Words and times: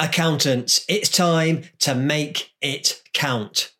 Accountants, 0.00 0.82
it's 0.88 1.10
time 1.10 1.64
to 1.80 1.94
make 1.94 2.52
it 2.62 3.02
count. 3.12 3.70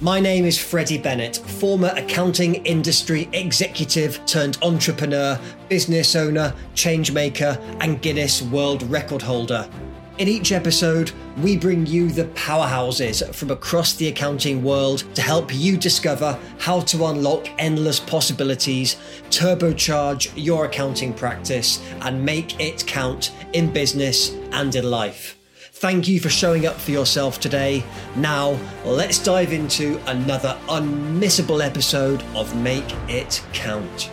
My 0.00 0.18
name 0.18 0.44
is 0.44 0.58
Freddie 0.58 0.98
Bennett, 0.98 1.36
former 1.36 1.92
accounting 1.96 2.56
industry 2.66 3.28
executive 3.32 4.20
turned 4.26 4.58
entrepreneur, 4.62 5.38
business 5.68 6.16
owner, 6.16 6.52
changemaker, 6.74 7.56
and 7.78 8.02
Guinness 8.02 8.42
World 8.42 8.82
Record 8.90 9.22
holder. 9.22 9.70
In 10.18 10.26
each 10.26 10.50
episode, 10.50 11.12
we 11.36 11.56
bring 11.56 11.86
you 11.86 12.10
the 12.10 12.24
powerhouses 12.24 13.32
from 13.32 13.52
across 13.52 13.92
the 13.94 14.08
accounting 14.08 14.64
world 14.64 15.04
to 15.14 15.22
help 15.22 15.54
you 15.54 15.76
discover 15.76 16.36
how 16.58 16.80
to 16.80 17.06
unlock 17.06 17.46
endless 17.56 18.00
possibilities, 18.00 18.96
turbocharge 19.30 20.32
your 20.34 20.64
accounting 20.64 21.14
practice, 21.14 21.80
and 22.00 22.24
make 22.24 22.58
it 22.58 22.84
count 22.84 23.30
in 23.52 23.72
business 23.72 24.30
and 24.50 24.74
in 24.74 24.90
life. 24.90 25.37
Thank 25.78 26.08
you 26.08 26.18
for 26.18 26.28
showing 26.28 26.66
up 26.66 26.74
for 26.74 26.90
yourself 26.90 27.38
today. 27.38 27.84
Now, 28.16 28.58
let's 28.84 29.22
dive 29.22 29.52
into 29.52 30.00
another 30.08 30.58
unmissable 30.68 31.64
episode 31.64 32.20
of 32.34 32.52
Make 32.56 32.92
It 33.08 33.40
Count. 33.52 34.10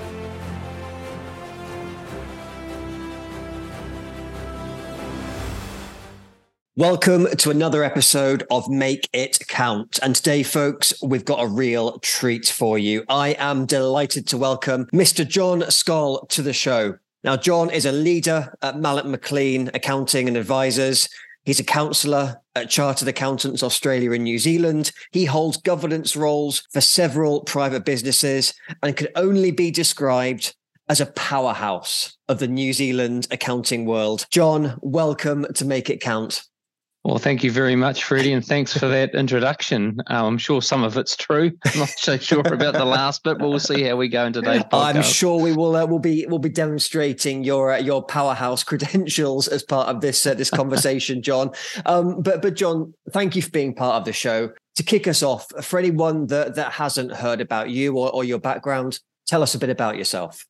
Welcome 6.76 7.26
to 7.36 7.50
another 7.50 7.84
episode 7.84 8.46
of 8.52 8.70
Make 8.70 9.10
It 9.12 9.40
Count. 9.48 9.98
And 10.04 10.16
today, 10.16 10.44
folks, 10.44 10.94
we've 11.02 11.26
got 11.26 11.44
a 11.44 11.48
real 11.48 11.98
treat 12.02 12.46
for 12.46 12.78
you. 12.78 13.04
I 13.10 13.30
am 13.40 13.66
delighted 13.66 14.28
to 14.28 14.38
welcome 14.38 14.86
Mr. 14.94 15.28
John 15.28 15.62
Schol 15.72 16.28
to 16.30 16.44
the 16.44 16.54
show. 16.54 17.00
Now, 17.24 17.36
John 17.36 17.72
is 17.72 17.88
a 17.88 17.92
leader 17.92 18.54
at 18.62 18.76
Malloch 18.76 19.06
McClean 19.06 19.74
Accounting 19.74 20.28
and 20.28 20.38
Advisors. 20.38 21.10
He's 21.46 21.60
a 21.60 21.64
counsellor 21.64 22.42
at 22.56 22.72
Chartered 22.72 23.08
Accountants 23.08 23.62
Australia 23.62 24.12
and 24.14 24.24
New 24.24 24.40
Zealand. 24.40 24.92
He 25.12 25.26
holds 25.26 25.58
governance 25.58 26.16
roles 26.16 26.68
for 26.74 26.82
several 26.82 27.42
private 27.42 27.86
businesses 27.86 28.56
and 28.82 28.98
can 28.98 29.10
only 29.16 29.52
be 29.52 29.70
described 29.70 30.56
as 30.90 31.00
a 31.00 31.06
powerhouse 31.06 32.18
of 32.28 32.40
the 32.40 32.48
New 32.48 32.74
Zealand 32.74 33.28
accounting 33.30 33.86
world. 33.86 34.26
John, 34.32 34.80
welcome 34.82 35.46
to 35.54 35.66
Make 35.66 35.92
It 35.92 36.02
Count. 36.02 36.42
Well, 37.06 37.20
thank 37.20 37.44
you 37.44 37.52
very 37.52 37.76
much, 37.76 38.04
Freddie, 38.04 38.34
and 38.34 38.44
thanks 38.44 38.76
for 38.76 38.88
that 38.88 39.14
introduction. 39.14 40.00
Uh, 40.10 40.26
I'm 40.26 40.40
sure 40.40 40.60
some 40.60 40.84
of 40.84 40.98
it's 40.98 41.16
true. 41.16 41.52
I'm 41.66 41.80
not 41.82 41.90
so 41.90 42.18
sure 42.18 42.40
about 42.40 42.74
the 42.74 42.84
last 42.84 43.24
bit, 43.24 43.38
but 43.38 43.48
we'll 43.48 43.60
see 43.60 43.84
how 43.84 43.96
we 43.96 44.08
go 44.08 44.26
in 44.26 44.34
today's 44.34 44.64
podcast. 44.72 44.96
I'm 44.96 45.04
sure 45.04 45.40
we 45.40 45.56
will. 45.56 45.76
Uh, 45.76 45.86
will 45.86 46.00
be 46.00 46.26
we'll 46.28 46.40
be 46.40 46.50
demonstrating 46.50 47.44
your 47.44 47.74
uh, 47.74 47.78
your 47.78 48.02
powerhouse 48.02 48.64
credentials 48.70 49.48
as 49.48 49.62
part 49.62 49.88
of 49.88 50.02
this 50.02 50.26
uh, 50.26 50.34
this 50.34 50.50
conversation, 50.50 51.22
John. 51.22 51.52
Um, 51.86 52.24
but 52.24 52.42
but 52.42 52.56
John, 52.56 52.96
thank 53.12 53.36
you 53.36 53.44
for 53.44 53.52
being 53.52 53.76
part 53.76 53.98
of 53.98 54.06
the 54.06 54.14
show. 54.14 54.50
To 54.78 54.84
kick 54.84 55.08
us 55.08 55.22
off, 55.22 55.46
for 55.64 55.78
anyone 55.78 56.26
that 56.28 56.56
that 56.56 56.72
hasn't 56.72 57.14
heard 57.14 57.40
about 57.40 57.70
you 57.70 57.96
or, 58.00 58.10
or 58.10 58.24
your 58.24 58.40
background, 58.40 59.00
tell 59.28 59.44
us 59.44 59.54
a 59.54 59.60
bit 59.60 59.70
about 59.70 59.96
yourself. 59.96 60.48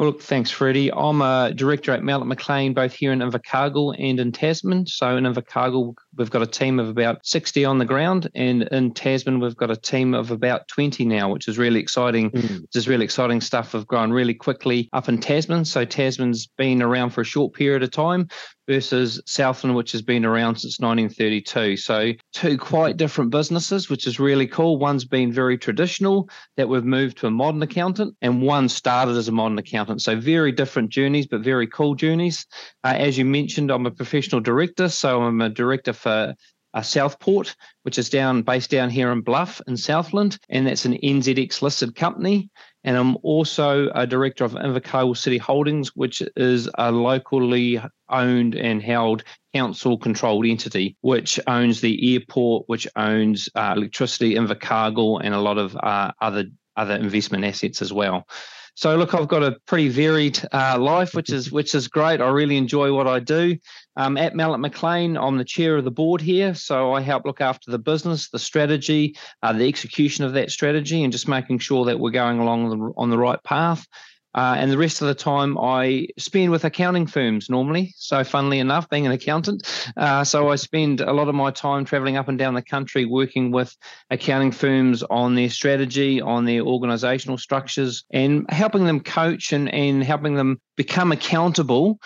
Well, 0.00 0.08
look, 0.08 0.22
thanks, 0.22 0.50
Freddie. 0.50 0.90
I'm 0.90 1.20
a 1.20 1.52
director 1.54 1.92
at 1.92 2.00
Malloch 2.00 2.24
McClean, 2.24 2.74
both 2.74 2.94
here 2.94 3.12
in 3.12 3.18
Invercargill 3.18 3.94
and 3.98 4.18
in 4.18 4.32
Tasman. 4.32 4.86
So 4.86 5.14
in 5.18 5.24
Invercargill, 5.24 5.94
we've 6.16 6.30
got 6.30 6.40
a 6.40 6.46
team 6.46 6.80
of 6.80 6.88
about 6.88 7.18
60 7.26 7.66
on 7.66 7.76
the 7.76 7.84
ground, 7.84 8.30
and 8.34 8.62
in 8.62 8.94
Tasman, 8.94 9.40
we've 9.40 9.56
got 9.56 9.70
a 9.70 9.76
team 9.76 10.14
of 10.14 10.30
about 10.30 10.66
20 10.68 11.04
now, 11.04 11.30
which 11.30 11.48
is 11.48 11.58
really 11.58 11.80
exciting. 11.80 12.30
Mm. 12.30 12.62
Which 12.62 12.76
is 12.76 12.88
really 12.88 13.04
exciting 13.04 13.42
stuff. 13.42 13.74
We've 13.74 13.86
grown 13.86 14.10
really 14.10 14.32
quickly 14.32 14.88
up 14.94 15.10
in 15.10 15.18
Tasman. 15.18 15.66
So 15.66 15.84
Tasman's 15.84 16.46
been 16.46 16.80
around 16.80 17.10
for 17.10 17.20
a 17.20 17.24
short 17.24 17.52
period 17.52 17.82
of 17.82 17.90
time, 17.90 18.28
versus 18.70 19.20
Southland, 19.26 19.74
which 19.74 19.90
has 19.90 20.00
been 20.00 20.24
around 20.24 20.54
since 20.54 20.78
1932. 20.78 21.76
So, 21.76 22.12
two 22.32 22.56
quite 22.56 22.96
different 22.96 23.32
businesses, 23.32 23.90
which 23.90 24.06
is 24.06 24.20
really 24.20 24.46
cool. 24.46 24.78
One's 24.78 25.04
been 25.04 25.32
very 25.32 25.58
traditional, 25.58 26.30
that 26.56 26.68
we've 26.68 26.84
moved 26.84 27.18
to 27.18 27.26
a 27.26 27.32
modern 27.32 27.62
accountant, 27.62 28.14
and 28.22 28.40
one 28.40 28.68
started 28.68 29.16
as 29.16 29.26
a 29.26 29.32
modern 29.32 29.58
accountant. 29.58 30.02
So, 30.02 30.14
very 30.14 30.52
different 30.52 30.90
journeys, 30.90 31.26
but 31.26 31.40
very 31.40 31.66
cool 31.66 31.96
journeys. 31.96 32.46
Uh, 32.84 32.94
as 32.96 33.18
you 33.18 33.24
mentioned, 33.24 33.72
I'm 33.72 33.86
a 33.86 33.90
professional 33.90 34.40
director. 34.40 34.88
So, 34.88 35.20
I'm 35.20 35.40
a 35.40 35.48
director 35.48 35.92
for 35.92 36.36
uh, 36.72 36.82
Southport, 36.82 37.56
which 37.82 37.98
is 37.98 38.08
down 38.08 38.42
based 38.42 38.70
down 38.70 38.88
here 38.88 39.10
in 39.10 39.22
Bluff 39.22 39.60
in 39.66 39.76
Southland, 39.76 40.38
and 40.48 40.68
that's 40.68 40.84
an 40.84 40.96
NZX 41.02 41.60
listed 41.60 41.96
company. 41.96 42.50
And 42.84 42.96
I'm 42.96 43.16
also 43.22 43.90
a 43.94 44.06
director 44.06 44.44
of 44.44 44.52
Invercargill 44.52 45.16
City 45.16 45.38
Holdings, 45.38 45.94
which 45.94 46.22
is 46.36 46.68
a 46.78 46.90
locally 46.90 47.80
owned 48.08 48.54
and 48.54 48.82
held 48.82 49.22
council 49.54 49.98
controlled 49.98 50.46
entity, 50.46 50.96
which 51.02 51.38
owns 51.46 51.80
the 51.80 52.14
airport, 52.14 52.64
which 52.68 52.88
owns 52.96 53.48
uh, 53.54 53.74
electricity, 53.76 54.34
Invercargill, 54.34 55.20
and 55.22 55.34
a 55.34 55.40
lot 55.40 55.58
of 55.58 55.76
uh, 55.76 56.12
other 56.20 56.44
other 56.76 56.94
investment 56.94 57.44
assets 57.44 57.82
as 57.82 57.92
well. 57.92 58.26
So 58.74 58.96
look, 58.96 59.14
I've 59.14 59.28
got 59.28 59.42
a 59.42 59.56
pretty 59.66 59.88
varied 59.88 60.40
uh, 60.52 60.78
life, 60.78 61.12
which 61.14 61.30
is 61.30 61.52
which 61.52 61.74
is 61.74 61.88
great. 61.88 62.20
I 62.20 62.30
really 62.30 62.56
enjoy 62.56 62.94
what 62.94 63.06
I 63.06 63.20
do. 63.20 63.58
Um, 64.00 64.16
at 64.16 64.32
Malloch 64.32 64.66
McClean, 64.66 65.22
I'm 65.22 65.36
the 65.36 65.44
chair 65.44 65.76
of 65.76 65.84
the 65.84 65.90
board 65.90 66.22
here, 66.22 66.54
so 66.54 66.94
I 66.94 67.02
help 67.02 67.26
look 67.26 67.42
after 67.42 67.70
the 67.70 67.78
business, 67.78 68.30
the 68.30 68.38
strategy, 68.38 69.14
uh, 69.42 69.52
the 69.52 69.68
execution 69.68 70.24
of 70.24 70.32
that 70.32 70.50
strategy, 70.50 71.04
and 71.04 71.12
just 71.12 71.28
making 71.28 71.58
sure 71.58 71.84
that 71.84 72.00
we're 72.00 72.10
going 72.10 72.38
along 72.38 72.70
the, 72.70 72.92
on 72.96 73.10
the 73.10 73.18
right 73.18 73.42
path. 73.42 73.86
Uh, 74.34 74.54
and 74.56 74.70
the 74.70 74.78
rest 74.78 75.02
of 75.02 75.08
the 75.08 75.14
time 75.14 75.58
I 75.58 76.06
spend 76.16 76.50
with 76.52 76.64
accounting 76.64 77.08
firms 77.08 77.50
normally. 77.50 77.92
So, 77.96 78.22
funnily 78.22 78.60
enough, 78.60 78.88
being 78.88 79.04
an 79.04 79.12
accountant, 79.12 79.68
uh, 79.96 80.22
so 80.24 80.48
I 80.48 80.54
spend 80.54 81.00
a 81.00 81.12
lot 81.12 81.28
of 81.28 81.34
my 81.34 81.50
time 81.50 81.84
traveling 81.84 82.16
up 82.16 82.28
and 82.28 82.38
down 82.38 82.54
the 82.54 82.62
country 82.62 83.04
working 83.04 83.50
with 83.50 83.76
accounting 84.08 84.52
firms 84.52 85.02
on 85.02 85.34
their 85.34 85.50
strategy, 85.50 86.22
on 86.22 86.46
their 86.46 86.62
organizational 86.62 87.38
structures, 87.38 88.04
and 88.12 88.48
helping 88.50 88.84
them 88.84 89.00
coach 89.00 89.52
and, 89.52 89.68
and 89.74 90.04
helping 90.04 90.36
them 90.36 90.60
become 90.76 91.12
accountable 91.12 91.98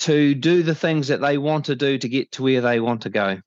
to 0.00 0.34
do 0.34 0.62
the 0.62 0.74
things 0.74 1.08
that 1.08 1.20
they 1.20 1.38
want 1.38 1.64
to 1.66 1.76
do 1.76 1.98
to 1.98 2.08
get 2.08 2.32
to 2.32 2.42
where 2.42 2.60
they 2.60 2.80
want 2.80 3.02
to 3.02 3.10
go. 3.10 3.40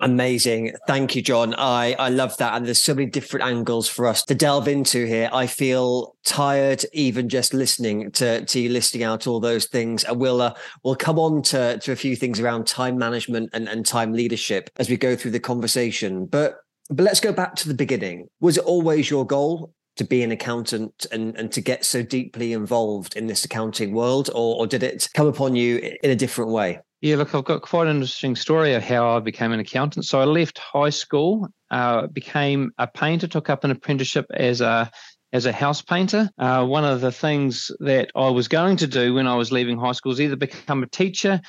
Amazing. 0.00 0.74
Thank 0.86 1.16
you, 1.16 1.22
John. 1.22 1.54
I, 1.54 1.94
I 1.98 2.10
love 2.10 2.36
that. 2.36 2.54
And 2.54 2.66
there's 2.66 2.82
so 2.82 2.94
many 2.94 3.06
different 3.06 3.46
angles 3.46 3.88
for 3.88 4.06
us 4.06 4.22
to 4.24 4.34
delve 4.34 4.68
into 4.68 5.06
here. 5.06 5.30
I 5.32 5.46
feel 5.46 6.16
tired 6.22 6.84
even 6.92 7.30
just 7.30 7.54
listening 7.54 8.10
to, 8.12 8.44
to 8.44 8.60
you 8.60 8.68
listing 8.68 9.02
out 9.02 9.26
all 9.26 9.40
those 9.40 9.64
things. 9.66 10.04
And 10.04 10.20
we'll, 10.20 10.42
uh, 10.42 10.54
we'll 10.84 10.96
come 10.96 11.18
on 11.18 11.40
to, 11.44 11.78
to 11.78 11.92
a 11.92 11.96
few 11.96 12.14
things 12.14 12.40
around 12.40 12.66
time 12.66 12.98
management 12.98 13.50
and, 13.54 13.68
and 13.68 13.86
time 13.86 14.12
leadership 14.12 14.68
as 14.76 14.90
we 14.90 14.98
go 14.98 15.16
through 15.16 15.30
the 15.30 15.40
conversation. 15.40 16.26
But, 16.26 16.56
but 16.90 17.04
let's 17.04 17.20
go 17.20 17.32
back 17.32 17.54
to 17.56 17.68
the 17.68 17.74
beginning. 17.74 18.28
Was 18.40 18.58
it 18.58 18.64
always 18.64 19.08
your 19.08 19.26
goal 19.26 19.72
to 19.96 20.04
be 20.04 20.22
an 20.22 20.30
accountant 20.30 21.06
and, 21.10 21.36
and 21.36 21.50
to 21.52 21.60
get 21.60 21.84
so 21.84 22.02
deeply 22.02 22.52
involved 22.52 23.16
in 23.16 23.26
this 23.26 23.44
accounting 23.44 23.92
world, 23.92 24.28
or, 24.34 24.56
or 24.56 24.66
did 24.66 24.82
it 24.82 25.08
come 25.14 25.26
upon 25.26 25.56
you 25.56 25.78
in 26.02 26.10
a 26.10 26.16
different 26.16 26.50
way? 26.50 26.80
Yeah, 27.00 27.16
look, 27.16 27.34
I've 27.34 27.44
got 27.44 27.62
quite 27.62 27.86
an 27.88 27.96
interesting 27.96 28.36
story 28.36 28.74
of 28.74 28.82
how 28.82 29.16
I 29.16 29.20
became 29.20 29.52
an 29.52 29.60
accountant. 29.60 30.06
So 30.06 30.20
I 30.20 30.24
left 30.24 30.58
high 30.58 30.90
school, 30.90 31.48
uh, 31.70 32.06
became 32.06 32.72
a 32.78 32.86
painter, 32.86 33.26
took 33.26 33.50
up 33.50 33.64
an 33.64 33.70
apprenticeship 33.70 34.26
as 34.32 34.60
a 34.60 34.90
as 35.32 35.44
a 35.44 35.52
house 35.52 35.82
painter. 35.82 36.30
Uh, 36.38 36.64
one 36.64 36.84
of 36.84 37.00
the 37.00 37.12
things 37.12 37.70
that 37.80 38.10
I 38.14 38.30
was 38.30 38.48
going 38.48 38.76
to 38.78 38.86
do 38.86 39.14
when 39.14 39.26
I 39.26 39.34
was 39.34 39.52
leaving 39.52 39.78
high 39.78 39.92
school 39.92 40.10
was 40.10 40.20
either 40.20 40.36
become 40.36 40.82
a 40.82 40.86
teacher, 40.86 41.40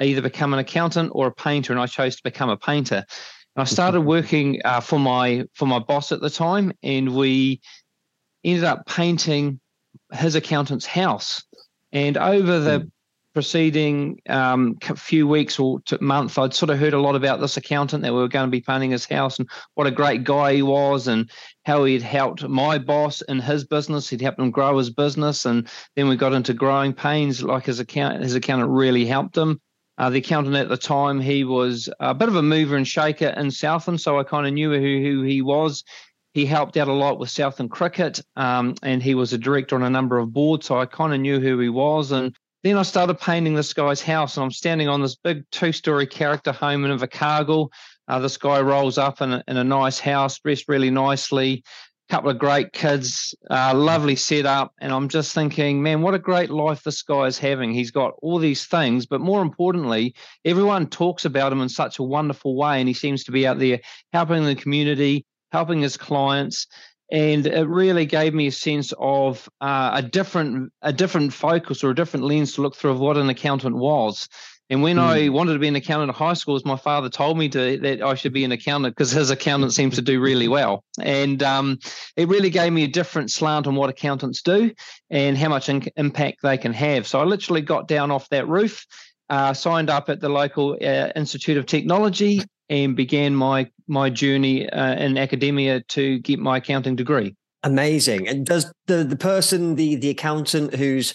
either 0.00 0.20
become 0.20 0.52
an 0.52 0.58
accountant 0.58 1.12
or 1.14 1.28
a 1.28 1.32
painter, 1.32 1.72
and 1.72 1.80
I 1.80 1.86
chose 1.86 2.16
to 2.16 2.22
become 2.22 2.50
a 2.50 2.56
painter. 2.56 3.04
And 3.56 3.62
I 3.62 3.64
started 3.64 4.00
working 4.16 4.60
uh, 4.64 4.80
for 4.80 4.98
my 4.98 5.44
for 5.54 5.66
my 5.66 5.78
boss 5.78 6.12
at 6.12 6.20
the 6.20 6.30
time, 6.30 6.72
and 6.82 7.14
we 7.14 7.60
ended 8.44 8.64
up 8.64 8.86
painting 8.86 9.60
his 10.12 10.34
accountant's 10.34 10.86
house. 10.86 11.44
And 11.92 12.16
over 12.16 12.58
the 12.60 12.80
mm 12.80 12.90
preceding 13.32 14.20
um, 14.28 14.76
few 14.96 15.26
weeks 15.26 15.58
or 15.58 15.80
month, 16.00 16.38
I'd 16.38 16.54
sort 16.54 16.70
of 16.70 16.78
heard 16.78 16.94
a 16.94 17.00
lot 17.00 17.14
about 17.14 17.40
this 17.40 17.56
accountant 17.56 18.02
that 18.02 18.12
we 18.12 18.18
were 18.18 18.28
going 18.28 18.46
to 18.46 18.50
be 18.50 18.60
painting 18.60 18.90
his 18.90 19.06
house 19.06 19.38
and 19.38 19.48
what 19.74 19.86
a 19.86 19.92
great 19.92 20.24
guy 20.24 20.54
he 20.54 20.62
was 20.62 21.06
and 21.06 21.30
how 21.64 21.84
he'd 21.84 22.02
helped 22.02 22.46
my 22.48 22.78
boss 22.78 23.22
in 23.22 23.38
his 23.38 23.64
business. 23.64 24.08
He'd 24.08 24.20
helped 24.20 24.40
him 24.40 24.50
grow 24.50 24.76
his 24.78 24.90
business. 24.90 25.44
And 25.44 25.68
then 25.94 26.08
we 26.08 26.16
got 26.16 26.32
into 26.32 26.54
growing 26.54 26.92
pains, 26.92 27.42
like 27.42 27.66
his 27.66 27.80
account, 27.80 28.22
his 28.22 28.34
accountant 28.34 28.70
really 28.70 29.06
helped 29.06 29.36
him. 29.36 29.60
Uh, 29.98 30.08
the 30.08 30.18
accountant 30.18 30.56
at 30.56 30.68
the 30.68 30.78
time, 30.78 31.20
he 31.20 31.44
was 31.44 31.88
a 32.00 32.14
bit 32.14 32.28
of 32.28 32.36
a 32.36 32.42
mover 32.42 32.74
and 32.74 32.88
shaker 32.88 33.28
in 33.36 33.50
Southland, 33.50 34.00
so 34.00 34.18
I 34.18 34.24
kind 34.24 34.46
of 34.46 34.54
knew 34.54 34.70
who, 34.70 34.78
who 34.78 35.22
he 35.22 35.42
was. 35.42 35.84
He 36.32 36.46
helped 36.46 36.76
out 36.76 36.88
a 36.88 36.92
lot 36.92 37.18
with 37.18 37.30
Southland 37.30 37.70
cricket, 37.70 38.20
um, 38.36 38.74
and 38.82 39.02
he 39.02 39.14
was 39.14 39.32
a 39.32 39.38
director 39.38 39.76
on 39.76 39.82
a 39.82 39.90
number 39.90 40.18
of 40.18 40.32
boards, 40.32 40.66
so 40.66 40.78
I 40.78 40.86
kind 40.86 41.12
of 41.12 41.20
knew 41.20 41.40
who 41.40 41.58
he 41.58 41.68
was. 41.68 42.12
And 42.12 42.36
then 42.62 42.76
I 42.76 42.82
started 42.82 43.18
painting 43.18 43.54
this 43.54 43.72
guy's 43.72 44.02
house, 44.02 44.36
and 44.36 44.44
I'm 44.44 44.50
standing 44.50 44.88
on 44.88 45.02
this 45.02 45.16
big 45.16 45.44
two 45.50 45.72
story 45.72 46.06
character 46.06 46.52
home 46.52 46.84
in 46.84 46.96
Invercargill. 46.96 47.68
Uh, 48.06 48.18
this 48.18 48.36
guy 48.36 48.60
rolls 48.60 48.98
up 48.98 49.20
in 49.20 49.32
a, 49.32 49.44
in 49.48 49.56
a 49.56 49.64
nice 49.64 49.98
house, 49.98 50.38
dressed 50.38 50.68
really 50.68 50.90
nicely, 50.90 51.64
couple 52.10 52.28
of 52.28 52.38
great 52.38 52.72
kids, 52.72 53.34
uh, 53.50 53.72
lovely 53.74 54.16
setup. 54.16 54.74
And 54.80 54.92
I'm 54.92 55.08
just 55.08 55.32
thinking, 55.32 55.80
man, 55.82 56.02
what 56.02 56.14
a 56.14 56.18
great 56.18 56.50
life 56.50 56.82
this 56.82 57.02
guy 57.02 57.26
is 57.26 57.38
having. 57.38 57.72
He's 57.72 57.92
got 57.92 58.14
all 58.20 58.38
these 58.38 58.66
things, 58.66 59.06
but 59.06 59.20
more 59.20 59.40
importantly, 59.40 60.14
everyone 60.44 60.88
talks 60.88 61.24
about 61.24 61.52
him 61.52 61.60
in 61.60 61.68
such 61.68 61.98
a 61.98 62.02
wonderful 62.02 62.56
way. 62.56 62.80
And 62.80 62.88
he 62.88 62.94
seems 62.94 63.24
to 63.24 63.32
be 63.32 63.46
out 63.46 63.60
there 63.60 63.80
helping 64.12 64.44
the 64.44 64.56
community, 64.56 65.24
helping 65.52 65.80
his 65.80 65.96
clients. 65.96 66.66
And 67.12 67.46
it 67.46 67.66
really 67.66 68.06
gave 68.06 68.34
me 68.34 68.46
a 68.46 68.52
sense 68.52 68.92
of 68.98 69.48
uh, 69.60 69.90
a 69.94 70.02
different 70.02 70.72
a 70.80 70.92
different 70.92 71.32
focus 71.32 71.82
or 71.82 71.90
a 71.90 71.94
different 71.94 72.26
lens 72.26 72.54
to 72.54 72.62
look 72.62 72.76
through 72.76 72.92
of 72.92 73.00
what 73.00 73.16
an 73.16 73.28
accountant 73.28 73.76
was. 73.76 74.28
And 74.70 74.84
when 74.84 74.96
mm. 74.96 75.02
I 75.02 75.26
hmm. 75.26 75.32
wanted 75.32 75.54
to 75.54 75.58
be 75.58 75.66
an 75.66 75.74
accountant 75.74 76.10
at 76.10 76.16
high 76.16 76.34
school, 76.34 76.58
my 76.64 76.76
father 76.76 77.08
told 77.10 77.36
me 77.36 77.48
to, 77.48 77.76
that 77.78 78.02
I 78.02 78.14
should 78.14 78.32
be 78.32 78.44
an 78.44 78.52
accountant 78.52 78.94
because 78.94 79.10
his 79.10 79.30
accountant 79.30 79.72
seems 79.72 79.96
to 79.96 80.02
do 80.02 80.20
really 80.20 80.46
well. 80.46 80.84
And 81.02 81.42
um, 81.42 81.80
it 82.16 82.28
really 82.28 82.50
gave 82.50 82.72
me 82.72 82.84
a 82.84 82.88
different 82.88 83.32
slant 83.32 83.66
on 83.66 83.74
what 83.74 83.90
accountants 83.90 84.42
do 84.42 84.72
and 85.10 85.36
how 85.36 85.48
much 85.48 85.68
in- 85.68 85.88
impact 85.96 86.38
they 86.42 86.56
can 86.56 86.72
have. 86.72 87.08
So 87.08 87.20
I 87.20 87.24
literally 87.24 87.62
got 87.62 87.88
down 87.88 88.12
off 88.12 88.28
that 88.28 88.46
roof, 88.46 88.86
uh, 89.28 89.54
signed 89.54 89.90
up 89.90 90.08
at 90.08 90.20
the 90.20 90.28
local 90.28 90.78
uh, 90.80 91.10
Institute 91.16 91.58
of 91.58 91.66
Technology, 91.66 92.44
and 92.70 92.96
began 92.96 93.34
my 93.34 93.70
my 93.86 94.08
journey 94.08 94.70
uh, 94.70 94.94
in 94.94 95.18
academia 95.18 95.82
to 95.88 96.20
get 96.20 96.38
my 96.38 96.56
accounting 96.56 96.96
degree. 96.96 97.36
Amazing. 97.62 98.26
And 98.28 98.46
does 98.46 98.72
the 98.86 99.04
the 99.04 99.16
person, 99.16 99.74
the 99.74 99.96
the 99.96 100.08
accountant 100.08 100.74
whose 100.74 101.12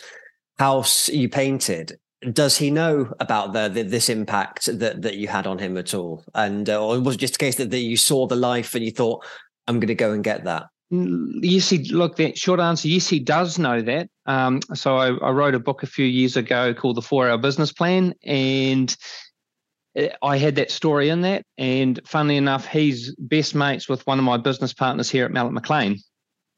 house 0.60 1.10
you 1.10 1.28
painted, 1.28 1.98
does 2.32 2.58
he 2.58 2.72
know 2.72 3.12
about 3.20 3.54
the, 3.54 3.70
the, 3.70 3.84
this 3.84 4.10
impact 4.10 4.66
that 4.80 5.02
that 5.02 5.16
you 5.16 5.28
had 5.28 5.48
on 5.48 5.58
him 5.58 5.78
at 5.78 5.94
all 5.94 6.24
and 6.34 6.70
uh, 6.70 6.84
or 6.84 7.00
was 7.00 7.16
it 7.16 7.20
just 7.20 7.36
a 7.36 7.40
case 7.40 7.56
that, 7.56 7.72
that 7.72 7.80
you 7.80 7.98
saw 7.98 8.26
the 8.26 8.36
life 8.36 8.74
and 8.74 8.84
you 8.84 8.92
thought 8.92 9.24
i'm 9.68 9.80
going 9.80 9.88
to 9.88 9.96
go 9.96 10.12
and 10.12 10.24
get 10.24 10.44
that 10.44 10.64
yes 10.90 11.70
he 11.70 11.80
look 11.92 12.16
the 12.16 12.34
short 12.36 12.60
answer 12.60 12.88
yes 12.88 13.08
he 13.08 13.20
does 13.20 13.60
know 13.60 13.82
that 13.82 14.10
um, 14.28 14.60
so 14.74 14.98
I, 14.98 15.10
I, 15.18 15.30
wrote 15.30 15.54
a 15.54 15.60
book 15.60 15.84
a 15.84 15.88
few 15.88 16.06
years 16.06 16.36
ago 16.36 16.74
called 16.74 16.98
the 16.98 17.02
four 17.02 17.30
hour 17.30 17.38
business 17.38 17.72
plan 17.72 18.14
and 18.24 18.96
I 20.22 20.38
had 20.38 20.56
that 20.56 20.72
story 20.72 21.10
in 21.10 21.22
that, 21.22 21.44
and 21.58 22.00
funnily 22.06 22.38
enough, 22.38 22.68
he's 22.68 23.16
best 23.16 23.56
mates 23.56 23.88
with 23.88 24.06
one 24.06 24.20
of 24.20 24.26
my 24.26 24.38
business 24.38 24.74
partners 24.74 25.10
here 25.10 25.26
at 25.26 25.32
Malloch 25.32 25.54
McClean. 25.54 26.00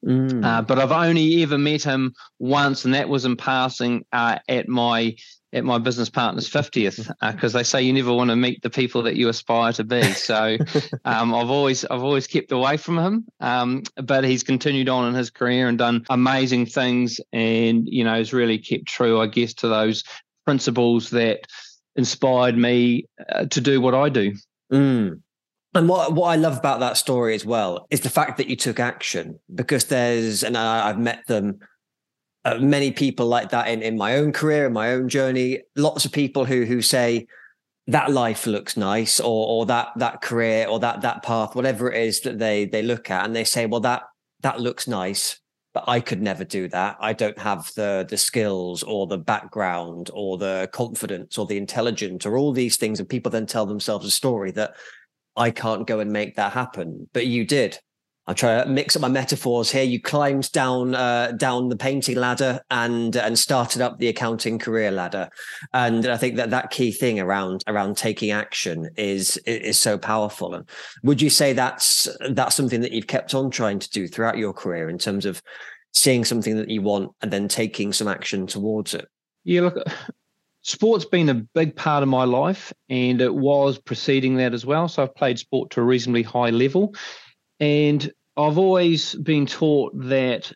Mm. 0.05 0.45
Uh, 0.45 0.61
but 0.61 0.79
I've 0.79 0.91
only 0.91 1.41
ever 1.43 1.57
met 1.57 1.83
him 1.83 2.13
once, 2.39 2.85
and 2.85 2.93
that 2.93 3.09
was 3.09 3.25
in 3.25 3.35
passing 3.35 4.05
uh, 4.11 4.39
at 4.47 4.67
my 4.67 5.15
at 5.53 5.63
my 5.63 5.77
business 5.77 6.09
partner's 6.09 6.49
50th 6.49 7.09
because 7.21 7.55
uh, 7.55 7.57
they 7.57 7.63
say 7.63 7.81
you 7.81 7.93
never 7.93 8.13
want 8.13 8.29
to 8.29 8.35
meet 8.35 8.61
the 8.61 8.69
people 8.69 9.03
that 9.03 9.15
you 9.15 9.29
aspire 9.29 9.71
to 9.71 9.83
be 9.85 10.03
so 10.03 10.57
um, 11.05 11.33
i've 11.33 11.49
always 11.49 11.85
i've 11.85 12.03
always 12.03 12.27
kept 12.27 12.51
away 12.51 12.75
from 12.75 12.97
him 12.97 13.25
um, 13.39 13.81
but 14.03 14.25
he's 14.25 14.43
continued 14.43 14.89
on 14.89 15.07
in 15.07 15.13
his 15.13 15.29
career 15.29 15.69
and 15.69 15.77
done 15.77 16.05
amazing 16.09 16.65
things 16.65 17.21
and 17.31 17.87
you 17.87 18.03
know 18.03 18.15
has 18.15 18.33
really 18.33 18.57
kept 18.57 18.85
true 18.87 19.21
i 19.21 19.25
guess 19.25 19.53
to 19.53 19.69
those 19.69 20.03
principles 20.45 21.09
that 21.11 21.39
inspired 21.97 22.57
me 22.57 23.05
uh, 23.29 23.45
to 23.45 23.59
do 23.59 23.81
what 23.81 23.93
i 23.93 24.07
do 24.09 24.33
mm. 24.71 25.19
And 25.73 25.87
what 25.87 26.13
what 26.13 26.29
I 26.29 26.37
love 26.37 26.57
about 26.57 26.79
that 26.79 26.97
story 26.97 27.35
as 27.35 27.45
well 27.45 27.85
is 27.91 28.01
the 28.01 28.09
fact 28.09 28.37
that 28.37 28.47
you 28.47 28.55
took 28.55 28.79
action 28.79 29.39
because 29.53 29.85
there's 29.85 30.43
and 30.43 30.57
I, 30.57 30.89
I've 30.89 30.97
met 30.97 31.27
them 31.27 31.59
uh, 32.45 32.57
many 32.59 32.91
people 32.91 33.25
like 33.27 33.49
that 33.49 33.67
in, 33.67 33.81
in 33.81 33.97
my 33.97 34.15
own 34.15 34.31
career, 34.31 34.67
in 34.67 34.73
my 34.73 34.93
own 34.93 35.09
journey. 35.09 35.63
Lots 35.75 36.05
of 36.05 36.11
people 36.11 36.45
who 36.45 36.63
who 36.63 36.81
say 36.81 37.27
that 37.87 38.11
life 38.11 38.47
looks 38.47 38.77
nice, 38.77 39.19
or 39.19 39.47
or 39.47 39.65
that 39.65 39.89
that 39.97 40.21
career, 40.21 40.67
or 40.67 40.79
that 40.79 41.01
that 41.01 41.23
path, 41.23 41.55
whatever 41.55 41.91
it 41.91 42.01
is 42.01 42.21
that 42.21 42.39
they 42.39 42.65
they 42.65 42.81
look 42.81 43.11
at, 43.11 43.25
and 43.25 43.35
they 43.35 43.43
say, 43.43 43.65
well, 43.65 43.81
that 43.81 44.03
that 44.41 44.61
looks 44.61 44.87
nice, 44.87 45.39
but 45.77 45.91
I 45.91 45.99
could 45.99 46.23
never 46.23 46.43
do 46.43 46.67
that. 46.69 46.97
I 46.99 47.13
don't 47.13 47.37
have 47.37 47.71
the 47.75 48.03
the 48.09 48.17
skills, 48.17 48.81
or 48.81 49.05
the 49.05 49.19
background, 49.19 50.09
or 50.11 50.39
the 50.39 50.67
confidence, 50.73 51.37
or 51.37 51.45
the 51.45 51.57
intelligence, 51.57 52.25
or 52.25 52.35
all 52.35 52.51
these 52.51 52.77
things. 52.77 52.99
And 52.99 53.07
people 53.07 53.29
then 53.29 53.45
tell 53.45 53.67
themselves 53.67 54.03
a 54.03 54.09
story 54.09 54.49
that 54.53 54.75
I 55.35 55.51
can't 55.51 55.85
go 55.85 55.99
and 55.99 56.11
make 56.11 56.35
that 56.35 56.51
happen, 56.53 57.07
but 57.13 57.27
you 57.27 57.45
did 57.45 57.77
I'm 58.27 58.35
trying 58.35 58.65
to 58.65 58.69
mix 58.69 58.95
up 58.95 59.01
my 59.01 59.07
metaphors 59.07 59.71
here. 59.71 59.83
You 59.83 60.01
climbed 60.01 60.51
down 60.51 60.95
uh, 60.95 61.31
down 61.31 61.69
the 61.69 61.77
painting 61.77 62.17
ladder 62.17 62.59
and 62.69 63.15
and 63.15 63.39
started 63.39 63.81
up 63.81 63.99
the 63.99 64.09
accounting 64.09 64.59
career 64.59 64.91
ladder, 64.91 65.29
and 65.73 66.05
I 66.05 66.17
think 66.17 66.35
that 66.35 66.49
that 66.49 66.69
key 66.69 66.91
thing 66.91 67.21
around 67.21 67.63
around 67.67 67.95
taking 67.95 68.31
action 68.31 68.89
is 68.97 69.37
is 69.45 69.79
so 69.79 69.97
powerful. 69.97 70.53
And 70.53 70.69
would 71.03 71.21
you 71.21 71.29
say 71.29 71.53
that's 71.53 72.09
that's 72.31 72.55
something 72.55 72.81
that 72.81 72.91
you've 72.91 73.07
kept 73.07 73.33
on 73.33 73.49
trying 73.49 73.79
to 73.79 73.89
do 73.89 74.07
throughout 74.07 74.37
your 74.37 74.51
career 74.51 74.89
in 74.89 74.97
terms 74.97 75.25
of 75.25 75.41
seeing 75.93 76.25
something 76.25 76.57
that 76.57 76.69
you 76.69 76.81
want 76.81 77.11
and 77.21 77.31
then 77.31 77.47
taking 77.47 77.93
some 77.93 78.09
action 78.09 78.45
towards 78.45 78.93
it? 78.93 79.07
Yeah, 79.45 79.61
look, 79.61 79.77
sport's 80.63 81.05
been 81.05 81.29
a 81.29 81.33
big 81.33 81.77
part 81.77 82.03
of 82.03 82.09
my 82.09 82.25
life, 82.25 82.73
and 82.89 83.21
it 83.21 83.33
was 83.33 83.79
preceding 83.79 84.35
that 84.35 84.53
as 84.53 84.65
well. 84.65 84.89
So 84.89 85.03
I've 85.03 85.15
played 85.15 85.39
sport 85.39 85.69
to 85.71 85.79
a 85.79 85.85
reasonably 85.85 86.23
high 86.23 86.49
level. 86.49 86.93
And 87.59 88.11
I've 88.37 88.57
always 88.57 89.15
been 89.15 89.45
taught 89.45 89.91
that, 90.07 90.51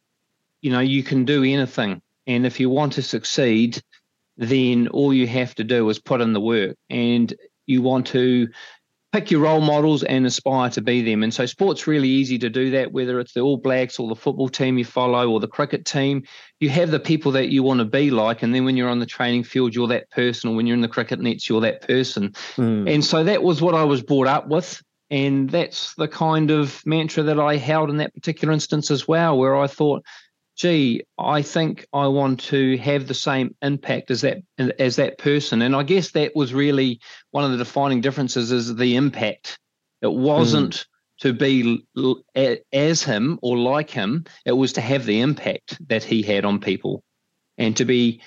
you 0.62 0.72
know, 0.72 0.80
you 0.80 1.04
can 1.04 1.26
do 1.26 1.44
anything. 1.44 2.02
And 2.28 2.46
if 2.46 2.60
you 2.60 2.70
want 2.70 2.94
to 2.94 3.02
succeed, 3.02 3.82
then 4.38 4.88
all 4.90 5.14
you 5.14 5.28
have 5.28 5.56
to 5.56 5.64
do 5.64 5.90
is 5.90 6.00
put 6.00 6.22
in 6.22 6.34
the 6.34 6.42
work 6.42 6.78
and 6.90 7.34
you 7.66 7.82
want 7.82 8.08
to 8.08 8.48
pick 9.12 9.30
your 9.30 9.42
role 9.42 9.60
models 9.60 10.04
and 10.04 10.26
aspire 10.26 10.70
to 10.70 10.82
be 10.82 11.02
them. 11.02 11.22
And 11.22 11.34
so 11.34 11.46
sport's 11.46 11.86
really 11.86 12.08
easy 12.08 12.40
to 12.40 12.50
do 12.50 12.72
that, 12.72 12.94
whether 12.94 13.20
it's 13.20 13.34
the 13.34 13.42
All 13.42 13.58
Blacks 13.58 14.00
or 14.00 14.08
the 14.08 14.16
football 14.16 14.48
team 14.48 14.78
you 14.78 14.86
follow 14.86 15.30
or 15.30 15.40
the 15.40 15.48
cricket 15.48 15.86
team. 15.86 16.24
You 16.60 16.70
have 16.70 16.92
the 16.92 17.00
people 17.00 17.32
that 17.34 17.50
you 17.50 17.62
want 17.62 17.80
to 17.80 17.86
be 17.86 18.10
like. 18.10 18.42
And 18.42 18.56
then 18.56 18.64
when 18.64 18.78
you're 18.78 18.90
on 18.90 19.00
the 19.00 19.06
training 19.06 19.44
field, 19.44 19.76
you're 19.76 19.88
that 19.88 20.10
person. 20.12 20.52
Or 20.52 20.56
when 20.56 20.66
you're 20.66 20.76
in 20.76 20.82
the 20.82 20.88
cricket 20.88 21.20
nets, 21.20 21.50
you're 21.50 21.62
that 21.62 21.86
person. 21.86 22.30
Mm. 22.56 22.94
And 22.94 23.04
so 23.04 23.24
that 23.24 23.44
was 23.44 23.62
what 23.62 23.76
I 23.76 23.84
was 23.84 24.02
brought 24.02 24.28
up 24.28 24.48
with. 24.48 24.82
And 25.12 25.50
that's 25.50 25.94
the 25.96 26.08
kind 26.08 26.52
of 26.52 26.82
mantra 26.86 27.24
that 27.24 27.40
I 27.40 27.58
held 27.58 27.90
in 27.90 27.98
that 27.98 28.16
particular 28.16 28.54
instance 28.54 28.90
as 28.90 29.10
well, 29.10 29.38
where 29.38 29.58
I 29.58 29.68
thought, 29.68 30.06
gee, 30.56 31.04
I 31.20 31.42
think 31.42 31.86
I 31.92 32.08
want 32.08 32.40
to 32.46 32.78
have 32.78 33.08
the 33.08 33.14
same 33.14 33.54
impact 33.62 34.10
as 34.10 34.22
that 34.22 34.38
as 34.80 34.96
that 34.96 35.18
person. 35.18 35.62
And 35.62 35.76
I 35.76 35.84
guess 35.84 36.12
that 36.12 36.34
was 36.34 36.54
really 36.54 37.02
one 37.32 37.44
of 37.44 37.52
the 37.52 37.58
defining 37.58 38.00
differences 38.00 38.54
is 38.54 38.74
the 38.74 38.96
impact. 38.96 39.60
It 40.02 40.14
wasn't 40.14 40.74
mm. 40.74 40.86
to 41.20 41.34
be 41.34 41.86
as 42.72 43.04
him 43.04 43.38
or 43.42 43.58
like 43.58 43.90
him, 43.90 44.24
it 44.46 44.54
was 44.54 44.74
to 44.74 44.82
have 44.82 45.06
the 45.06 45.20
impact 45.20 45.78
that 45.90 46.06
he 46.06 46.22
had 46.22 46.46
on 46.46 46.60
people 46.60 47.04
and 47.58 47.76
to 47.76 47.84
be 47.84 48.22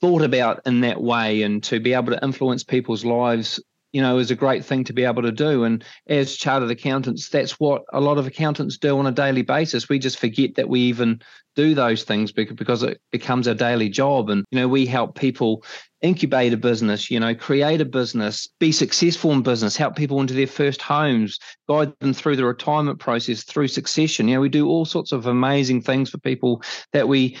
thought 0.00 0.22
about 0.22 0.62
in 0.64 0.80
that 0.80 1.02
way 1.02 1.42
and 1.42 1.62
to 1.64 1.80
be 1.80 1.92
able 1.92 2.12
to 2.12 2.24
influence 2.24 2.64
people's 2.64 3.04
lives 3.04 3.60
you 3.94 4.02
know, 4.02 4.18
is 4.18 4.32
a 4.32 4.34
great 4.34 4.64
thing 4.64 4.82
to 4.82 4.92
be 4.92 5.04
able 5.04 5.22
to 5.22 5.30
do. 5.30 5.62
And 5.62 5.84
as 6.08 6.34
chartered 6.34 6.68
accountants, 6.68 7.28
that's 7.28 7.60
what 7.60 7.84
a 7.92 8.00
lot 8.00 8.18
of 8.18 8.26
accountants 8.26 8.76
do 8.76 8.98
on 8.98 9.06
a 9.06 9.12
daily 9.12 9.42
basis. 9.42 9.88
We 9.88 10.00
just 10.00 10.18
forget 10.18 10.56
that 10.56 10.68
we 10.68 10.80
even 10.80 11.22
do 11.54 11.76
those 11.76 12.02
things 12.02 12.32
because 12.32 12.82
it 12.82 13.00
becomes 13.12 13.46
our 13.46 13.54
daily 13.54 13.88
job. 13.88 14.30
And, 14.30 14.44
you 14.50 14.58
know, 14.58 14.66
we 14.66 14.84
help 14.84 15.16
people 15.16 15.62
incubate 16.02 16.52
a 16.52 16.56
business, 16.56 17.08
you 17.08 17.20
know, 17.20 17.36
create 17.36 17.80
a 17.80 17.84
business, 17.84 18.48
be 18.58 18.72
successful 18.72 19.30
in 19.30 19.42
business, 19.42 19.76
help 19.76 19.94
people 19.94 20.20
into 20.20 20.34
their 20.34 20.48
first 20.48 20.82
homes, 20.82 21.38
guide 21.68 21.92
them 22.00 22.12
through 22.12 22.34
the 22.34 22.44
retirement 22.44 22.98
process, 22.98 23.44
through 23.44 23.68
succession. 23.68 24.26
You 24.26 24.34
know, 24.34 24.40
we 24.40 24.48
do 24.48 24.68
all 24.68 24.84
sorts 24.84 25.12
of 25.12 25.26
amazing 25.26 25.82
things 25.82 26.10
for 26.10 26.18
people 26.18 26.62
that 26.92 27.06
we 27.06 27.38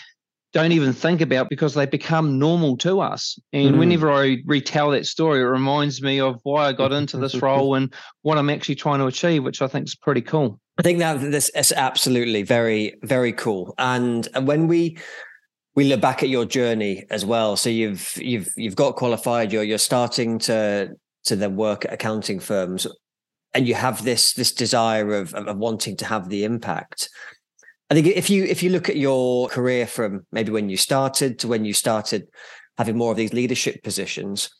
don't 0.54 0.72
even 0.72 0.92
think 0.92 1.20
about 1.20 1.50
because 1.50 1.74
they 1.74 1.84
become 1.84 2.38
normal 2.38 2.76
to 2.78 3.00
us. 3.00 3.36
And 3.52 3.74
mm. 3.74 3.78
whenever 3.78 4.10
I 4.10 4.38
retell 4.46 4.92
that 4.92 5.04
story, 5.04 5.40
it 5.40 5.44
reminds 5.44 6.00
me 6.00 6.20
of 6.20 6.38
why 6.44 6.68
I 6.68 6.72
got 6.72 6.92
into 6.92 7.18
this 7.18 7.34
role 7.42 7.74
and 7.74 7.92
what 8.22 8.38
I'm 8.38 8.48
actually 8.48 8.76
trying 8.76 9.00
to 9.00 9.06
achieve, 9.06 9.42
which 9.42 9.60
I 9.60 9.66
think 9.66 9.88
is 9.88 9.96
pretty 9.96 10.22
cool. 10.22 10.60
I 10.78 10.82
think 10.82 11.00
that 11.00 11.20
this 11.20 11.50
is 11.50 11.72
absolutely 11.72 12.44
very, 12.44 12.94
very 13.02 13.32
cool. 13.32 13.74
And 13.78 14.26
when 14.42 14.68
we 14.68 14.96
we 15.74 15.84
look 15.84 16.00
back 16.00 16.22
at 16.22 16.28
your 16.28 16.44
journey 16.44 17.04
as 17.10 17.24
well, 17.24 17.56
so 17.56 17.68
you've 17.68 18.16
you've 18.16 18.48
you've 18.56 18.76
got 18.76 18.94
qualified, 18.94 19.52
you're 19.52 19.64
you're 19.64 19.78
starting 19.78 20.38
to 20.40 20.90
to 21.24 21.36
then 21.36 21.56
work 21.56 21.84
at 21.84 21.92
accounting 21.92 22.38
firms, 22.38 22.86
and 23.54 23.66
you 23.66 23.74
have 23.74 24.04
this 24.04 24.34
this 24.34 24.52
desire 24.52 25.14
of 25.14 25.34
of 25.34 25.56
wanting 25.56 25.96
to 25.96 26.06
have 26.06 26.28
the 26.28 26.44
impact. 26.44 27.08
I 27.90 27.94
think 27.94 28.06
if 28.06 28.30
you 28.30 28.44
if 28.44 28.62
you 28.62 28.70
look 28.70 28.88
at 28.88 28.96
your 28.96 29.48
career 29.48 29.86
from 29.86 30.26
maybe 30.32 30.50
when 30.50 30.68
you 30.68 30.76
started 30.76 31.38
to 31.40 31.48
when 31.48 31.64
you 31.64 31.74
started 31.74 32.28
having 32.78 32.96
more 32.96 33.10
of 33.10 33.16
these 33.16 33.32
leadership 33.32 33.82
positions, 33.82 34.50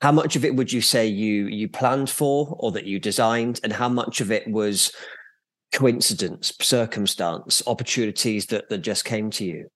how 0.00 0.12
much 0.12 0.36
of 0.36 0.44
it 0.44 0.54
would 0.54 0.72
you 0.72 0.80
say 0.80 1.06
you 1.06 1.46
you 1.46 1.68
planned 1.68 2.10
for 2.10 2.56
or 2.58 2.72
that 2.72 2.84
you 2.84 2.98
designed, 2.98 3.60
and 3.62 3.72
how 3.72 3.88
much 3.88 4.20
of 4.20 4.32
it 4.32 4.48
was 4.48 4.92
coincidence, 5.72 6.52
circumstance, 6.60 7.62
opportunities 7.66 8.46
that 8.46 8.68
that 8.68 8.78
just 8.78 9.04
came 9.04 9.30
to 9.30 9.44
you? 9.44 9.68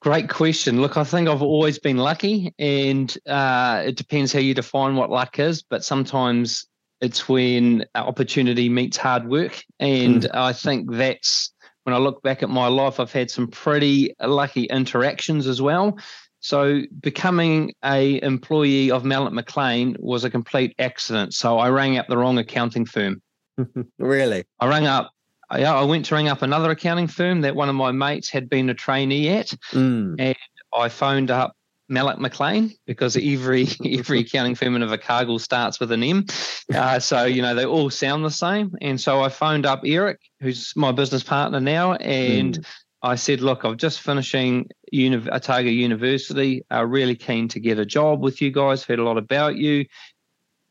Great 0.00 0.28
question. 0.28 0.82
Look, 0.82 0.96
I 0.96 1.04
think 1.04 1.28
I've 1.28 1.42
always 1.42 1.78
been 1.78 1.96
lucky, 1.96 2.54
and 2.58 3.16
uh, 3.26 3.82
it 3.86 3.96
depends 3.96 4.32
how 4.32 4.38
you 4.38 4.54
define 4.54 4.96
what 4.96 5.10
luck 5.10 5.38
is. 5.38 5.62
But 5.62 5.82
sometimes 5.82 6.66
it's 7.00 7.28
when 7.28 7.84
opportunity 7.94 8.68
meets 8.68 8.96
hard 8.96 9.28
work, 9.28 9.64
and 9.80 10.22
mm. 10.22 10.34
I 10.34 10.52
think 10.52 10.92
that's 10.92 11.52
when 11.84 11.94
I 11.94 11.98
look 11.98 12.22
back 12.22 12.42
at 12.42 12.50
my 12.50 12.66
life, 12.66 12.98
I've 12.98 13.12
had 13.12 13.30
some 13.30 13.46
pretty 13.48 14.14
lucky 14.20 14.64
interactions 14.64 15.46
as 15.46 15.62
well. 15.62 15.98
So 16.40 16.82
becoming 17.00 17.72
a 17.82 18.20
employee 18.22 18.90
of 18.90 19.04
Mallet 19.04 19.32
McLean 19.32 19.96
was 19.98 20.24
a 20.24 20.30
complete 20.30 20.74
accident. 20.78 21.32
So 21.32 21.58
I 21.58 21.70
rang 21.70 21.96
up 21.96 22.06
the 22.08 22.18
wrong 22.18 22.36
accounting 22.36 22.84
firm. 22.84 23.22
really? 23.98 24.44
I 24.60 24.68
rang 24.68 24.86
up. 24.86 25.10
Yeah, 25.56 25.74
I 25.74 25.84
went 25.84 26.06
to 26.06 26.14
ring 26.14 26.28
up 26.28 26.42
another 26.42 26.70
accounting 26.70 27.06
firm 27.06 27.42
that 27.42 27.54
one 27.54 27.68
of 27.68 27.74
my 27.74 27.92
mates 27.92 28.28
had 28.28 28.50
been 28.50 28.68
a 28.70 28.74
trainee 28.74 29.28
at, 29.28 29.54
mm. 29.70 30.16
and 30.18 30.36
I 30.74 30.88
phoned 30.88 31.30
up 31.30 31.54
Malloch 31.90 32.18
McClean 32.18 32.76
because 32.86 33.16
every 33.16 33.68
every 33.98 34.20
accounting 34.20 34.54
firm 34.54 34.76
in 34.76 34.82
Invercargill 34.82 35.40
starts 35.40 35.80
with 35.80 35.92
an 35.92 36.02
M. 36.02 36.26
Uh, 36.74 36.98
so 36.98 37.24
you 37.24 37.42
know 37.42 37.54
they 37.54 37.66
all 37.66 37.90
sound 37.90 38.24
the 38.24 38.30
same. 38.30 38.74
And 38.80 39.00
so 39.00 39.22
I 39.22 39.28
phoned 39.28 39.66
up 39.66 39.82
Eric, 39.84 40.20
who's 40.40 40.72
my 40.76 40.92
business 40.92 41.22
partner 41.22 41.60
now, 41.60 41.94
and 41.94 42.58
mm. 42.58 42.66
I 43.04 43.16
said, 43.16 43.42
look, 43.42 43.64
I'm 43.64 43.76
just 43.76 44.00
finishing 44.00 44.70
uni- 44.90 45.28
Otago 45.30 45.68
University. 45.68 46.64
Uh, 46.72 46.86
really 46.86 47.14
keen 47.14 47.48
to 47.48 47.60
get 47.60 47.78
a 47.78 47.84
job 47.84 48.22
with 48.22 48.40
you 48.40 48.50
guys. 48.50 48.82
Heard 48.82 48.98
a 48.98 49.04
lot 49.04 49.18
about 49.18 49.56
you. 49.56 49.84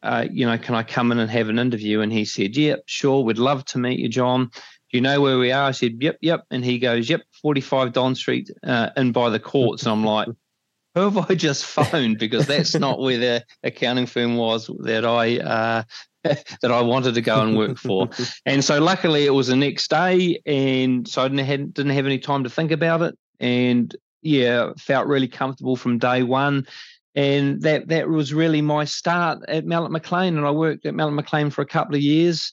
Uh, 0.02 0.26
you 0.30 0.46
know, 0.48 0.58
can 0.58 0.74
I 0.74 0.82
come 0.82 1.12
in 1.12 1.20
and 1.20 1.30
have 1.30 1.48
an 1.50 1.60
interview? 1.60 2.02
And 2.02 2.12
he 2.12 2.26
said, 2.26 2.58
yep, 2.58 2.82
sure. 2.88 3.24
We'd 3.24 3.38
love 3.38 3.64
to 3.66 3.78
meet 3.78 4.00
you, 4.00 4.10
John. 4.10 4.48
Do 4.48 4.98
you 4.98 5.02
know 5.02 5.22
where 5.22 5.38
we 5.38 5.52
are? 5.52 5.68
I 5.68 5.72
said, 5.72 5.98
yep, 6.02 6.18
yep. 6.22 6.44
And 6.50 6.66
he 6.66 6.80
goes, 6.80 7.08
yep, 7.08 7.22
45 7.42 7.94
Don 7.94 8.16
Street 8.16 8.50
uh, 8.64 8.90
in 8.98 9.12
by 9.12 9.30
the 9.30 9.40
courts. 9.40 9.84
And 9.84 9.92
I'm 9.92 10.04
like, 10.04 10.28
who 10.96 11.02
have 11.02 11.30
I 11.30 11.36
just 11.36 11.66
phoned? 11.66 12.20
Because 12.20 12.48
that's 12.48 12.76
not 12.76 13.00
where 13.00 13.18
the 13.18 13.46
accounting 13.64 14.06
firm 14.06 14.36
was 14.36 14.70
that 14.80 15.06
I 15.06 15.38
uh, 15.38 15.84
that 16.24 16.72
I 16.72 16.82
wanted 16.82 17.16
to 17.16 17.22
go 17.22 17.42
and 17.42 17.58
work 17.58 17.78
for. 17.78 18.10
and 18.46 18.64
so 18.64 18.80
luckily 18.80 19.26
it 19.26 19.32
was 19.34 19.48
the 19.48 19.56
next 19.56 19.90
day, 19.90 20.42
and 20.46 21.08
so 21.08 21.24
I 21.24 21.28
didn't 21.28 21.46
have, 21.46 21.74
didn't 21.74 21.92
have 21.92 22.06
any 22.06 22.20
time 22.20 22.44
to 22.44 22.50
think 22.50 22.72
about 22.72 23.02
it, 23.02 23.18
and 23.40 23.96
yeah, 24.22 24.72
felt 24.78 25.08
really 25.08 25.28
comfortable 25.28 25.76
from 25.76 25.98
day 25.98 26.24
one. 26.24 26.66
And 27.16 27.62
that 27.62 27.90
that 27.90 28.10
was 28.10 28.34
really 28.34 28.62
my 28.62 28.86
start 28.86 29.40
at 29.48 29.66
Malloch 29.66 29.92
McClean, 29.92 30.30
and 30.30 30.46
I 30.46 30.52
worked 30.52 30.86
at 30.86 30.96
Malloch 30.96 31.20
McClean 31.20 31.52
for 31.52 31.62
a 31.62 31.68
couple 31.68 31.96
of 31.96 32.02
years. 32.02 32.52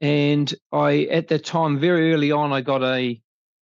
And 0.00 0.54
I, 0.72 1.02
at 1.10 1.28
that 1.28 1.44
time, 1.44 1.78
very 1.78 2.14
early 2.14 2.32
on, 2.32 2.54
I 2.54 2.62
got 2.62 2.82
a 2.82 3.20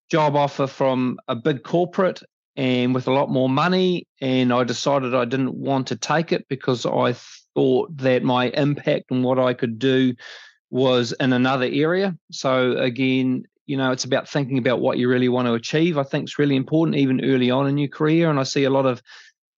job 0.09 0.37
offer 0.37 0.69
from 0.69 1.19
a 1.27 1.35
big 1.35 1.65
corporate 1.65 2.23
and 2.59 2.93
with 2.93 3.07
a 3.07 3.13
lot 3.13 3.31
more 3.31 3.49
money. 3.49 4.07
And 4.21 4.53
I 4.53 4.65
decided 4.65 5.15
I 5.15 5.25
didn't 5.25 5.55
want 5.55 5.87
to 5.87 5.97
take 5.97 6.33
it 6.33 6.47
because 6.49 6.85
I 6.85 7.15
thought 7.55 7.97
that 7.99 8.25
my 8.25 8.49
impact 8.49 9.13
and 9.13 9.23
what 9.23 9.39
I 9.39 9.55
could 9.55 9.79
do 9.79 10.15
was 10.69 11.13
in 11.21 11.33
another 11.33 11.69
area. 11.71 12.19
So 12.33 12.73
again, 12.73 13.45
you 13.67 13.77
know, 13.77 13.93
it's 13.93 14.05
about 14.05 14.29
thinking 14.29 14.59
about 14.59 14.81
what 14.81 14.99
you 14.99 15.09
really 15.09 15.29
want 15.29 15.47
to 15.47 15.55
achieve. 15.55 15.99
I 15.99 16.03
think 16.03 16.25
it's 16.25 16.39
really 16.39 16.57
important, 16.57 16.97
even 16.97 17.25
early 17.25 17.51
on 17.51 17.69
in 17.69 17.79
your 17.79 17.89
career. 17.89 18.29
And 18.29 18.41
I 18.41 18.43
see 18.43 18.65
a 18.65 18.71
lot 18.71 18.87
of 18.87 19.01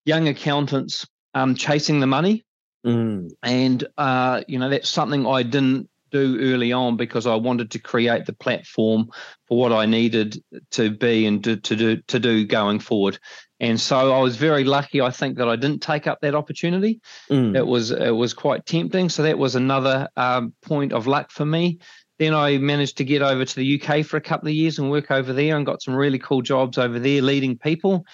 young 0.04 0.28
accountants 0.28 1.08
um, 1.32 1.54
chasing 1.54 2.00
the 2.00 2.06
money, 2.06 2.44
mm. 2.84 3.30
and 3.42 3.84
uh, 3.96 4.42
you 4.48 4.58
know, 4.58 4.68
that's 4.68 4.88
something 4.88 5.26
I 5.26 5.44
didn't 5.44 5.88
do 6.10 6.38
early 6.52 6.72
on 6.72 6.96
because 6.96 7.26
I 7.26 7.34
wanted 7.34 7.70
to 7.72 7.78
create 7.78 8.26
the 8.26 8.32
platform 8.32 9.10
for 9.46 9.58
what 9.58 9.72
I 9.72 9.86
needed 9.86 10.42
to 10.72 10.90
be 10.90 11.26
and 11.26 11.42
to, 11.44 11.56
to 11.56 11.76
do 11.76 11.96
to 12.08 12.18
do 12.18 12.46
going 12.46 12.80
forward. 12.80 13.18
And 13.60 13.78
so 13.78 14.12
I 14.14 14.20
was 14.20 14.36
very 14.36 14.64
lucky, 14.64 15.00
I 15.00 15.10
think, 15.10 15.36
that 15.36 15.48
I 15.48 15.56
didn't 15.56 15.82
take 15.82 16.06
up 16.06 16.20
that 16.22 16.34
opportunity. 16.34 17.00
Mm. 17.30 17.56
It 17.56 17.66
was 17.66 17.90
it 17.90 18.14
was 18.14 18.32
quite 18.32 18.66
tempting. 18.66 19.08
So 19.08 19.22
that 19.22 19.38
was 19.38 19.54
another 19.54 20.08
um, 20.16 20.54
point 20.62 20.92
of 20.92 21.06
luck 21.06 21.30
for 21.30 21.44
me. 21.44 21.78
Then 22.18 22.34
I 22.34 22.58
managed 22.58 22.98
to 22.98 23.04
get 23.04 23.22
over 23.22 23.44
to 23.44 23.56
the 23.56 23.80
UK 23.80 24.04
for 24.04 24.16
a 24.18 24.20
couple 24.20 24.48
of 24.48 24.54
years 24.54 24.78
and 24.78 24.90
work 24.90 25.10
over 25.10 25.32
there 25.32 25.56
and 25.56 25.64
got 25.64 25.82
some 25.82 25.94
really 25.94 26.18
cool 26.18 26.42
jobs 26.42 26.76
over 26.76 26.98
there 26.98 27.22
leading 27.22 27.56
people. 27.56 28.04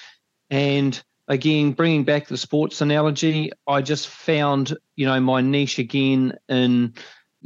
And 0.49 1.03
again, 1.29 1.73
bringing 1.73 2.05
back 2.05 2.29
the 2.29 2.37
sports 2.37 2.81
analogy, 2.81 3.51
I 3.67 3.83
just 3.83 4.09
found, 4.09 4.77
you 4.95 5.07
know, 5.07 5.19
my 5.21 5.41
niche 5.41 5.79
again 5.79 6.35
in 6.49 6.95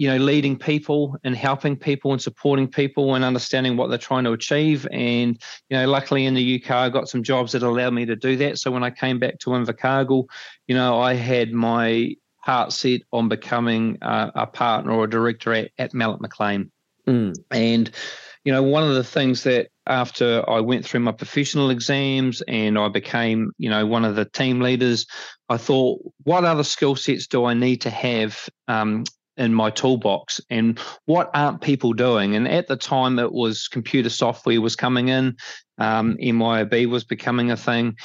you 0.00 0.08
know, 0.08 0.16
leading 0.16 0.58
people 0.58 1.14
and 1.24 1.36
helping 1.36 1.76
people 1.76 2.10
and 2.12 2.22
supporting 2.22 2.66
people 2.66 3.16
and 3.16 3.22
understanding 3.22 3.76
what 3.76 3.90
they're 3.90 3.98
trying 3.98 4.24
to 4.24 4.32
achieve. 4.32 4.88
And, 4.90 5.38
you 5.68 5.76
know, 5.76 5.86
luckily 5.86 6.24
in 6.24 6.32
the 6.32 6.58
UK, 6.58 6.70
I 6.70 6.88
got 6.88 7.10
some 7.10 7.22
jobs 7.22 7.52
that 7.52 7.62
allowed 7.62 7.92
me 7.92 8.06
to 8.06 8.16
do 8.16 8.34
that. 8.38 8.56
So 8.58 8.70
when 8.70 8.82
I 8.82 8.88
came 8.88 9.18
back 9.18 9.40
to 9.40 9.50
Invercargill, 9.50 10.24
you 10.66 10.74
know, 10.74 10.98
I 10.98 11.12
had 11.12 11.52
my 11.52 12.14
heart 12.38 12.72
set 12.72 13.02
on 13.12 13.28
becoming 13.28 13.98
a, 14.00 14.32
a 14.36 14.46
partner 14.46 14.92
or 14.92 15.04
a 15.04 15.10
director 15.10 15.52
at, 15.52 15.70
at 15.76 15.92
Malloch 15.92 16.22
McClean. 16.22 16.70
Mm. 17.06 17.34
And, 17.50 17.90
you 18.44 18.54
know, 18.54 18.62
one 18.62 18.84
of 18.84 18.94
the 18.94 19.04
things 19.04 19.42
that 19.42 19.68
after 19.86 20.48
I 20.48 20.60
went 20.60 20.86
through 20.86 21.00
my 21.00 21.12
professional 21.12 21.68
exams 21.68 22.42
and 22.48 22.78
I 22.78 22.88
became, 22.88 23.52
you 23.58 23.68
know, 23.68 23.84
one 23.84 24.06
of 24.06 24.16
the 24.16 24.24
team 24.24 24.62
leaders, 24.62 25.04
I 25.50 25.58
thought, 25.58 26.00
what 26.22 26.44
other 26.44 26.64
skill 26.64 26.96
sets 26.96 27.26
do 27.26 27.44
I 27.44 27.52
need 27.52 27.82
to 27.82 27.90
have 27.90 28.48
um, 28.66 29.04
in 29.40 29.54
my 29.54 29.70
toolbox 29.70 30.40
and 30.50 30.78
what 31.06 31.30
aren't 31.32 31.62
people 31.62 31.94
doing? 31.94 32.36
And 32.36 32.46
at 32.46 32.68
the 32.68 32.76
time 32.76 33.18
it 33.18 33.32
was 33.32 33.68
computer 33.68 34.10
software 34.10 34.60
was 34.60 34.76
coming 34.76 35.08
in 35.08 35.36
um, 35.78 36.16
myob 36.18 36.88
was 36.88 37.04
becoming 37.04 37.50
a 37.50 37.56
thing. 37.56 37.96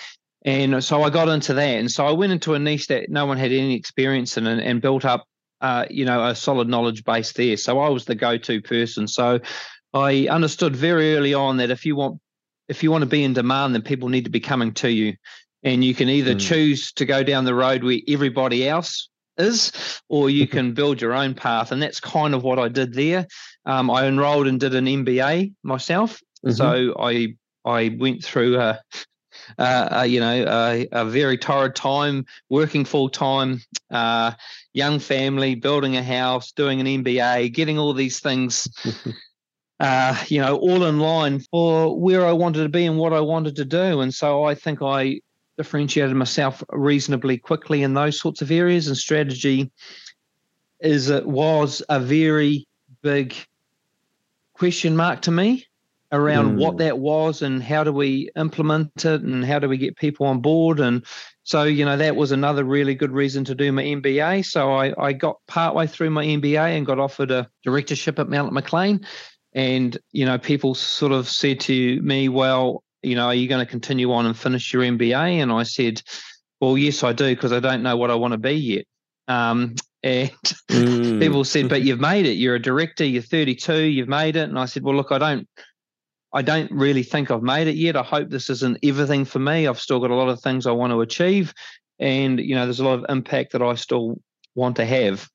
And 0.46 0.84
so 0.84 1.04
i 1.04 1.10
got 1.10 1.28
into 1.28 1.54
that. 1.54 1.80
And 1.80 1.92
so 1.92 2.06
i 2.08 2.12
went 2.12 2.32
into 2.32 2.54
a 2.54 2.60
niche 2.60 2.88
that 2.88 3.10
no 3.10 3.26
one 3.26 3.38
had 3.38 3.52
any 3.52 3.76
experience 3.76 4.38
in 4.38 4.48
and, 4.48 4.62
and 4.62 4.82
built 4.82 5.06
up 5.06 5.26
uh, 5.62 5.86
you 5.90 6.06
know 6.06 6.26
a 6.26 6.36
solid 6.36 6.70
knowledge 6.70 7.04
base 7.04 7.34
there. 7.34 7.58
So 7.58 7.80
i 7.80 7.90
was 7.90 8.06
the 8.06 8.16
go-to 8.16 8.62
person. 8.62 9.08
So 9.08 9.40
i 9.94 10.28
understood 10.30 10.76
very 10.76 11.16
early 11.16 11.34
on 11.34 11.58
that 11.58 11.70
if 11.70 11.86
you 11.86 11.98
want 11.98 12.22
if 12.70 12.82
you 12.82 12.92
want 12.92 13.04
to 13.04 13.10
be 13.10 13.24
in 13.24 13.34
demand 13.34 13.76
then 13.76 13.82
people 13.82 14.10
need 14.10 14.24
to 14.24 14.32
be 14.32 14.40
coming 14.40 14.74
to 14.76 14.90
you. 14.90 15.16
And 15.64 15.84
you 15.84 15.96
can 15.96 16.10
either 16.10 16.36
mm. 16.36 16.40
choose 16.40 16.94
to 16.94 17.06
go 17.06 17.24
down 17.24 17.44
the 17.44 17.56
road 17.56 17.84
where 17.84 18.00
everybody 18.08 18.70
else 18.70 19.10
is, 19.38 19.72
or 20.10 20.30
you 20.30 20.48
can 20.56 20.74
build 20.74 21.02
your 21.02 21.14
own 21.14 21.34
path. 21.34 21.72
And 21.72 21.82
that's 21.82 22.00
kind 22.00 22.34
of 22.34 22.44
what 22.44 22.60
I 22.60 22.68
did 22.68 22.94
there. 22.94 23.28
Um, 23.66 23.90
I 23.90 24.06
enrolled 24.06 24.48
and 24.48 24.60
did 24.60 24.76
an 24.76 24.86
MBA 24.86 25.54
myself. 25.64 26.22
Mm-hmm. 26.46 26.52
So 26.52 26.96
I 27.00 27.36
I 27.66 27.96
went 27.98 28.24
through 28.24 28.60
a, 28.60 28.80
a 29.58 30.06
you 30.06 30.20
know 30.20 30.46
a, 30.48 30.88
a, 30.92 31.06
very 31.06 31.38
torrid 31.38 31.76
time, 31.76 32.26
working 32.50 32.86
full 32.86 33.10
time, 33.10 33.62
uh, 33.90 34.34
young 34.74 35.00
family, 35.00 35.56
building 35.56 35.98
a 35.98 36.04
house, 36.04 36.52
doing 36.52 36.80
an 36.80 37.04
MBA, 37.04 37.54
getting 37.54 37.80
all 37.80 37.94
these 37.94 38.20
things. 38.20 38.68
uh, 39.80 40.24
you 40.28 40.40
know, 40.40 40.58
all 40.58 40.84
in 40.86 41.00
line 41.00 41.40
for 41.52 42.00
where 42.00 42.26
I 42.26 42.32
wanted 42.32 42.64
to 42.64 42.70
be 42.70 42.86
and 42.86 42.98
what 42.98 43.14
I 43.14 43.20
wanted 43.20 43.56
to 43.58 43.66
do. 43.66 44.02
And 44.02 44.14
so 44.14 44.44
I 44.44 44.56
think 44.56 44.82
I 44.82 45.20
differentiated 45.58 46.16
myself 46.16 46.64
reasonably 46.70 47.38
quickly 47.38 47.84
in 47.84 47.94
those 47.94 48.20
sorts 48.20 48.42
of 48.42 48.52
areas. 48.52 48.88
And 48.88 48.98
strategy 48.98 49.72
is 50.80 51.10
it 51.10 51.26
was 51.26 51.82
a 51.90 52.00
very 52.00 52.68
big 53.02 53.36
question 54.54 54.96
mark 54.96 55.22
to 55.24 55.32
me 55.32 55.66
around 56.12 56.56
mm. 56.56 56.60
what 56.60 56.78
that 56.78 57.00
was 57.00 57.42
and 57.42 57.62
how 57.62 57.84
do 57.84 57.92
we 57.92 58.30
implement 58.36 59.06
it 59.06 59.22
and 59.22 59.44
how 59.44 59.60
do 59.60 59.68
we 59.68 59.78
get 59.78 59.98
people 59.98 60.26
on 60.26 60.40
board 60.40 60.80
and 60.80 61.06
so 61.44 61.64
you 61.64 61.84
know 61.84 61.98
that 61.98 62.16
was 62.16 62.32
another 62.32 62.64
really 62.64 62.96
good 62.96 63.12
reason 63.12 63.44
to 63.44 63.56
do 63.56 63.72
my 63.72 63.84
MBA 63.84 64.46
so 64.46 64.74
I, 64.74 64.94
I 64.98 65.14
got 65.14 65.38
partway 65.48 65.88
through 65.88 66.12
my 66.12 66.24
MBA 66.24 66.78
and 66.78 66.86
got 66.86 67.00
offered 67.00 67.32
a 67.32 67.50
directorship 67.64 68.20
at 68.20 68.28
Malloch 68.28 68.52
McClean 68.52 69.06
and 69.54 69.98
you 70.12 70.26
know 70.26 70.38
people 70.38 70.76
sort 70.76 71.12
of 71.12 71.28
said 71.28 71.60
to 71.62 72.02
me 72.02 72.30
well 72.30 72.84
you 73.06 73.16
know, 73.16 73.28
are 73.28 73.36
you 73.36 73.48
going 73.48 73.66
to 73.66 73.70
continue 73.70 74.12
on 74.12 74.26
and 74.26 74.38
finish 74.38 74.74
your 74.74 74.84
MBA? 74.84 75.42
And 75.42 75.52
I 75.52 75.64
said, 75.64 76.02
well, 76.60 76.78
yes, 76.78 77.04
I 77.04 77.14
do, 77.14 77.36
because 77.36 77.52
I 77.52 77.60
don't 77.60 77.84
know 77.84 77.98
what 77.98 78.12
I 78.12 78.16
want 78.16 78.34
to 78.34 78.38
be 78.38 78.54
yet. 78.54 78.86
Um, 79.28 79.76
and 80.06 80.30
mm. 80.70 81.20
people 81.20 81.44
said, 81.44 81.68
but 81.68 81.82
you've 81.82 82.00
made 82.00 82.28
it. 82.28 82.34
You're 82.34 82.56
a 82.56 82.62
director. 82.62 83.04
You're 83.04 83.24
32. 83.24 83.76
You've 83.76 84.08
made 84.08 84.36
it. 84.36 84.50
And 84.50 84.60
I 84.60 84.66
said, 84.66 84.84
well, 84.84 84.96
look, 84.96 85.12
I 85.12 85.18
don't, 85.18 85.48
I 86.32 86.44
don't 86.44 86.72
really 86.72 87.02
think 87.02 87.32
I've 87.32 87.42
made 87.42 87.68
it 87.68 87.76
yet. 87.76 87.96
I 87.96 88.04
hope 88.04 88.30
this 88.30 88.52
isn't 88.52 88.78
everything 88.84 89.26
for 89.26 89.40
me. 89.40 89.68
I've 89.68 89.80
still 89.80 90.00
got 90.00 90.12
a 90.12 90.16
lot 90.16 90.30
of 90.30 90.42
things 90.42 90.68
I 90.68 90.72
want 90.72 90.92
to 90.92 91.02
achieve, 91.02 91.54
and 91.98 92.40
you 92.40 92.56
know, 92.56 92.66
there's 92.66 92.82
a 92.82 92.86
lot 92.86 93.00
of 93.00 93.06
impact 93.08 93.54
that 93.54 93.64
I 93.64 93.74
still 93.76 94.20
want 94.54 94.76
to 94.76 94.86
have. 94.86 95.28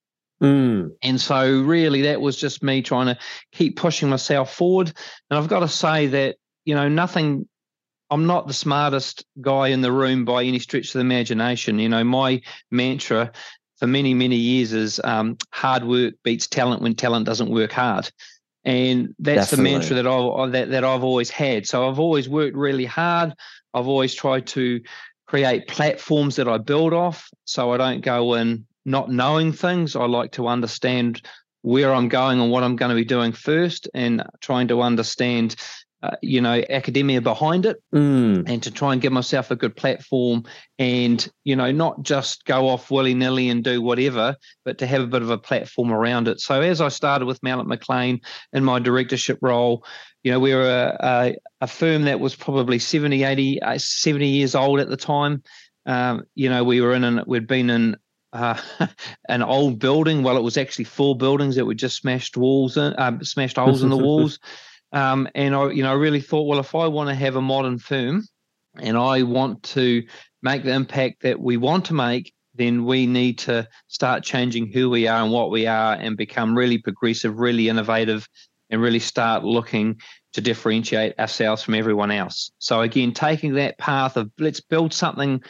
Mm. 0.42 0.90
And 1.02 1.20
so, 1.20 1.62
really, 1.62 2.02
that 2.02 2.20
was 2.20 2.36
just 2.36 2.62
me 2.62 2.82
trying 2.82 3.06
to 3.06 3.18
keep 3.50 3.76
pushing 3.76 4.10
myself 4.10 4.54
forward. 4.54 4.92
And 5.30 5.38
I've 5.38 5.48
got 5.48 5.60
to 5.60 5.68
say 5.68 6.06
that 6.08 6.36
you 6.64 6.74
know, 6.74 6.88
nothing 6.88 7.48
I'm 8.10 8.26
not 8.26 8.48
the 8.48 8.54
smartest 8.54 9.24
guy 9.40 9.68
in 9.68 9.80
the 9.80 9.92
room 9.92 10.24
by 10.24 10.42
any 10.42 10.58
stretch 10.58 10.88
of 10.88 10.92
the 10.94 11.00
imagination. 11.00 11.78
You 11.78 11.88
know, 11.88 12.04
my 12.04 12.40
mantra 12.70 13.32
for 13.78 13.86
many, 13.86 14.14
many 14.14 14.36
years 14.36 14.72
is 14.72 15.00
um, 15.04 15.38
hard 15.52 15.84
work 15.84 16.14
beats 16.22 16.46
talent 16.46 16.82
when 16.82 16.94
talent 16.94 17.26
doesn't 17.26 17.50
work 17.50 17.72
hard. 17.72 18.10
And 18.64 19.14
that's 19.18 19.50
Definitely. 19.50 19.70
the 19.70 19.78
mantra 19.78 19.96
that 19.96 20.06
I 20.06 20.46
that, 20.50 20.70
that 20.70 20.84
I've 20.84 21.04
always 21.04 21.30
had. 21.30 21.66
So 21.66 21.88
I've 21.88 21.98
always 21.98 22.28
worked 22.28 22.56
really 22.56 22.84
hard. 22.84 23.34
I've 23.72 23.88
always 23.88 24.14
tried 24.14 24.46
to 24.48 24.82
create 25.26 25.68
platforms 25.68 26.36
that 26.36 26.48
I 26.48 26.58
build 26.58 26.92
off 26.92 27.30
so 27.44 27.70
I 27.72 27.76
don't 27.76 28.02
go 28.02 28.34
in 28.34 28.66
not 28.84 29.10
knowing 29.10 29.52
things. 29.52 29.96
I 29.96 30.04
like 30.04 30.32
to 30.32 30.48
understand 30.48 31.22
where 31.62 31.94
I'm 31.94 32.08
going 32.08 32.40
and 32.40 32.50
what 32.50 32.64
I'm 32.64 32.76
going 32.76 32.88
to 32.90 32.94
be 32.96 33.04
doing 33.04 33.32
first, 33.32 33.88
and 33.94 34.24
trying 34.40 34.68
to 34.68 34.80
understand 34.80 35.56
uh, 36.02 36.16
you 36.22 36.40
know, 36.40 36.62
academia 36.70 37.20
behind 37.20 37.66
it 37.66 37.82
mm. 37.94 38.42
and 38.46 38.62
to 38.62 38.70
try 38.70 38.92
and 38.92 39.02
give 39.02 39.12
myself 39.12 39.50
a 39.50 39.56
good 39.56 39.76
platform 39.76 40.44
and, 40.78 41.30
you 41.44 41.54
know, 41.54 41.70
not 41.70 42.02
just 42.02 42.44
go 42.46 42.68
off 42.68 42.90
willy 42.90 43.12
nilly 43.12 43.50
and 43.50 43.62
do 43.62 43.82
whatever, 43.82 44.34
but 44.64 44.78
to 44.78 44.86
have 44.86 45.02
a 45.02 45.06
bit 45.06 45.20
of 45.20 45.28
a 45.28 45.36
platform 45.36 45.92
around 45.92 46.26
it. 46.26 46.40
So 46.40 46.62
as 46.62 46.80
I 46.80 46.88
started 46.88 47.26
with 47.26 47.42
Malloch 47.42 47.66
McClean 47.66 48.20
in 48.52 48.64
my 48.64 48.78
directorship 48.78 49.38
role, 49.42 49.84
you 50.22 50.32
know, 50.32 50.40
we 50.40 50.54
were 50.54 50.68
a, 50.68 50.96
a, 51.00 51.36
a 51.62 51.66
firm 51.66 52.04
that 52.04 52.20
was 52.20 52.34
probably 52.34 52.78
70, 52.78 53.22
80, 53.22 53.62
uh, 53.62 53.78
70 53.78 54.26
years 54.26 54.54
old 54.54 54.80
at 54.80 54.88
the 54.88 54.96
time. 54.96 55.42
Um, 55.84 56.24
you 56.34 56.48
know, 56.48 56.64
we 56.64 56.80
were 56.80 56.94
in 56.94 57.04
an, 57.04 57.24
we'd 57.26 57.46
been 57.46 57.68
in 57.68 57.96
uh, 58.32 58.58
an 59.28 59.42
old 59.42 59.78
building. 59.78 60.22
Well, 60.22 60.36
it 60.36 60.42
was 60.42 60.56
actually 60.56 60.84
four 60.84 61.16
buildings 61.16 61.56
that 61.56 61.66
were 61.66 61.74
just 61.74 61.96
smashed 61.96 62.36
walls, 62.36 62.76
in, 62.76 62.94
uh, 62.94 63.22
smashed 63.22 63.56
holes 63.56 63.82
in 63.82 63.90
the 63.90 63.96
walls. 63.98 64.38
Um, 64.92 65.28
and 65.34 65.54
I, 65.54 65.70
you 65.70 65.82
know, 65.82 65.90
I 65.90 65.94
really 65.94 66.20
thought, 66.20 66.46
well, 66.46 66.58
if 66.58 66.74
I 66.74 66.86
want 66.86 67.08
to 67.08 67.14
have 67.14 67.36
a 67.36 67.42
modern 67.42 67.78
firm 67.78 68.24
and 68.76 68.96
I 68.96 69.22
want 69.22 69.62
to 69.64 70.02
make 70.42 70.64
the 70.64 70.72
impact 70.72 71.22
that 71.22 71.40
we 71.40 71.56
want 71.56 71.84
to 71.86 71.94
make, 71.94 72.32
then 72.54 72.84
we 72.84 73.06
need 73.06 73.38
to 73.38 73.68
start 73.88 74.24
changing 74.24 74.72
who 74.72 74.90
we 74.90 75.06
are 75.06 75.22
and 75.22 75.32
what 75.32 75.50
we 75.50 75.66
are 75.66 75.94
and 75.94 76.16
become 76.16 76.56
really 76.56 76.78
progressive, 76.78 77.38
really 77.38 77.68
innovative, 77.68 78.28
and 78.70 78.80
really 78.80 78.98
start 78.98 79.44
looking 79.44 80.00
to 80.32 80.40
differentiate 80.40 81.18
ourselves 81.18 81.62
from 81.62 81.74
everyone 81.74 82.10
else. 82.10 82.52
So, 82.58 82.82
again, 82.82 83.12
taking 83.12 83.54
that 83.54 83.78
path 83.78 84.16
of 84.16 84.30
let's 84.38 84.60
build 84.60 84.92
something 84.92 85.42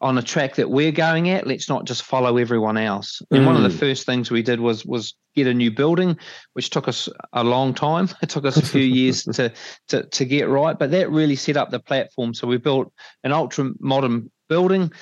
on 0.00 0.18
a 0.18 0.22
track 0.22 0.54
that 0.54 0.70
we're 0.70 0.92
going 0.92 1.28
at. 1.30 1.46
Let's 1.46 1.68
not 1.68 1.84
just 1.84 2.02
follow 2.02 2.36
everyone 2.36 2.76
else. 2.76 3.20
And 3.30 3.42
mm. 3.42 3.46
one 3.46 3.56
of 3.56 3.62
the 3.62 3.68
mm. 3.68 3.78
first 3.78 4.06
things 4.06 4.30
we 4.30 4.42
did 4.42 4.60
was 4.60 4.86
was 4.86 5.14
get 5.34 5.46
a 5.46 5.54
new 5.54 5.70
building, 5.70 6.16
which 6.52 6.70
took 6.70 6.88
us 6.88 7.08
a 7.32 7.44
long 7.44 7.74
time. 7.74 8.08
It 8.22 8.28
took 8.28 8.44
us 8.44 8.56
a 8.56 8.66
few 8.66 8.82
years 8.82 9.24
to, 9.24 9.52
to 9.88 10.04
to 10.04 10.24
get 10.24 10.48
right, 10.48 10.78
but 10.78 10.90
that 10.92 11.10
really 11.10 11.36
set 11.36 11.56
up 11.56 11.70
the 11.70 11.80
platform. 11.80 12.34
So 12.34 12.46
we 12.46 12.58
built 12.58 12.92
an 13.24 13.32
ultra 13.32 13.70
modern 13.80 14.30
building 14.48 14.92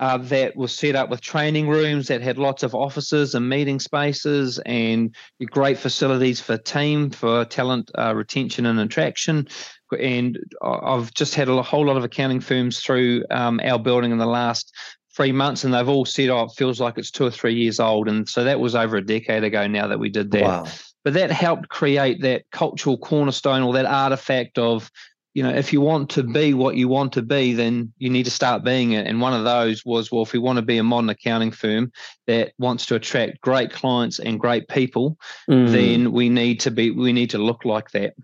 uh, 0.00 0.18
that 0.18 0.56
was 0.56 0.74
set 0.74 0.96
up 0.96 1.08
with 1.08 1.20
training 1.20 1.68
rooms 1.68 2.08
that 2.08 2.20
had 2.20 2.36
lots 2.36 2.62
of 2.62 2.74
offices 2.74 3.34
and 3.34 3.48
meeting 3.48 3.78
spaces 3.78 4.58
and 4.66 5.14
great 5.46 5.78
facilities 5.78 6.40
for 6.40 6.56
team 6.58 7.10
for 7.10 7.44
talent 7.44 7.90
uh, 7.96 8.12
retention 8.14 8.66
and 8.66 8.80
attraction 8.80 9.46
and 9.94 10.38
I've 10.62 11.12
just 11.14 11.34
had 11.34 11.48
a 11.48 11.62
whole 11.62 11.86
lot 11.86 11.96
of 11.96 12.04
accounting 12.04 12.40
firms 12.40 12.80
through 12.80 13.24
um, 13.30 13.60
our 13.64 13.78
building 13.78 14.12
in 14.12 14.18
the 14.18 14.26
last 14.26 14.72
three 15.16 15.32
months, 15.32 15.64
and 15.64 15.72
they've 15.72 15.88
all 15.88 16.04
said, 16.04 16.28
"Oh, 16.28 16.42
it 16.42 16.52
feels 16.56 16.80
like 16.80 16.98
it's 16.98 17.10
two 17.10 17.24
or 17.24 17.30
three 17.30 17.54
years 17.54 17.80
old." 17.80 18.08
And 18.08 18.28
so 18.28 18.44
that 18.44 18.60
was 18.60 18.74
over 18.74 18.96
a 18.96 19.04
decade 19.04 19.44
ago 19.44 19.66
now 19.66 19.86
that 19.86 19.98
we 19.98 20.08
did 20.08 20.30
that. 20.32 20.42
Wow. 20.42 20.64
But 21.04 21.14
that 21.14 21.30
helped 21.30 21.68
create 21.68 22.22
that 22.22 22.44
cultural 22.50 22.96
cornerstone 22.96 23.62
or 23.62 23.74
that 23.74 23.84
artifact 23.84 24.58
of, 24.58 24.90
you 25.34 25.42
know, 25.42 25.50
if 25.50 25.70
you 25.70 25.82
want 25.82 26.08
to 26.10 26.22
be 26.22 26.54
what 26.54 26.76
you 26.76 26.88
want 26.88 27.12
to 27.12 27.22
be, 27.22 27.52
then 27.52 27.92
you 27.98 28.08
need 28.08 28.24
to 28.24 28.30
start 28.30 28.64
being 28.64 28.92
it. 28.92 29.06
And 29.06 29.20
one 29.20 29.34
of 29.34 29.44
those 29.44 29.84
was, 29.84 30.10
well, 30.10 30.22
if 30.22 30.32
we 30.32 30.38
want 30.38 30.56
to 30.56 30.64
be 30.64 30.78
a 30.78 30.82
modern 30.82 31.10
accounting 31.10 31.50
firm 31.50 31.92
that 32.26 32.52
wants 32.58 32.86
to 32.86 32.94
attract 32.94 33.42
great 33.42 33.70
clients 33.70 34.18
and 34.18 34.40
great 34.40 34.66
people, 34.68 35.18
mm. 35.50 35.70
then 35.70 36.12
we 36.12 36.30
need 36.30 36.60
to 36.60 36.70
be, 36.70 36.90
we 36.90 37.12
need 37.12 37.30
to 37.30 37.38
look 37.38 37.66
like 37.66 37.90
that. 37.90 38.14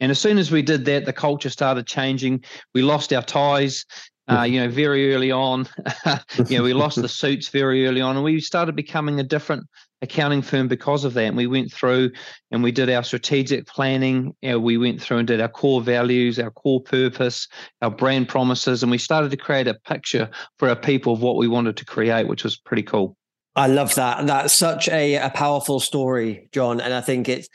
And 0.00 0.10
as 0.10 0.20
soon 0.20 0.38
as 0.38 0.50
we 0.50 0.62
did 0.62 0.84
that, 0.86 1.04
the 1.04 1.12
culture 1.12 1.50
started 1.50 1.86
changing. 1.86 2.44
We 2.74 2.82
lost 2.82 3.12
our 3.12 3.22
ties, 3.22 3.84
uh, 4.28 4.42
you 4.42 4.60
know, 4.60 4.68
very 4.68 5.14
early 5.14 5.30
on. 5.30 5.68
you 6.48 6.58
know, 6.58 6.64
we 6.64 6.74
lost 6.74 7.00
the 7.00 7.08
suits 7.08 7.48
very 7.48 7.86
early 7.86 8.00
on, 8.00 8.16
and 8.16 8.24
we 8.24 8.40
started 8.40 8.76
becoming 8.76 9.20
a 9.20 9.24
different 9.24 9.64
accounting 10.02 10.42
firm 10.42 10.68
because 10.68 11.04
of 11.04 11.14
that. 11.14 11.26
And 11.26 11.36
we 11.36 11.46
went 11.46 11.72
through 11.72 12.10
and 12.50 12.62
we 12.62 12.72
did 12.72 12.90
our 12.90 13.02
strategic 13.02 13.66
planning. 13.66 14.34
You 14.42 14.50
know, 14.50 14.60
we 14.60 14.76
went 14.76 15.00
through 15.00 15.18
and 15.18 15.26
did 15.26 15.40
our 15.40 15.48
core 15.48 15.80
values, 15.80 16.38
our 16.38 16.50
core 16.50 16.82
purpose, 16.82 17.48
our 17.82 17.90
brand 17.90 18.28
promises, 18.28 18.82
and 18.82 18.90
we 18.90 18.98
started 18.98 19.30
to 19.30 19.36
create 19.36 19.68
a 19.68 19.74
picture 19.74 20.28
for 20.58 20.68
our 20.68 20.76
people 20.76 21.14
of 21.14 21.22
what 21.22 21.36
we 21.36 21.48
wanted 21.48 21.76
to 21.78 21.84
create, 21.84 22.28
which 22.28 22.44
was 22.44 22.56
pretty 22.56 22.82
cool. 22.82 23.16
I 23.54 23.68
love 23.68 23.94
that. 23.94 24.26
That's 24.26 24.52
such 24.52 24.86
a, 24.88 25.14
a 25.14 25.30
powerful 25.30 25.80
story, 25.80 26.48
John. 26.52 26.78
And 26.78 26.92
I 26.92 27.00
think 27.00 27.26
it's 27.26 27.48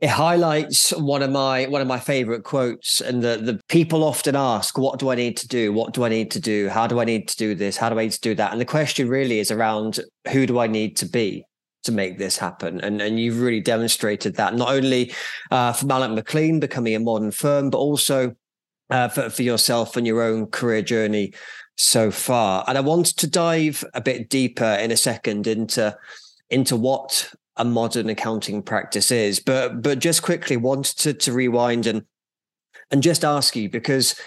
it 0.00 0.10
highlights 0.10 0.90
one 0.90 1.22
of 1.22 1.30
my 1.30 1.66
one 1.66 1.80
of 1.80 1.88
my 1.88 1.98
favorite 1.98 2.44
quotes 2.44 3.00
and 3.00 3.22
the 3.22 3.38
the 3.38 3.58
people 3.68 4.04
often 4.04 4.36
ask 4.36 4.76
what 4.76 4.98
do 4.98 5.08
i 5.08 5.14
need 5.14 5.36
to 5.38 5.48
do? 5.48 5.72
What 5.72 5.94
do 5.94 6.04
i 6.04 6.08
need 6.08 6.30
to 6.32 6.40
do? 6.40 6.68
How 6.68 6.86
do 6.86 7.00
i 7.00 7.04
need 7.04 7.28
to 7.28 7.36
do 7.36 7.54
this? 7.54 7.76
How 7.76 7.88
do 7.88 7.98
i 7.98 8.02
need 8.02 8.12
to 8.12 8.20
do 8.20 8.34
that? 8.34 8.52
And 8.52 8.60
the 8.60 8.66
question 8.66 9.08
really 9.08 9.38
is 9.38 9.50
around 9.50 10.00
who 10.30 10.46
do 10.46 10.58
i 10.58 10.66
need 10.66 10.96
to 10.98 11.06
be 11.06 11.44
to 11.84 11.92
make 11.92 12.18
this 12.18 12.36
happen? 12.36 12.80
And 12.80 13.00
and 13.00 13.18
you've 13.18 13.40
really 13.40 13.60
demonstrated 13.60 14.36
that 14.36 14.54
not 14.54 14.68
only 14.68 15.14
uh, 15.50 15.72
for 15.72 15.86
Malloch 15.86 16.18
McClean 16.18 16.60
becoming 16.60 16.94
a 16.94 17.00
modern 17.00 17.30
firm 17.30 17.70
but 17.70 17.78
also 17.78 18.34
uh, 18.90 19.08
for, 19.08 19.30
for 19.30 19.42
yourself 19.42 19.96
and 19.96 20.06
your 20.06 20.22
own 20.22 20.46
career 20.46 20.82
journey 20.82 21.32
so 21.78 22.10
far. 22.10 22.64
And 22.68 22.76
i 22.76 22.82
want 22.82 23.06
to 23.06 23.26
dive 23.26 23.82
a 23.94 24.02
bit 24.02 24.28
deeper 24.28 24.76
in 24.78 24.90
a 24.90 24.96
second 24.96 25.46
into 25.46 25.96
into 26.50 26.76
what 26.76 27.32
a 27.56 27.64
modern 27.64 28.08
accounting 28.08 28.62
practice 28.62 29.10
is. 29.10 29.40
But 29.40 29.82
but 29.82 29.98
just 29.98 30.22
quickly 30.22 30.56
wanted 30.56 30.98
to, 30.98 31.14
to 31.14 31.32
rewind 31.32 31.86
and 31.86 32.04
and 32.90 33.02
just 33.02 33.24
ask 33.24 33.56
you 33.56 33.68
because 33.68 34.20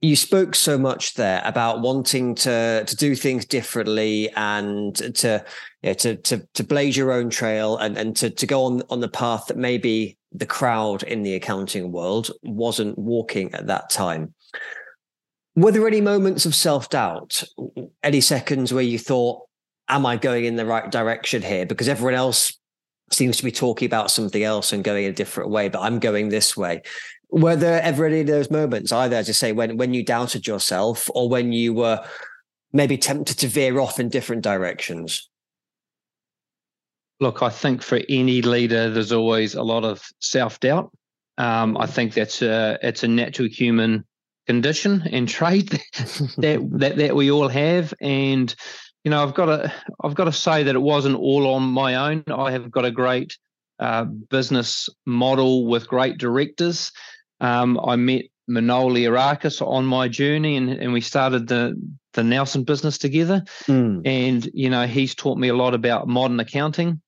you 0.00 0.16
spoke 0.16 0.54
so 0.54 0.78
much 0.78 1.14
there 1.14 1.42
about 1.44 1.82
wanting 1.82 2.34
to 2.34 2.84
to 2.86 2.96
do 2.96 3.14
things 3.14 3.44
differently 3.44 4.30
and 4.36 4.96
to 4.96 5.44
yeah, 5.82 5.92
to 5.94 6.16
to 6.16 6.46
to 6.54 6.64
blaze 6.64 6.96
your 6.96 7.12
own 7.12 7.30
trail 7.30 7.76
and 7.76 7.98
and 7.98 8.16
to 8.16 8.30
to 8.30 8.46
go 8.46 8.64
on 8.64 8.82
on 8.90 9.00
the 9.00 9.08
path 9.08 9.46
that 9.46 9.56
maybe 9.56 10.16
the 10.32 10.46
crowd 10.46 11.02
in 11.02 11.22
the 11.22 11.34
accounting 11.34 11.92
world 11.92 12.30
wasn't 12.42 12.96
walking 12.98 13.52
at 13.54 13.66
that 13.66 13.90
time. 13.90 14.32
Were 15.56 15.72
there 15.72 15.86
any 15.86 16.00
moments 16.00 16.46
of 16.46 16.54
self 16.54 16.88
doubt? 16.88 17.42
Any 18.02 18.20
seconds 18.20 18.72
where 18.72 18.82
you 18.82 18.98
thought, 18.98 19.42
"Am 19.88 20.06
I 20.06 20.16
going 20.16 20.46
in 20.46 20.56
the 20.56 20.64
right 20.64 20.90
direction 20.90 21.42
here?" 21.42 21.66
Because 21.66 21.88
everyone 21.88 22.14
else 22.14 22.56
seems 23.10 23.36
to 23.36 23.44
be 23.44 23.52
talking 23.52 23.86
about 23.86 24.10
something 24.10 24.42
else 24.42 24.72
and 24.72 24.84
going 24.84 25.06
a 25.06 25.12
different 25.12 25.50
way, 25.50 25.68
but 25.68 25.80
I'm 25.80 25.98
going 25.98 26.28
this 26.28 26.56
way. 26.56 26.82
Were 27.30 27.56
there 27.56 27.82
ever 27.82 28.06
any 28.06 28.20
of 28.20 28.26
those 28.26 28.50
moments, 28.50 28.92
either 28.92 29.16
as 29.16 29.28
I 29.28 29.32
say, 29.32 29.52
when 29.52 29.76
when 29.76 29.94
you 29.94 30.04
doubted 30.04 30.46
yourself 30.46 31.08
or 31.14 31.28
when 31.28 31.52
you 31.52 31.72
were 31.72 32.04
maybe 32.72 32.96
tempted 32.96 33.38
to 33.38 33.48
veer 33.48 33.78
off 33.78 34.00
in 34.00 34.08
different 34.08 34.42
directions? 34.42 35.28
Look, 37.20 37.42
I 37.42 37.50
think 37.50 37.82
for 37.82 38.00
any 38.08 38.42
leader, 38.42 38.90
there's 38.90 39.12
always 39.12 39.54
a 39.54 39.62
lot 39.62 39.84
of 39.84 40.02
self 40.20 40.58
doubt. 40.60 40.90
Um, 41.38 41.76
I 41.78 41.86
think 41.86 42.14
that's 42.14 42.42
a 42.42 42.78
it's 42.82 43.02
a 43.02 43.08
natural 43.08 43.48
human 43.48 44.04
condition 44.46 45.02
and 45.12 45.28
trait 45.28 45.70
that 46.38 46.66
that 46.72 46.96
that 46.96 47.14
we 47.14 47.30
all 47.30 47.48
have, 47.48 47.94
and 48.00 48.54
you 49.04 49.10
know, 49.10 49.22
I've 49.22 49.34
got 49.34 49.46
to 49.46 49.72
I've 50.02 50.14
got 50.14 50.24
to 50.24 50.32
say 50.32 50.62
that 50.62 50.74
it 50.74 50.80
wasn't 50.82 51.16
all 51.16 51.54
on 51.54 51.62
my 51.62 51.94
own. 51.94 52.24
I 52.28 52.50
have 52.50 52.70
got 52.70 52.84
a 52.84 52.90
great 52.90 53.36
uh, 53.78 54.04
business 54.04 54.88
model 55.06 55.66
with 55.66 55.88
great 55.88 56.18
directors. 56.18 56.92
Um, 57.40 57.80
I 57.82 57.96
met 57.96 58.26
Manoli 58.48 59.02
Arakis 59.08 59.66
on 59.66 59.86
my 59.86 60.08
journey, 60.08 60.56
and, 60.56 60.68
and 60.70 60.92
we 60.92 61.00
started 61.00 61.48
the 61.48 61.80
the 62.12 62.24
Nelson 62.24 62.64
business 62.64 62.98
together. 62.98 63.44
Mm. 63.66 64.02
And 64.04 64.50
you 64.52 64.68
know, 64.68 64.86
he's 64.86 65.14
taught 65.14 65.38
me 65.38 65.48
a 65.48 65.56
lot 65.56 65.74
about 65.74 66.08
modern 66.08 66.40
accounting. 66.40 67.00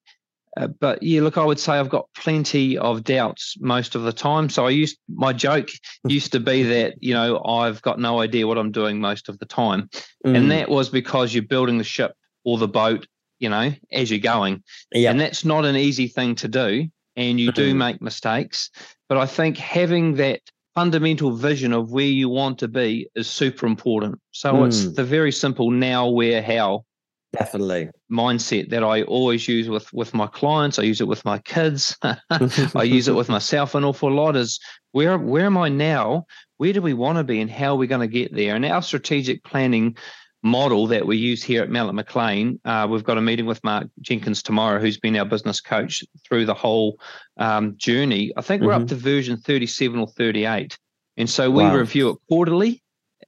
Uh, 0.56 0.66
but 0.66 1.02
yeah, 1.02 1.22
look, 1.22 1.38
I 1.38 1.44
would 1.44 1.58
say 1.58 1.72
I've 1.72 1.88
got 1.88 2.08
plenty 2.14 2.76
of 2.76 3.04
doubts 3.04 3.56
most 3.60 3.94
of 3.94 4.02
the 4.02 4.12
time. 4.12 4.48
So 4.48 4.66
I 4.66 4.70
used 4.70 4.98
my 5.08 5.32
joke 5.32 5.70
used 6.06 6.32
to 6.32 6.40
be 6.40 6.62
that 6.64 6.94
you 7.00 7.14
know 7.14 7.42
I've 7.44 7.80
got 7.82 7.98
no 7.98 8.20
idea 8.20 8.46
what 8.46 8.58
I'm 8.58 8.72
doing 8.72 9.00
most 9.00 9.28
of 9.28 9.38
the 9.38 9.46
time, 9.46 9.88
mm. 10.26 10.36
and 10.36 10.50
that 10.50 10.68
was 10.68 10.88
because 10.88 11.32
you're 11.32 11.42
building 11.42 11.78
the 11.78 11.84
ship 11.84 12.14
or 12.44 12.58
the 12.58 12.68
boat, 12.68 13.06
you 13.38 13.48
know, 13.48 13.72
as 13.92 14.10
you're 14.10 14.20
going, 14.20 14.62
yep. 14.92 15.12
and 15.12 15.20
that's 15.20 15.44
not 15.44 15.64
an 15.64 15.76
easy 15.76 16.08
thing 16.08 16.34
to 16.36 16.48
do, 16.48 16.86
and 17.16 17.40
you 17.40 17.52
do 17.52 17.70
mm-hmm. 17.70 17.78
make 17.78 18.02
mistakes. 18.02 18.70
But 19.08 19.18
I 19.18 19.26
think 19.26 19.56
having 19.56 20.16
that 20.16 20.40
fundamental 20.74 21.32
vision 21.32 21.72
of 21.72 21.92
where 21.92 22.04
you 22.04 22.28
want 22.28 22.58
to 22.58 22.68
be 22.68 23.08
is 23.14 23.28
super 23.28 23.66
important. 23.66 24.18
So 24.32 24.52
mm. 24.52 24.66
it's 24.66 24.94
the 24.94 25.04
very 25.04 25.32
simple 25.32 25.70
now, 25.70 26.08
where, 26.08 26.42
how 26.42 26.84
Definitely. 27.32 27.88
Mindset 28.10 28.68
that 28.70 28.84
I 28.84 29.02
always 29.02 29.48
use 29.48 29.68
with 29.68 29.90
with 29.92 30.12
my 30.12 30.26
clients. 30.26 30.78
I 30.78 30.82
use 30.82 31.00
it 31.00 31.08
with 31.08 31.24
my 31.24 31.38
kids. 31.38 31.96
I 32.02 32.82
use 32.82 33.08
it 33.08 33.14
with 33.14 33.30
myself 33.30 33.74
an 33.74 33.84
awful 33.84 34.12
lot. 34.12 34.36
Is 34.36 34.60
where 34.92 35.16
where 35.16 35.46
am 35.46 35.56
I 35.56 35.70
now? 35.70 36.26
Where 36.58 36.74
do 36.74 36.82
we 36.82 36.92
want 36.92 37.18
to 37.18 37.24
be, 37.24 37.40
and 37.40 37.50
how 37.50 37.72
are 37.72 37.76
we 37.76 37.86
going 37.86 38.02
to 38.02 38.06
get 38.06 38.34
there? 38.34 38.54
And 38.54 38.66
our 38.66 38.82
strategic 38.82 39.42
planning 39.44 39.96
model 40.42 40.86
that 40.88 41.06
we 41.06 41.16
use 41.16 41.42
here 41.42 41.62
at 41.62 41.70
Malloch 41.70 41.98
McClean, 41.98 42.58
uh, 42.64 42.86
we've 42.86 43.04
got 43.04 43.16
a 43.16 43.22
meeting 43.22 43.46
with 43.46 43.62
Mark 43.64 43.86
Jenkins 44.00 44.42
tomorrow, 44.42 44.78
who's 44.78 44.98
been 44.98 45.16
our 45.16 45.24
business 45.24 45.60
coach 45.60 46.04
through 46.26 46.44
the 46.44 46.54
whole 46.54 46.98
um, 47.38 47.76
journey. 47.76 48.32
I 48.36 48.42
think 48.42 48.62
we're 48.62 48.72
mm-hmm. 48.72 48.82
up 48.82 48.88
to 48.88 48.96
version 48.96 49.36
37 49.36 49.98
or 49.98 50.08
38. 50.08 50.76
And 51.16 51.30
so 51.30 51.50
we 51.50 51.62
wow. 51.62 51.76
review 51.76 52.10
it 52.10 52.18
quarterly, 52.28 52.82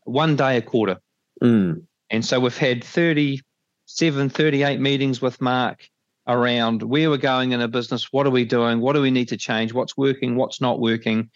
one 0.04 0.36
day 0.36 0.56
a 0.56 0.62
quarter. 0.62 0.98
Mm. 1.42 1.86
And 2.10 2.24
so 2.24 2.40
we've 2.40 2.56
had 2.56 2.82
30, 2.82 3.40
seven, 3.94 4.28
38 4.28 4.80
meetings 4.80 5.22
with 5.22 5.40
Mark 5.40 5.88
around 6.26 6.82
where 6.82 7.10
we're 7.10 7.16
going 7.16 7.52
in 7.52 7.60
a 7.60 7.68
business, 7.68 8.12
what 8.12 8.26
are 8.26 8.30
we 8.30 8.44
doing, 8.44 8.80
what 8.80 8.94
do 8.94 9.00
we 9.00 9.10
need 9.10 9.28
to 9.28 9.36
change, 9.36 9.72
what's 9.72 9.96
working, 9.96 10.34
what's 10.34 10.60
not 10.60 10.80
working, 10.80 11.30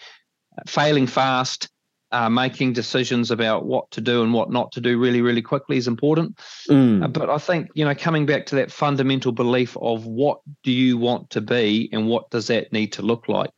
failing 0.66 1.06
fast, 1.06 1.68
uh, 2.10 2.28
making 2.28 2.72
decisions 2.72 3.30
about 3.30 3.64
what 3.64 3.88
to 3.92 4.00
do 4.00 4.24
and 4.24 4.32
what 4.32 4.50
not 4.50 4.72
to 4.72 4.80
do 4.80 4.98
really, 4.98 5.20
really 5.20 5.42
quickly 5.42 5.76
is 5.76 5.86
important. 5.86 6.36
Mm. 6.68 7.04
Uh, 7.04 7.08
but 7.08 7.30
I 7.30 7.38
think, 7.38 7.68
you 7.74 7.84
know, 7.84 7.94
coming 7.94 8.26
back 8.26 8.46
to 8.46 8.56
that 8.56 8.72
fundamental 8.72 9.30
belief 9.30 9.76
of 9.76 10.06
what 10.06 10.40
do 10.64 10.72
you 10.72 10.98
want 10.98 11.30
to 11.30 11.40
be 11.40 11.88
and 11.92 12.08
what 12.08 12.28
does 12.30 12.48
that 12.48 12.72
need 12.72 12.92
to 12.94 13.02
look 13.02 13.28
like? 13.28 13.50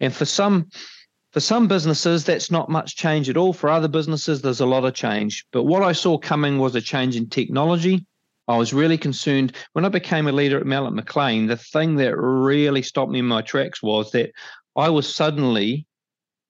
And 0.00 0.12
for 0.12 0.24
some, 0.24 0.68
for 1.32 1.38
some 1.38 1.68
businesses, 1.68 2.24
that's 2.24 2.50
not 2.50 2.70
much 2.70 2.96
change 2.96 3.28
at 3.28 3.36
all. 3.36 3.52
For 3.52 3.68
other 3.68 3.88
businesses, 3.88 4.42
there's 4.42 4.60
a 4.60 4.66
lot 4.66 4.84
of 4.84 4.94
change. 4.94 5.44
But 5.52 5.62
what 5.62 5.84
I 5.84 5.92
saw 5.92 6.18
coming 6.18 6.58
was 6.58 6.74
a 6.74 6.80
change 6.80 7.14
in 7.14 7.28
technology. 7.28 8.04
I 8.48 8.56
was 8.56 8.72
really 8.72 8.98
concerned 8.98 9.54
when 9.74 9.84
I 9.84 9.90
became 9.90 10.26
a 10.26 10.32
leader 10.32 10.58
at 10.58 10.66
Malloch 10.66 10.98
McClean. 10.98 11.48
The 11.48 11.56
thing 11.56 11.96
that 11.96 12.16
really 12.16 12.82
stopped 12.82 13.12
me 13.12 13.18
in 13.18 13.26
my 13.26 13.42
tracks 13.42 13.82
was 13.82 14.10
that 14.12 14.32
I 14.74 14.88
was 14.88 15.12
suddenly 15.12 15.86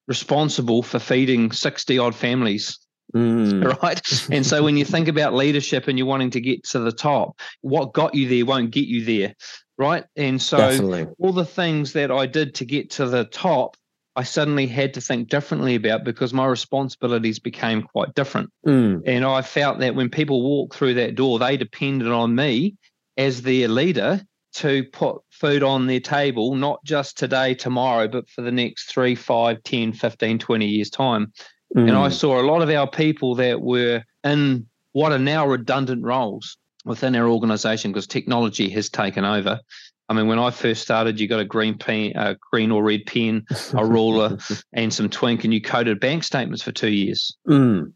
responsible 0.06 0.82
for 0.82 0.98
feeding 0.98 1.50
60 1.50 1.98
odd 1.98 2.14
families. 2.14 2.78
Mm. 3.14 3.58
Right. 3.82 4.00
and 4.30 4.44
so 4.44 4.62
when 4.62 4.76
you 4.76 4.84
think 4.84 5.08
about 5.08 5.32
leadership 5.34 5.88
and 5.88 5.98
you're 5.98 6.06
wanting 6.06 6.30
to 6.30 6.40
get 6.40 6.62
to 6.64 6.78
the 6.78 6.92
top, 6.92 7.40
what 7.62 7.92
got 7.92 8.14
you 8.14 8.28
there 8.28 8.44
won't 8.46 8.70
get 8.70 8.87
you 8.87 9.04
there. 9.04 9.34
Right. 9.78 10.04
And 10.16 10.40
so 10.40 10.58
Definitely. 10.58 11.06
all 11.18 11.32
the 11.32 11.44
things 11.44 11.92
that 11.94 12.11
I 12.11 12.26
did 12.26 12.54
to 12.56 12.64
get 12.64 12.90
to 12.92 13.06
the 13.06 13.24
top, 13.24 13.76
I 14.18 14.24
suddenly 14.24 14.66
had 14.66 14.94
to 14.94 15.00
think 15.00 15.28
differently 15.28 15.76
about 15.76 16.02
because 16.02 16.35
my 16.35 16.44
responsibilities 16.44 17.38
became 17.38 17.85
quite 17.85 18.16
different. 18.16 18.50
Mm. 18.66 19.02
And 19.07 19.24
I 19.24 19.42
felt 19.42 19.78
that 19.78 19.94
when 19.94 20.09
people 20.09 20.42
walk 20.42 20.74
through 20.74 20.94
that 20.94 21.14
door, 21.14 21.38
they 21.38 21.57
depended 21.57 22.09
on 22.09 22.35
me 22.35 22.74
as 23.16 23.42
their 23.42 23.68
leader 23.68 24.20
to 24.54 24.83
put 24.92 25.22
food 25.31 25.62
on 25.62 25.87
their 25.87 26.00
table, 26.00 26.57
not 26.57 26.83
just 26.83 27.16
today, 27.16 27.54
tomorrow, 27.54 28.09
but 28.09 28.28
for 28.28 28.42
the 28.42 28.50
next 28.50 28.90
three, 28.90 29.14
five, 29.14 29.62
10, 29.62 29.92
15, 29.92 30.40
20 30.40 30.66
years' 30.66 30.90
time. 30.90 31.33
Mm. 31.76 31.87
And 31.87 31.96
I 31.96 32.09
saw 32.09 32.40
a 32.40 32.42
lot 32.42 32.61
of 32.61 32.70
our 32.70 32.90
people 32.90 33.37
that 33.37 33.61
were 33.61 34.02
in 34.24 34.66
what 34.94 35.12
are 35.12 35.18
now 35.20 35.46
redundant 35.46 36.02
roles 36.02 36.57
within 36.85 37.14
our 37.14 37.28
organization 37.28 37.92
because 37.92 38.09
technology 38.09 38.68
has 38.70 38.88
taken 38.88 39.24
over. 39.24 39.61
I 40.09 40.14
mean, 40.14 40.27
when 40.27 40.38
I 40.38 40.51
first 40.51 40.83
started, 40.83 41.21
you 41.21 41.29
got 41.29 41.40
a 41.40 41.44
green 41.44 41.77
pen, 41.77 42.12
a 42.16 42.37
green 42.51 42.71
or 42.71 42.83
red 42.83 43.05
pen, 43.07 43.44
a 43.75 43.85
ruler, 43.85 44.38
and 44.73 44.92
some 44.92 45.11
twink, 45.11 45.44
and 45.44 45.53
you 45.53 45.61
coded 45.61 46.01
bank 46.01 46.25
statements 46.25 46.62
for 46.62 46.73
two 46.73 46.90
years. 46.90 47.37
Mm. 47.47 47.92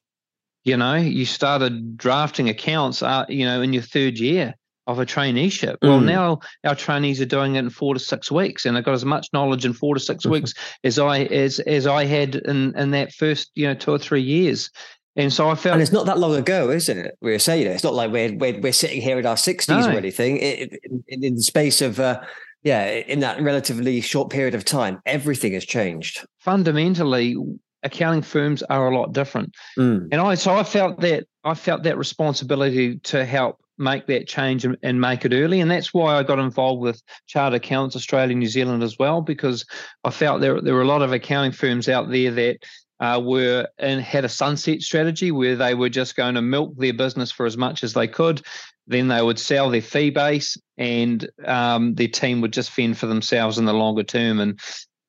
You 0.64 0.76
know, 0.76 0.94
you 0.94 1.24
started 1.24 1.96
drafting 1.96 2.48
accounts, 2.48 3.02
uh, 3.02 3.24
you 3.28 3.44
know, 3.44 3.62
in 3.62 3.72
your 3.72 3.82
third 3.82 4.18
year 4.18 4.54
of 4.86 4.98
a 4.98 5.06
traineeship. 5.06 5.78
Mm. 5.78 5.88
Well, 5.88 6.00
now 6.00 6.40
our 6.64 6.74
trainees 6.74 7.20
are 7.20 7.26
doing 7.26 7.54
it 7.54 7.60
in 7.60 7.70
four 7.70 7.94
to 7.94 8.00
six 8.00 8.30
weeks, 8.30 8.66
and 8.66 8.76
they've 8.76 8.84
got 8.84 8.94
as 8.94 9.04
much 9.04 9.28
knowledge 9.32 9.64
in 9.64 9.72
four 9.72 9.94
to 9.94 10.00
6 10.00 10.22
mm-hmm. 10.22 10.32
weeks 10.32 10.54
as 10.84 10.98
I 10.98 11.20
as 11.20 11.60
as 11.60 11.86
I 11.86 12.04
had 12.04 12.36
in 12.36 12.76
in 12.76 12.90
that 12.92 13.12
first 13.12 13.50
you 13.54 13.66
know 13.66 13.74
two 13.74 13.92
or 13.92 13.98
three 13.98 14.22
years. 14.22 14.70
And 15.16 15.32
so 15.32 15.48
I 15.48 15.54
felt, 15.54 15.74
and 15.74 15.82
it's 15.82 15.92
not 15.92 16.06
that 16.06 16.18
long 16.18 16.34
ago, 16.34 16.70
isn't 16.70 16.98
it? 16.98 17.18
We 17.20 17.34
are 17.34 17.38
saying 17.38 17.66
it. 17.66 17.70
It's 17.70 17.84
not 17.84 17.94
like 17.94 18.10
we're 18.10 18.34
we're, 18.34 18.58
we're 18.60 18.72
sitting 18.72 19.02
here 19.02 19.18
in 19.18 19.26
our 19.26 19.36
sixties 19.36 19.86
no. 19.86 19.92
or 19.92 19.96
anything. 19.96 20.38
It, 20.38 20.80
in, 20.84 21.04
in, 21.06 21.34
the 21.34 21.42
space 21.42 21.82
of, 21.82 22.00
uh, 22.00 22.20
yeah, 22.62 22.86
in 22.86 23.20
that 23.20 23.40
relatively 23.42 24.00
short 24.00 24.30
period 24.30 24.54
of 24.54 24.64
time, 24.64 25.02
everything 25.04 25.52
has 25.52 25.66
changed. 25.66 26.26
Fundamentally, 26.38 27.36
accounting 27.82 28.22
firms 28.22 28.62
are 28.64 28.88
a 28.90 28.96
lot 28.96 29.12
different, 29.12 29.54
mm. 29.78 30.08
and 30.10 30.20
I 30.20 30.34
so 30.34 30.54
I 30.54 30.62
felt 30.62 31.00
that 31.00 31.26
I 31.44 31.54
felt 31.54 31.82
that 31.82 31.98
responsibility 31.98 32.98
to 33.00 33.26
help 33.26 33.58
make 33.78 34.06
that 34.06 34.28
change 34.28 34.64
and, 34.64 34.76
and, 34.82 35.00
make 35.00 35.24
it 35.24 35.32
early. 35.32 35.60
And 35.60 35.70
that's 35.70 35.92
why 35.92 36.14
I 36.14 36.22
got 36.22 36.38
involved 36.38 36.82
with 36.82 37.02
Chartered 37.26 37.56
Accountants 37.56 37.96
Australia, 37.96 38.36
New 38.36 38.46
Zealand 38.46 38.82
as 38.82 38.98
well, 38.98 39.22
because 39.22 39.64
I 40.04 40.10
felt 40.10 40.40
there, 40.40 40.60
there 40.60 40.74
were 40.74 40.82
a 40.82 40.86
lot 40.86 41.02
of 41.02 41.12
accounting 41.12 41.52
firms 41.52 41.88
out 41.88 42.10
there 42.10 42.30
that 42.30 42.58
uh, 43.02 43.18
were 43.18 43.66
and 43.78 44.00
had 44.00 44.24
a 44.24 44.28
sunset 44.28 44.80
strategy 44.80 45.32
where 45.32 45.56
they 45.56 45.74
were 45.74 45.88
just 45.88 46.14
going 46.14 46.36
to 46.36 46.40
milk 46.40 46.72
their 46.76 46.94
business 46.94 47.32
for 47.32 47.46
as 47.46 47.56
much 47.56 47.82
as 47.82 47.94
they 47.94 48.06
could. 48.06 48.40
Then 48.86 49.08
they 49.08 49.20
would 49.20 49.40
sell 49.40 49.70
their 49.70 49.82
fee 49.82 50.10
base, 50.10 50.56
and 50.78 51.28
um, 51.44 51.94
their 51.94 52.08
team 52.08 52.40
would 52.40 52.52
just 52.52 52.70
fend 52.70 52.96
for 52.96 53.06
themselves 53.06 53.58
in 53.58 53.64
the 53.64 53.74
longer 53.74 54.04
term. 54.04 54.38
And 54.38 54.60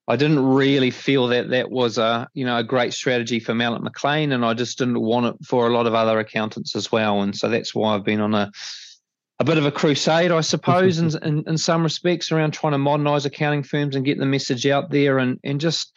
I 0.08 0.16
didn't 0.16 0.44
really 0.44 0.90
feel 0.90 1.28
that 1.28 1.52
that 1.52 1.70
was 1.70 2.00
a 2.00 2.28
you 2.34 2.46
know 2.46 2.58
a 2.58 2.64
great 2.64 2.94
strategy 2.94 3.40
for 3.40 3.54
Malloch 3.54 3.88
McClean, 3.88 4.34
and 4.34 4.44
I 4.44 4.56
just 4.56 4.80
didn't 4.80 5.00
want 5.00 5.28
it 5.28 5.46
for 5.46 5.68
a 5.68 5.74
lot 5.74 5.86
of 5.86 5.94
other 5.94 6.18
accountants 6.18 6.76
as 6.76 6.92
well. 6.92 7.22
And 7.22 7.36
so 7.36 7.48
that's 7.48 7.76
why 7.76 7.94
I've 7.94 8.04
been 8.04 8.22
on 8.22 8.34
a 8.34 8.52
a 9.40 9.44
bit 9.44 9.60
of 9.60 9.68
a 9.68 9.72
crusade, 9.72 10.32
I 10.32 10.42
suppose, 10.42 10.98
in, 10.98 11.12
in, 11.24 11.44
in 11.46 11.58
some 11.60 11.84
respects, 11.84 12.32
around 12.32 12.54
trying 12.54 12.74
to 12.74 12.80
modernise 12.80 13.26
accounting 13.26 13.62
firms 13.62 13.96
and 13.96 14.06
get 14.06 14.18
the 14.18 14.26
message 14.26 14.66
out 14.66 14.90
there, 14.90 15.20
and 15.20 15.40
and 15.44 15.62
just 15.62 15.96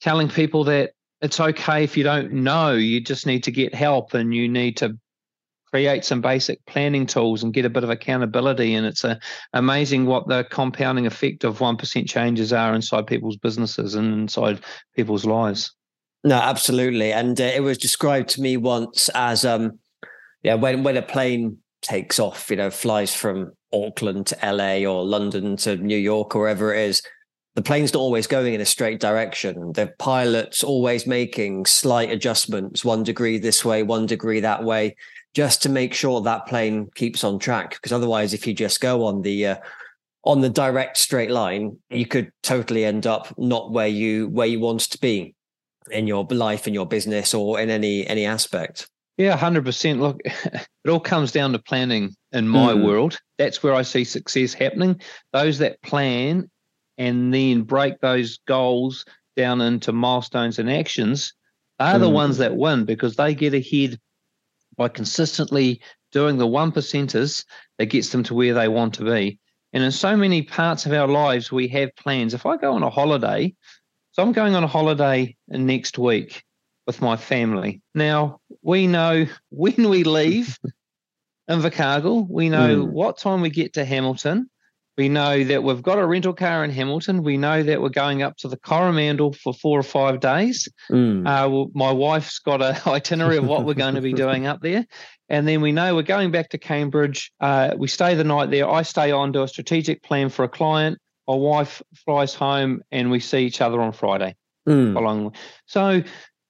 telling 0.00 0.28
people 0.28 0.64
that 0.64 0.92
it's 1.20 1.40
okay 1.40 1.84
if 1.84 1.96
you 1.96 2.04
don't 2.04 2.32
know. 2.32 2.74
You 2.74 3.00
just 3.00 3.26
need 3.26 3.42
to 3.44 3.50
get 3.50 3.74
help 3.74 4.14
and 4.14 4.34
you 4.34 4.48
need 4.48 4.76
to 4.78 4.98
create 5.70 6.04
some 6.04 6.20
basic 6.20 6.64
planning 6.66 7.06
tools 7.06 7.42
and 7.42 7.52
get 7.52 7.64
a 7.64 7.70
bit 7.70 7.84
of 7.84 7.90
accountability. 7.90 8.74
And 8.74 8.86
it's 8.86 9.04
a, 9.04 9.18
amazing 9.52 10.06
what 10.06 10.28
the 10.28 10.44
compounding 10.50 11.06
effect 11.06 11.44
of 11.44 11.58
1% 11.58 12.08
changes 12.08 12.52
are 12.52 12.74
inside 12.74 13.06
people's 13.06 13.36
businesses 13.36 13.94
and 13.94 14.12
inside 14.14 14.60
people's 14.96 15.26
lives. 15.26 15.74
No, 16.24 16.36
absolutely. 16.36 17.12
And 17.12 17.40
uh, 17.40 17.44
it 17.44 17.62
was 17.62 17.78
described 17.78 18.30
to 18.30 18.40
me 18.40 18.56
once 18.56 19.08
as, 19.10 19.44
um, 19.44 19.78
yeah, 20.42 20.54
when, 20.54 20.82
when 20.82 20.96
a 20.96 21.02
plane 21.02 21.58
takes 21.82 22.18
off, 22.18 22.50
you 22.50 22.56
know, 22.56 22.70
flies 22.70 23.14
from 23.14 23.52
Auckland 23.72 24.26
to 24.28 24.38
LA 24.42 24.90
or 24.90 25.04
London 25.04 25.56
to 25.58 25.76
New 25.76 25.98
York 25.98 26.34
or 26.34 26.40
wherever 26.40 26.74
it 26.74 26.88
is, 26.88 27.02
the 27.58 27.62
plane's 27.62 27.92
not 27.92 27.98
always 27.98 28.28
going 28.28 28.54
in 28.54 28.60
a 28.60 28.64
straight 28.64 29.00
direction. 29.00 29.72
The 29.72 29.92
pilot's 29.98 30.62
always 30.62 31.08
making 31.08 31.66
slight 31.66 32.08
adjustments, 32.08 32.84
one 32.84 33.02
degree 33.02 33.36
this 33.36 33.64
way, 33.64 33.82
one 33.82 34.06
degree 34.06 34.38
that 34.38 34.62
way, 34.62 34.94
just 35.34 35.60
to 35.62 35.68
make 35.68 35.92
sure 35.92 36.20
that 36.20 36.46
plane 36.46 36.88
keeps 36.94 37.24
on 37.24 37.40
track. 37.40 37.70
Because 37.70 37.90
otherwise, 37.90 38.32
if 38.32 38.46
you 38.46 38.54
just 38.54 38.80
go 38.80 39.04
on 39.06 39.22
the 39.22 39.44
uh, 39.44 39.56
on 40.22 40.40
the 40.40 40.48
direct 40.48 40.98
straight 40.98 41.32
line, 41.32 41.76
you 41.90 42.06
could 42.06 42.30
totally 42.44 42.84
end 42.84 43.08
up 43.08 43.36
not 43.36 43.72
where 43.72 43.88
you 43.88 44.28
where 44.28 44.46
you 44.46 44.60
want 44.60 44.82
to 44.82 44.98
be 45.00 45.34
in 45.90 46.06
your 46.06 46.24
life, 46.30 46.68
in 46.68 46.74
your 46.74 46.86
business, 46.86 47.34
or 47.34 47.58
in 47.58 47.70
any 47.70 48.06
any 48.06 48.24
aspect. 48.24 48.88
Yeah, 49.16 49.36
hundred 49.36 49.64
percent. 49.64 49.98
Look, 49.98 50.20
it 50.24 50.88
all 50.88 51.00
comes 51.00 51.32
down 51.32 51.50
to 51.54 51.58
planning 51.58 52.14
in 52.30 52.46
my 52.46 52.74
mm. 52.74 52.84
world. 52.84 53.18
That's 53.36 53.64
where 53.64 53.74
I 53.74 53.82
see 53.82 54.04
success 54.04 54.54
happening. 54.54 55.00
Those 55.32 55.58
that 55.58 55.82
plan 55.82 56.48
and 56.98 57.32
then 57.32 57.62
break 57.62 58.00
those 58.00 58.38
goals 58.46 59.04
down 59.36 59.60
into 59.60 59.92
milestones 59.92 60.58
and 60.58 60.70
actions 60.70 61.32
are 61.78 61.94
mm. 61.94 62.00
the 62.00 62.10
ones 62.10 62.38
that 62.38 62.56
win 62.56 62.84
because 62.84 63.16
they 63.16 63.34
get 63.34 63.54
ahead 63.54 63.98
by 64.76 64.88
consistently 64.88 65.80
doing 66.12 66.38
the 66.38 66.46
one 66.46 66.72
percenters 66.72 67.44
that 67.78 67.86
gets 67.86 68.10
them 68.10 68.24
to 68.24 68.34
where 68.34 68.54
they 68.54 68.68
want 68.68 68.94
to 68.94 69.04
be. 69.04 69.38
And 69.72 69.84
in 69.84 69.92
so 69.92 70.16
many 70.16 70.42
parts 70.42 70.86
of 70.86 70.92
our 70.92 71.06
lives, 71.06 71.52
we 71.52 71.68
have 71.68 71.94
plans. 71.96 72.34
If 72.34 72.46
I 72.46 72.56
go 72.56 72.72
on 72.72 72.82
a 72.82 72.90
holiday, 72.90 73.54
so 74.12 74.22
I'm 74.22 74.32
going 74.32 74.54
on 74.54 74.64
a 74.64 74.68
holiday 74.68 75.36
next 75.48 75.98
week 75.98 76.42
with 76.86 77.02
my 77.02 77.16
family. 77.16 77.82
Now, 77.94 78.40
we 78.62 78.86
know 78.86 79.26
when 79.50 79.88
we 79.88 80.04
leave 80.04 80.58
Invercargill, 81.50 82.28
we 82.28 82.48
know 82.48 82.84
mm. 82.84 82.88
what 82.88 83.18
time 83.18 83.40
we 83.40 83.50
get 83.50 83.74
to 83.74 83.84
Hamilton, 83.84 84.50
we 84.98 85.08
know 85.08 85.44
that 85.44 85.62
we've 85.62 85.80
got 85.80 86.00
a 86.00 86.04
rental 86.04 86.34
car 86.34 86.64
in 86.64 86.70
Hamilton. 86.70 87.22
We 87.22 87.36
know 87.36 87.62
that 87.62 87.80
we're 87.80 87.88
going 87.88 88.22
up 88.22 88.36
to 88.38 88.48
the 88.48 88.56
Coromandel 88.56 89.32
for 89.32 89.54
four 89.54 89.78
or 89.78 89.84
five 89.84 90.18
days. 90.18 90.68
Mm. 90.90 91.20
Uh, 91.20 91.48
well, 91.48 91.70
my 91.72 91.92
wife's 91.92 92.40
got 92.40 92.60
an 92.60 92.76
itinerary 92.86 93.36
of 93.36 93.46
what 93.46 93.64
we're 93.64 93.74
going 93.74 93.94
to 93.94 94.00
be 94.00 94.12
doing 94.24 94.46
up 94.46 94.60
there. 94.60 94.84
And 95.28 95.46
then 95.46 95.60
we 95.60 95.70
know 95.70 95.94
we're 95.94 96.02
going 96.02 96.32
back 96.32 96.48
to 96.50 96.58
Cambridge. 96.58 97.30
Uh, 97.38 97.76
we 97.78 97.86
stay 97.86 98.16
the 98.16 98.24
night 98.24 98.50
there. 98.50 98.68
I 98.68 98.82
stay 98.82 99.12
on, 99.12 99.30
do 99.30 99.44
a 99.44 99.48
strategic 99.48 100.02
plan 100.02 100.30
for 100.30 100.44
a 100.44 100.48
client. 100.48 100.98
My 101.28 101.36
wife 101.36 101.80
flies 102.04 102.34
home 102.34 102.82
and 102.90 103.08
we 103.08 103.20
see 103.20 103.46
each 103.46 103.60
other 103.60 103.80
on 103.80 103.92
Friday. 103.92 104.34
Mm. 104.68 105.32
So 105.66 106.02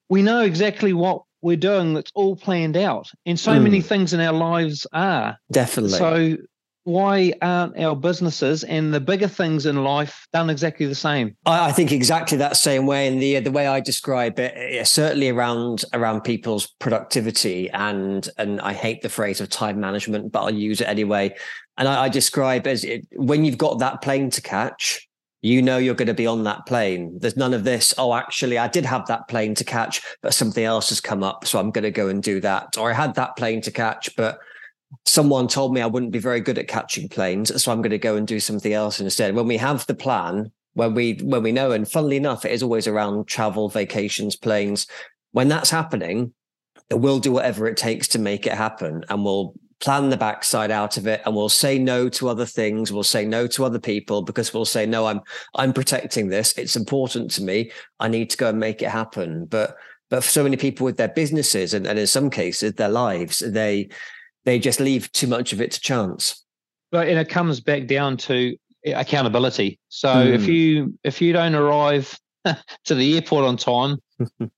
we 0.08 0.22
know 0.22 0.40
exactly 0.40 0.94
what 0.94 1.22
we're 1.42 1.56
doing 1.56 1.92
that's 1.92 2.12
all 2.14 2.34
planned 2.34 2.78
out. 2.78 3.10
And 3.26 3.38
so 3.38 3.52
mm. 3.52 3.62
many 3.62 3.82
things 3.82 4.14
in 4.14 4.20
our 4.20 4.32
lives 4.32 4.86
are. 4.92 5.36
Definitely. 5.52 5.98
So 5.98 6.36
why 6.88 7.34
aren't 7.42 7.78
our 7.78 7.94
businesses 7.94 8.64
and 8.64 8.94
the 8.94 9.00
bigger 9.00 9.28
things 9.28 9.66
in 9.66 9.84
life 9.84 10.26
done 10.32 10.48
exactly 10.48 10.86
the 10.86 10.94
same? 10.94 11.36
I, 11.44 11.68
I 11.68 11.72
think 11.72 11.92
exactly 11.92 12.38
that 12.38 12.56
same 12.56 12.86
way. 12.86 13.06
And 13.06 13.20
the 13.20 13.40
the 13.40 13.52
way 13.52 13.66
I 13.66 13.80
describe 13.80 14.38
it, 14.38 14.54
eh, 14.56 14.76
yeah, 14.76 14.84
certainly 14.84 15.28
around 15.28 15.84
around 15.92 16.22
people's 16.22 16.66
productivity 16.78 17.68
and 17.70 18.26
and 18.38 18.58
I 18.62 18.72
hate 18.72 19.02
the 19.02 19.10
phrase 19.10 19.42
of 19.42 19.50
time 19.50 19.78
management, 19.78 20.32
but 20.32 20.44
I'll 20.44 20.54
use 20.54 20.80
it 20.80 20.88
anyway. 20.88 21.34
And 21.76 21.86
I, 21.86 22.04
I 22.04 22.08
describe 22.08 22.66
as 22.66 22.84
it, 22.84 23.06
when 23.12 23.44
you've 23.44 23.58
got 23.58 23.78
that 23.80 24.00
plane 24.00 24.30
to 24.30 24.40
catch, 24.40 25.06
you 25.42 25.60
know 25.60 25.76
you're 25.76 25.94
going 25.94 26.08
to 26.08 26.14
be 26.14 26.26
on 26.26 26.44
that 26.44 26.64
plane. 26.66 27.18
There's 27.20 27.36
none 27.36 27.52
of 27.52 27.64
this, 27.64 27.92
oh, 27.98 28.14
actually, 28.14 28.56
I 28.56 28.66
did 28.66 28.86
have 28.86 29.06
that 29.08 29.28
plane 29.28 29.54
to 29.56 29.64
catch, 29.64 30.00
but 30.22 30.34
something 30.34 30.64
else 30.64 30.88
has 30.88 31.00
come 31.00 31.22
up. 31.22 31.46
So 31.46 31.60
I'm 31.60 31.70
going 31.70 31.84
to 31.84 31.90
go 31.90 32.08
and 32.08 32.22
do 32.22 32.40
that. 32.40 32.78
Or 32.78 32.90
I 32.90 32.94
had 32.94 33.14
that 33.14 33.36
plane 33.36 33.60
to 33.60 33.70
catch, 33.70 34.16
but 34.16 34.38
someone 35.04 35.48
told 35.48 35.74
me 35.74 35.80
I 35.80 35.86
wouldn't 35.86 36.12
be 36.12 36.18
very 36.18 36.40
good 36.40 36.58
at 36.58 36.68
catching 36.68 37.08
planes, 37.08 37.62
so 37.62 37.72
I'm 37.72 37.82
going 37.82 37.90
to 37.90 37.98
go 37.98 38.16
and 38.16 38.26
do 38.26 38.40
something 38.40 38.72
else 38.72 39.00
instead. 39.00 39.34
When 39.34 39.46
we 39.46 39.56
have 39.56 39.86
the 39.86 39.94
plan, 39.94 40.50
when 40.74 40.94
we 40.94 41.14
when 41.22 41.42
we 41.42 41.52
know, 41.52 41.72
and 41.72 41.90
funnily 41.90 42.16
enough, 42.16 42.44
it 42.44 42.52
is 42.52 42.62
always 42.62 42.86
around 42.86 43.26
travel, 43.26 43.68
vacations, 43.68 44.36
planes. 44.36 44.86
When 45.32 45.48
that's 45.48 45.70
happening, 45.70 46.32
we'll 46.90 47.20
do 47.20 47.32
whatever 47.32 47.66
it 47.66 47.76
takes 47.76 48.08
to 48.08 48.18
make 48.18 48.46
it 48.46 48.52
happen, 48.52 49.04
and 49.08 49.24
we'll 49.24 49.54
plan 49.80 50.10
the 50.10 50.16
backside 50.16 50.70
out 50.70 50.96
of 50.96 51.06
it 51.06 51.22
and 51.24 51.36
we'll 51.36 51.48
say 51.48 51.78
no 51.78 52.08
to 52.08 52.28
other 52.28 52.44
things 52.44 52.92
we'll 52.92 53.04
say 53.04 53.24
no 53.24 53.46
to 53.46 53.64
other 53.64 53.78
people 53.78 54.22
because 54.22 54.52
we'll 54.52 54.64
say 54.64 54.84
no 54.84 55.06
i'm 55.06 55.20
i'm 55.54 55.72
protecting 55.72 56.28
this 56.28 56.52
it's 56.58 56.74
important 56.74 57.30
to 57.30 57.44
me 57.44 57.70
i 58.00 58.08
need 58.08 58.28
to 58.28 58.36
go 58.36 58.48
and 58.48 58.58
make 58.58 58.82
it 58.82 58.90
happen 58.90 59.44
but 59.44 59.76
but 60.10 60.24
for 60.24 60.30
so 60.30 60.42
many 60.42 60.56
people 60.56 60.84
with 60.84 60.96
their 60.96 61.08
businesses 61.08 61.74
and, 61.74 61.86
and 61.86 61.96
in 61.96 62.08
some 62.08 62.28
cases 62.28 62.72
their 62.72 62.88
lives 62.88 63.38
they 63.38 63.88
they 64.44 64.58
just 64.58 64.80
leave 64.80 65.10
too 65.12 65.26
much 65.26 65.52
of 65.52 65.60
it 65.60 65.72
to 65.72 65.80
chance. 65.80 66.44
Right, 66.92 67.08
and 67.08 67.18
it 67.18 67.28
comes 67.28 67.60
back 67.60 67.86
down 67.86 68.16
to 68.18 68.56
accountability. 68.86 69.78
So 69.88 70.08
mm. 70.08 70.32
if 70.32 70.46
you 70.46 70.98
if 71.04 71.20
you 71.20 71.32
don't 71.32 71.54
arrive 71.54 72.18
to 72.84 72.94
the 72.94 73.14
airport 73.16 73.44
on 73.44 73.56
time, 73.56 73.98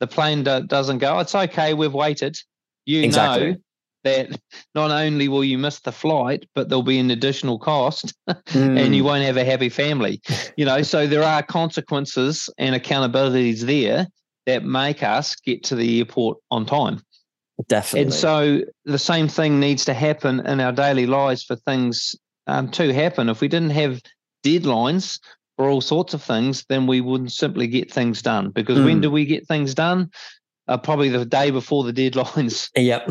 the 0.00 0.06
plane 0.06 0.42
do, 0.42 0.62
doesn't 0.62 0.98
go. 0.98 1.18
It's 1.20 1.34
okay. 1.34 1.74
We've 1.74 1.94
waited. 1.94 2.36
You 2.84 3.02
exactly. 3.02 3.52
know 3.52 3.56
that 4.04 4.40
not 4.74 4.92
only 4.92 5.26
will 5.26 5.42
you 5.42 5.58
miss 5.58 5.80
the 5.80 5.90
flight, 5.90 6.46
but 6.54 6.68
there'll 6.68 6.82
be 6.82 6.98
an 6.98 7.10
additional 7.10 7.58
cost, 7.58 8.14
mm. 8.28 8.36
and 8.54 8.94
you 8.94 9.02
hmm. 9.02 9.08
won't 9.08 9.24
have 9.24 9.36
a 9.36 9.44
happy 9.44 9.68
family. 9.68 10.20
You 10.56 10.64
know, 10.64 10.82
so 10.82 11.06
there 11.06 11.24
are 11.24 11.42
consequences 11.42 12.48
and 12.56 12.80
accountabilities 12.80 13.60
there 13.60 14.06
that 14.46 14.64
make 14.64 15.02
us 15.02 15.34
get 15.34 15.64
to 15.64 15.74
the 15.74 15.98
airport 15.98 16.38
on 16.52 16.66
time. 16.66 17.02
Definitely. 17.68 18.02
And 18.02 18.14
so 18.14 18.60
the 18.84 18.98
same 18.98 19.28
thing 19.28 19.58
needs 19.58 19.84
to 19.86 19.94
happen 19.94 20.46
in 20.46 20.60
our 20.60 20.72
daily 20.72 21.06
lives 21.06 21.42
for 21.42 21.56
things 21.56 22.14
um, 22.46 22.70
to 22.72 22.92
happen. 22.92 23.28
If 23.28 23.40
we 23.40 23.48
didn't 23.48 23.70
have 23.70 24.02
deadlines 24.44 25.18
for 25.56 25.68
all 25.68 25.80
sorts 25.80 26.14
of 26.14 26.22
things, 26.22 26.64
then 26.68 26.86
we 26.86 27.00
wouldn't 27.00 27.32
simply 27.32 27.66
get 27.66 27.90
things 27.90 28.22
done. 28.22 28.50
Because 28.50 28.78
mm. 28.78 28.84
when 28.84 29.00
do 29.00 29.10
we 29.10 29.24
get 29.24 29.48
things 29.48 29.74
done? 29.74 30.10
Uh, 30.68 30.76
probably 30.76 31.08
the 31.08 31.24
day 31.24 31.50
before 31.50 31.84
the 31.84 31.92
deadlines. 32.10 32.70
Yep. 32.76 33.10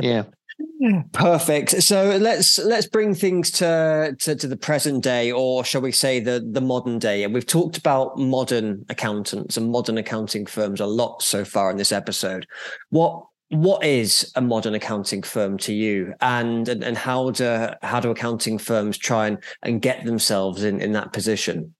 yeah. 0.00 0.24
Perfect. 1.12 1.82
So 1.82 2.16
let's 2.16 2.58
let's 2.58 2.86
bring 2.86 3.14
things 3.14 3.50
to, 3.52 4.16
to 4.20 4.34
to 4.36 4.48
the 4.48 4.56
present 4.56 5.04
day, 5.04 5.30
or 5.30 5.64
shall 5.64 5.82
we 5.82 5.92
say 5.92 6.18
the 6.18 6.46
the 6.50 6.60
modern 6.60 6.98
day? 6.98 7.24
And 7.24 7.34
we've 7.34 7.46
talked 7.46 7.76
about 7.76 8.18
modern 8.18 8.84
accountants 8.88 9.56
and 9.56 9.70
modern 9.70 9.98
accounting 9.98 10.46
firms 10.46 10.80
a 10.80 10.86
lot 10.86 11.22
so 11.22 11.44
far 11.44 11.70
in 11.70 11.76
this 11.76 11.92
episode. 11.92 12.46
What 12.88 13.26
what 13.50 13.84
is 13.84 14.32
a 14.34 14.40
modern 14.40 14.74
accounting 14.74 15.22
firm 15.22 15.56
to 15.58 15.72
you? 15.72 16.14
And 16.20 16.68
and, 16.68 16.82
and 16.82 16.96
how 16.96 17.30
do 17.30 17.68
how 17.82 18.00
do 18.00 18.10
accounting 18.10 18.58
firms 18.58 18.98
try 18.98 19.28
and, 19.28 19.38
and 19.62 19.80
get 19.80 20.04
themselves 20.04 20.64
in 20.64 20.80
in 20.80 20.92
that 20.92 21.12
position? 21.12 21.74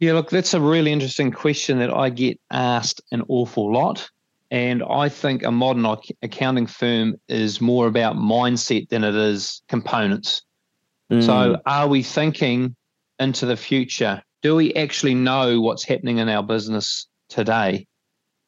Yeah 0.00 0.14
look 0.14 0.30
that's 0.30 0.54
a 0.54 0.60
really 0.60 0.92
interesting 0.92 1.30
question 1.30 1.78
that 1.78 1.92
i 1.92 2.10
get 2.10 2.38
asked 2.50 3.00
an 3.12 3.22
awful 3.28 3.72
lot. 3.72 4.10
And 4.50 4.82
i 4.90 5.08
think 5.08 5.44
a 5.44 5.52
modern 5.52 5.86
accounting 6.22 6.66
firm 6.66 7.14
is 7.28 7.60
more 7.60 7.86
about 7.86 8.16
mindset 8.16 8.88
than 8.88 9.04
it 9.04 9.14
is 9.14 9.62
components. 9.68 10.42
Mm. 11.12 11.24
so 11.24 11.56
are 11.66 11.86
we 11.86 12.02
thinking 12.02 12.74
into 13.20 13.46
the 13.46 13.56
future? 13.56 14.22
Do 14.42 14.56
we 14.56 14.74
actually 14.74 15.14
know 15.14 15.60
what's 15.60 15.84
happening 15.84 16.18
in 16.18 16.28
our 16.28 16.42
business 16.42 17.06
today 17.28 17.86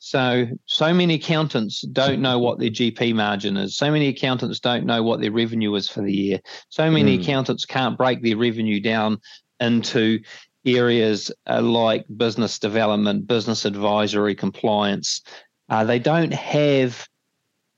so, 0.06 0.46
so 0.66 0.94
many 0.94 1.14
accountants 1.14 1.80
don't 1.80 2.22
know 2.22 2.38
what 2.38 2.60
their 2.60 2.70
GP 2.70 3.12
margin 3.12 3.56
is. 3.56 3.76
So 3.76 3.90
many 3.90 4.06
accountants 4.06 4.60
don't 4.60 4.86
know 4.86 5.02
what 5.02 5.20
their 5.20 5.32
revenue 5.32 5.74
is 5.74 5.88
for 5.88 6.00
the 6.00 6.12
year. 6.12 6.38
So 6.68 6.88
many 6.92 7.18
mm. 7.18 7.22
accountants 7.22 7.66
can't 7.66 7.98
break 7.98 8.22
their 8.22 8.36
revenue 8.36 8.78
down 8.78 9.18
into 9.58 10.20
areas 10.64 11.32
uh, 11.50 11.60
like 11.60 12.04
business 12.16 12.60
development, 12.60 13.26
business 13.26 13.64
advisory, 13.64 14.36
compliance. 14.36 15.22
Uh, 15.68 15.82
they 15.82 15.98
don't 15.98 16.32
have 16.32 17.08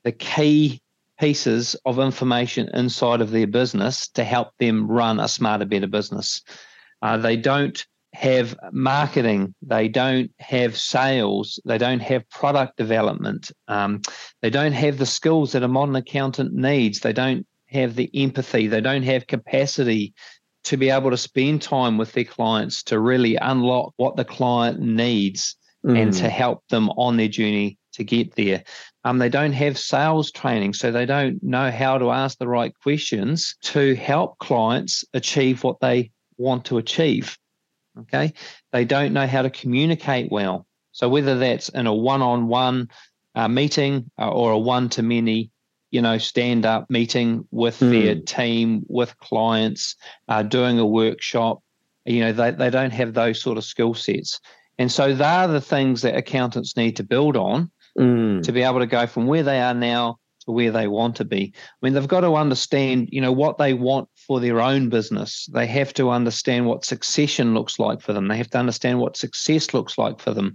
the 0.03 0.11
key 0.11 0.83
pieces 1.19 1.75
of 1.83 1.97
information 1.97 2.69
inside 2.75 3.21
of 3.21 3.31
their 3.31 3.47
business 3.47 4.07
to 4.09 4.23
help 4.23 4.49
them 4.59 4.85
run 4.85 5.19
a 5.19 5.27
smarter, 5.27 5.65
better 5.65 5.87
business. 5.87 6.43
Uh, 7.01 7.17
they 7.17 7.37
don't 7.37 7.87
have 8.19 8.53
marketing, 8.73 9.55
they 9.61 9.87
don't 9.87 10.29
have 10.39 10.77
sales, 10.77 11.57
they 11.63 11.77
don't 11.77 12.01
have 12.01 12.29
product 12.29 12.75
development, 12.75 13.49
um, 13.69 14.01
they 14.41 14.49
don't 14.49 14.73
have 14.73 14.97
the 14.97 15.05
skills 15.05 15.53
that 15.53 15.63
a 15.63 15.69
modern 15.69 15.95
accountant 15.95 16.53
needs, 16.53 16.99
they 16.99 17.13
don't 17.13 17.47
have 17.67 17.95
the 17.95 18.11
empathy, 18.13 18.67
they 18.67 18.81
don't 18.81 19.03
have 19.03 19.25
capacity 19.25 20.13
to 20.65 20.75
be 20.75 20.89
able 20.89 21.09
to 21.09 21.15
spend 21.15 21.61
time 21.61 21.97
with 21.97 22.11
their 22.11 22.25
clients 22.25 22.83
to 22.83 22.99
really 22.99 23.37
unlock 23.37 23.93
what 23.95 24.17
the 24.17 24.25
client 24.25 24.81
needs 24.81 25.55
mm. 25.85 25.97
and 25.97 26.11
to 26.11 26.27
help 26.27 26.67
them 26.67 26.89
on 26.97 27.15
their 27.15 27.29
journey 27.29 27.77
to 27.93 28.03
get 28.03 28.35
there. 28.35 28.65
Um, 29.05 29.19
they 29.19 29.29
don't 29.29 29.53
have 29.53 29.79
sales 29.79 30.29
training, 30.29 30.73
so 30.73 30.91
they 30.91 31.05
don't 31.05 31.41
know 31.41 31.71
how 31.71 31.97
to 31.97 32.11
ask 32.11 32.37
the 32.37 32.49
right 32.49 32.73
questions 32.83 33.55
to 33.61 33.95
help 33.95 34.39
clients 34.39 35.05
achieve 35.13 35.63
what 35.63 35.79
they 35.79 36.11
want 36.37 36.65
to 36.65 36.79
achieve. 36.79 37.37
Okay. 38.01 38.33
They 38.71 38.85
don't 38.85 39.13
know 39.13 39.27
how 39.27 39.41
to 39.41 39.49
communicate 39.49 40.31
well. 40.31 40.65
So 40.91 41.09
whether 41.09 41.37
that's 41.37 41.69
in 41.69 41.87
a 41.87 41.93
one-on-one 41.93 42.89
uh, 43.35 43.47
meeting 43.47 44.11
uh, 44.19 44.29
or 44.29 44.51
a 44.51 44.57
one-to-many, 44.57 45.51
you 45.91 46.01
know, 46.01 46.17
stand-up 46.17 46.89
meeting 46.89 47.47
with 47.51 47.79
mm. 47.79 47.91
their 47.91 48.15
team, 48.15 48.83
with 48.87 49.17
clients, 49.19 49.95
uh, 50.27 50.43
doing 50.43 50.79
a 50.79 50.85
workshop, 50.85 51.61
you 52.05 52.21
know, 52.21 52.33
they, 52.33 52.51
they 52.51 52.69
don't 52.69 52.91
have 52.91 53.13
those 53.13 53.41
sort 53.41 53.57
of 53.57 53.63
skill 53.63 53.93
sets. 53.93 54.39
And 54.77 54.91
so 54.91 55.13
they're 55.13 55.47
the 55.47 55.61
things 55.61 56.01
that 56.01 56.15
accountants 56.15 56.77
need 56.77 56.95
to 56.97 57.03
build 57.03 57.35
on 57.35 57.69
mm. 57.97 58.41
to 58.43 58.51
be 58.51 58.61
able 58.61 58.79
to 58.79 58.87
go 58.87 59.07
from 59.07 59.27
where 59.27 59.43
they 59.43 59.59
are 59.59 59.73
now 59.73 60.17
to 60.45 60.51
where 60.51 60.71
they 60.71 60.87
want 60.87 61.17
to 61.17 61.25
be. 61.25 61.53
I 61.55 61.85
mean, 61.85 61.93
they've 61.93 62.07
got 62.07 62.21
to 62.21 62.35
understand, 62.35 63.09
you 63.11 63.21
know, 63.21 63.31
what 63.31 63.57
they 63.57 63.73
want 63.73 64.09
for 64.29 64.39
their 64.39 64.61
own 64.61 64.89
business. 64.89 65.49
They 65.51 65.65
have 65.65 65.91
to 65.95 66.11
understand 66.11 66.67
what 66.67 66.85
succession 66.85 67.55
looks 67.55 67.79
like 67.79 67.99
for 67.99 68.13
them. 68.13 68.27
They 68.27 68.37
have 68.37 68.51
to 68.51 68.59
understand 68.59 68.99
what 68.99 69.17
success 69.17 69.73
looks 69.73 69.97
like 69.97 70.19
for 70.19 70.35
them. 70.35 70.53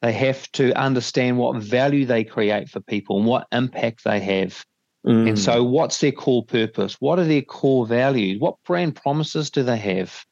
They 0.00 0.12
have 0.14 0.50
to 0.52 0.72
understand 0.72 1.36
what 1.36 1.62
value 1.62 2.06
they 2.06 2.24
create 2.24 2.70
for 2.70 2.80
people 2.80 3.18
and 3.18 3.26
what 3.26 3.46
impact 3.52 4.04
they 4.04 4.20
have. 4.20 4.64
Mm. 5.06 5.28
And 5.28 5.38
so, 5.38 5.62
what's 5.62 6.00
their 6.00 6.12
core 6.12 6.46
purpose? 6.46 6.96
What 6.98 7.18
are 7.18 7.24
their 7.24 7.42
core 7.42 7.86
values? 7.86 8.40
What 8.40 8.56
brand 8.66 8.96
promises 8.96 9.50
do 9.50 9.64
they 9.64 9.76
have? 9.76 10.24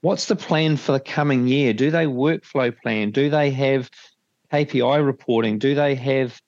What's 0.00 0.24
the 0.24 0.36
plan 0.36 0.78
for 0.78 0.92
the 0.92 1.00
coming 1.00 1.46
year? 1.46 1.74
Do 1.74 1.90
they 1.90 2.06
workflow 2.06 2.74
plan? 2.82 3.10
Do 3.10 3.28
they 3.28 3.50
have 3.50 3.90
KPI 4.50 5.04
reporting? 5.04 5.58
Do 5.58 5.74
they 5.74 5.94
have 5.96 6.40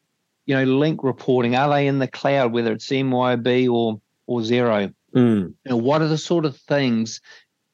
you 0.47 0.55
know, 0.55 0.65
link 0.65 1.03
reporting, 1.03 1.57
are 1.57 1.71
they 1.71 1.87
in 1.87 1.99
the 1.99 2.09
cloud, 2.09 2.53
whether 2.53 2.73
it's 2.73 2.89
MYOB 2.89 3.71
or 3.71 4.01
or 4.27 4.41
Xero? 4.41 4.93
Mm. 5.15 5.55
You 5.65 5.71
know, 5.71 5.77
what 5.77 6.03
are 6.03 6.09
the 6.09 6.19
sort 6.19 6.45
of 6.45 6.57
things 6.57 7.21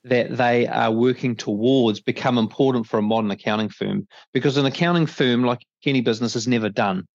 that 0.04 0.36
they 0.36 0.66
are 0.66 0.90
working 0.90 1.36
towards 1.36 2.00
become 2.00 2.38
important 2.38 2.86
for 2.86 2.98
a 2.98 3.02
modern 3.02 3.30
accounting 3.30 3.68
firm? 3.68 4.06
Because 4.32 4.56
an 4.56 4.66
accounting 4.66 5.06
firm, 5.06 5.44
like 5.44 5.66
any 5.84 6.00
business, 6.00 6.36
is 6.36 6.48
never 6.48 6.68
done. 6.68 7.06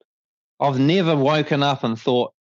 I've 0.59 0.79
never 0.79 1.15
woken 1.15 1.63
up 1.63 1.83
and 1.83 1.99
thought, 1.99 2.33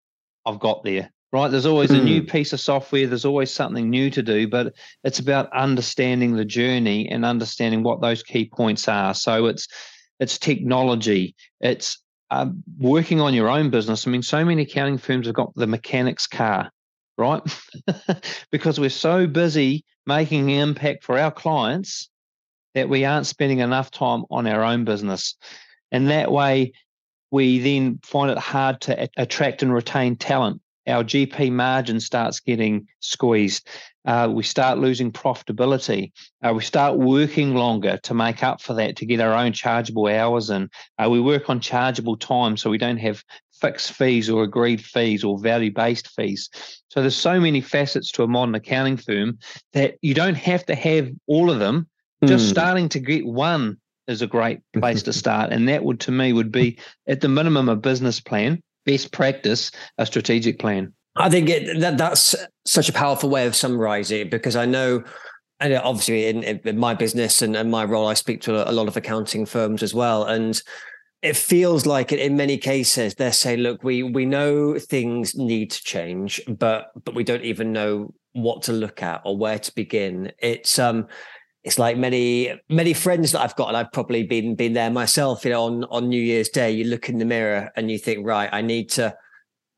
I've 0.46 0.60
got 0.60 0.84
there. 0.84 1.10
Right. 1.32 1.50
There's 1.50 1.66
always 1.66 1.90
mm. 1.90 2.00
a 2.00 2.04
new 2.04 2.20
hmm. 2.20 2.28
piece 2.28 2.52
of 2.52 2.60
software. 2.60 3.08
There's 3.08 3.24
always 3.24 3.50
something 3.50 3.90
new 3.90 4.08
to 4.10 4.22
do, 4.22 4.46
but 4.46 4.72
it's 5.02 5.18
about 5.18 5.52
understanding 5.52 6.36
the 6.36 6.44
journey 6.44 7.08
and 7.08 7.24
understanding 7.24 7.82
what 7.82 8.00
those 8.00 8.22
key 8.22 8.48
points 8.48 8.86
are. 8.86 9.14
So 9.14 9.46
it's 9.46 9.66
it's 10.20 10.38
technology, 10.38 11.34
it's 11.60 11.98
uh, 12.30 12.46
working 12.78 13.20
on 13.20 13.34
your 13.34 13.48
own 13.48 13.70
business, 13.70 14.06
I 14.06 14.10
mean, 14.10 14.22
so 14.22 14.44
many 14.44 14.62
accounting 14.62 14.98
firms 14.98 15.26
have 15.26 15.36
got 15.36 15.54
the 15.54 15.66
mechanic's 15.66 16.26
car, 16.26 16.70
right? 17.16 17.42
because 18.50 18.78
we're 18.78 18.90
so 18.90 19.26
busy 19.26 19.84
making 20.06 20.50
an 20.50 20.68
impact 20.68 21.04
for 21.04 21.18
our 21.18 21.30
clients 21.30 22.08
that 22.74 22.88
we 22.88 23.04
aren't 23.04 23.26
spending 23.26 23.60
enough 23.60 23.90
time 23.90 24.24
on 24.30 24.46
our 24.46 24.62
own 24.62 24.84
business. 24.84 25.36
And 25.92 26.08
that 26.08 26.32
way, 26.32 26.72
we 27.30 27.58
then 27.58 28.00
find 28.02 28.30
it 28.30 28.38
hard 28.38 28.80
to 28.82 29.08
attract 29.16 29.62
and 29.62 29.72
retain 29.72 30.16
talent. 30.16 30.60
Our 30.86 31.04
GP 31.04 31.50
margin 31.52 32.00
starts 32.00 32.40
getting 32.40 32.88
squeezed 33.00 33.68
uh, 34.04 34.28
we 34.30 34.42
start 34.42 34.78
losing 34.78 35.10
profitability. 35.10 36.12
Uh, 36.42 36.52
we 36.52 36.62
start 36.62 36.98
working 36.98 37.54
longer 37.54 37.98
to 38.02 38.14
make 38.14 38.42
up 38.42 38.60
for 38.60 38.74
that 38.74 38.96
to 38.96 39.06
get 39.06 39.20
our 39.20 39.32
own 39.32 39.52
chargeable 39.52 40.06
hours 40.06 40.50
in. 40.50 40.68
Uh, 40.98 41.08
we 41.08 41.20
work 41.20 41.48
on 41.48 41.60
chargeable 41.60 42.16
time 42.16 42.56
so 42.56 42.68
we 42.68 42.78
don't 42.78 42.98
have 42.98 43.22
fixed 43.64 43.92
fees 43.92 44.28
or 44.28 44.42
agreed 44.42 44.84
fees 44.84 45.24
or 45.24 45.38
value 45.38 45.72
based 45.72 46.08
fees. 46.08 46.50
So 46.90 47.00
there's 47.00 47.16
so 47.16 47.40
many 47.40 47.60
facets 47.60 48.10
to 48.12 48.22
a 48.22 48.28
modern 48.28 48.54
accounting 48.54 48.96
firm 48.96 49.38
that 49.72 49.96
you 50.02 50.14
don't 50.14 50.36
have 50.36 50.66
to 50.66 50.74
have 50.74 51.10
all 51.26 51.50
of 51.50 51.58
them. 51.58 51.88
Just 52.24 52.46
mm. 52.46 52.50
starting 52.50 52.88
to 52.90 53.00
get 53.00 53.26
one 53.26 53.78
is 54.06 54.22
a 54.22 54.26
great 54.26 54.60
place 54.74 55.02
to 55.02 55.12
start. 55.12 55.52
And 55.52 55.68
that 55.68 55.84
would, 55.84 56.00
to 56.00 56.12
me, 56.12 56.32
would 56.32 56.52
be 56.52 56.78
at 57.06 57.20
the 57.20 57.28
minimum 57.28 57.68
a 57.68 57.76
business 57.76 58.20
plan, 58.20 58.62
best 58.86 59.12
practice, 59.12 59.70
a 59.98 60.06
strategic 60.06 60.58
plan. 60.58 60.92
I 61.16 61.30
think 61.30 61.48
it, 61.48 61.80
that 61.80 61.96
that's 61.96 62.34
such 62.64 62.88
a 62.88 62.92
powerful 62.92 63.30
way 63.30 63.46
of 63.46 63.54
summarizing 63.54 64.20
it 64.20 64.30
because 64.30 64.56
I 64.56 64.66
know, 64.66 65.04
and 65.60 65.74
obviously 65.74 66.26
in, 66.26 66.42
in 66.42 66.78
my 66.78 66.94
business 66.94 67.40
and, 67.40 67.56
and, 67.56 67.70
my 67.70 67.84
role, 67.84 68.08
I 68.08 68.14
speak 68.14 68.40
to 68.42 68.68
a 68.68 68.72
lot 68.72 68.88
of 68.88 68.96
accounting 68.96 69.46
firms 69.46 69.82
as 69.82 69.94
well, 69.94 70.24
and 70.24 70.60
it 71.24 71.36
feels 71.36 71.86
like 71.86 72.12
in 72.12 72.36
many 72.36 72.58
cases 72.58 73.14
they're 73.14 73.32
saying, 73.32 73.60
"Look, 73.60 73.82
we 73.82 74.02
we 74.02 74.26
know 74.26 74.78
things 74.78 75.34
need 75.34 75.70
to 75.70 75.82
change, 75.82 76.40
but 76.46 76.92
but 77.04 77.14
we 77.14 77.24
don't 77.24 77.44
even 77.44 77.72
know 77.72 78.12
what 78.32 78.62
to 78.64 78.72
look 78.72 79.02
at 79.02 79.22
or 79.24 79.36
where 79.36 79.58
to 79.58 79.74
begin." 79.74 80.32
It's 80.38 80.78
um 80.78 81.06
it's 81.64 81.78
like 81.78 81.96
many 81.96 82.52
many 82.68 82.92
friends 82.92 83.32
that 83.32 83.40
I've 83.40 83.56
got, 83.56 83.68
and 83.68 83.76
I've 83.76 83.90
probably 83.90 84.22
been 84.22 84.54
been 84.54 84.74
there 84.74 84.90
myself. 84.90 85.46
You 85.46 85.52
know, 85.52 85.64
on 85.64 85.84
on 85.84 86.10
New 86.10 86.20
Year's 86.22 86.50
Day, 86.50 86.70
you 86.72 86.84
look 86.84 87.08
in 87.08 87.18
the 87.18 87.24
mirror 87.24 87.70
and 87.74 87.90
you 87.90 87.98
think, 87.98 88.26
right, 88.26 88.50
I 88.52 88.60
need 88.60 88.90
to 88.90 89.16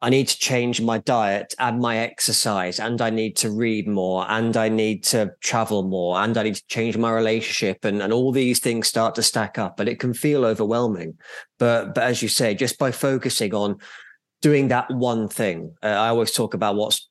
I 0.03 0.11
need 0.11 0.29
to 0.29 0.39
change 0.39 0.81
my 0.81 0.99
diet 0.99 1.55
and 1.59 1.81
my 1.81 1.99
exercise, 1.99 2.79
and 2.79 3.01
I 3.01 3.11
need 3.11 3.37
to 3.37 3.51
read 3.51 3.89
more, 3.89 4.27
and 4.29 4.57
I 4.57 4.69
need 4.69 5.05
to 5.05 5.33
travel 5.41 5.85
more, 5.85 6.19
and 6.19 6.37
I 6.37 6.43
need 6.43 6.57
to 6.57 6.67
change 6.69 6.99
my 6.99 7.11
relationship, 7.11 7.85
and, 7.85 8.03
and 8.03 8.13
all 8.13 8.31
these 8.31 8.61
things 8.61 8.89
start 8.89 9.15
to 9.15 9.23
stack 9.23 9.59
up, 9.59 9.81
and 9.81 9.89
it 9.89 9.99
can 9.99 10.13
feel 10.13 10.45
overwhelming. 10.45 11.19
But 11.59 11.95
but 11.95 12.05
as 12.05 12.23
you 12.23 12.29
say, 12.29 12.55
just 12.55 12.79
by 12.79 12.93
focusing 12.93 13.55
on 13.55 13.79
doing 14.43 14.69
that 14.69 14.91
one 14.91 15.29
thing, 15.29 15.75
uh, 15.83 15.87
I 15.87 16.09
always 16.09 16.33
talk 16.33 16.53
about 16.53 16.77
what's 16.77 17.09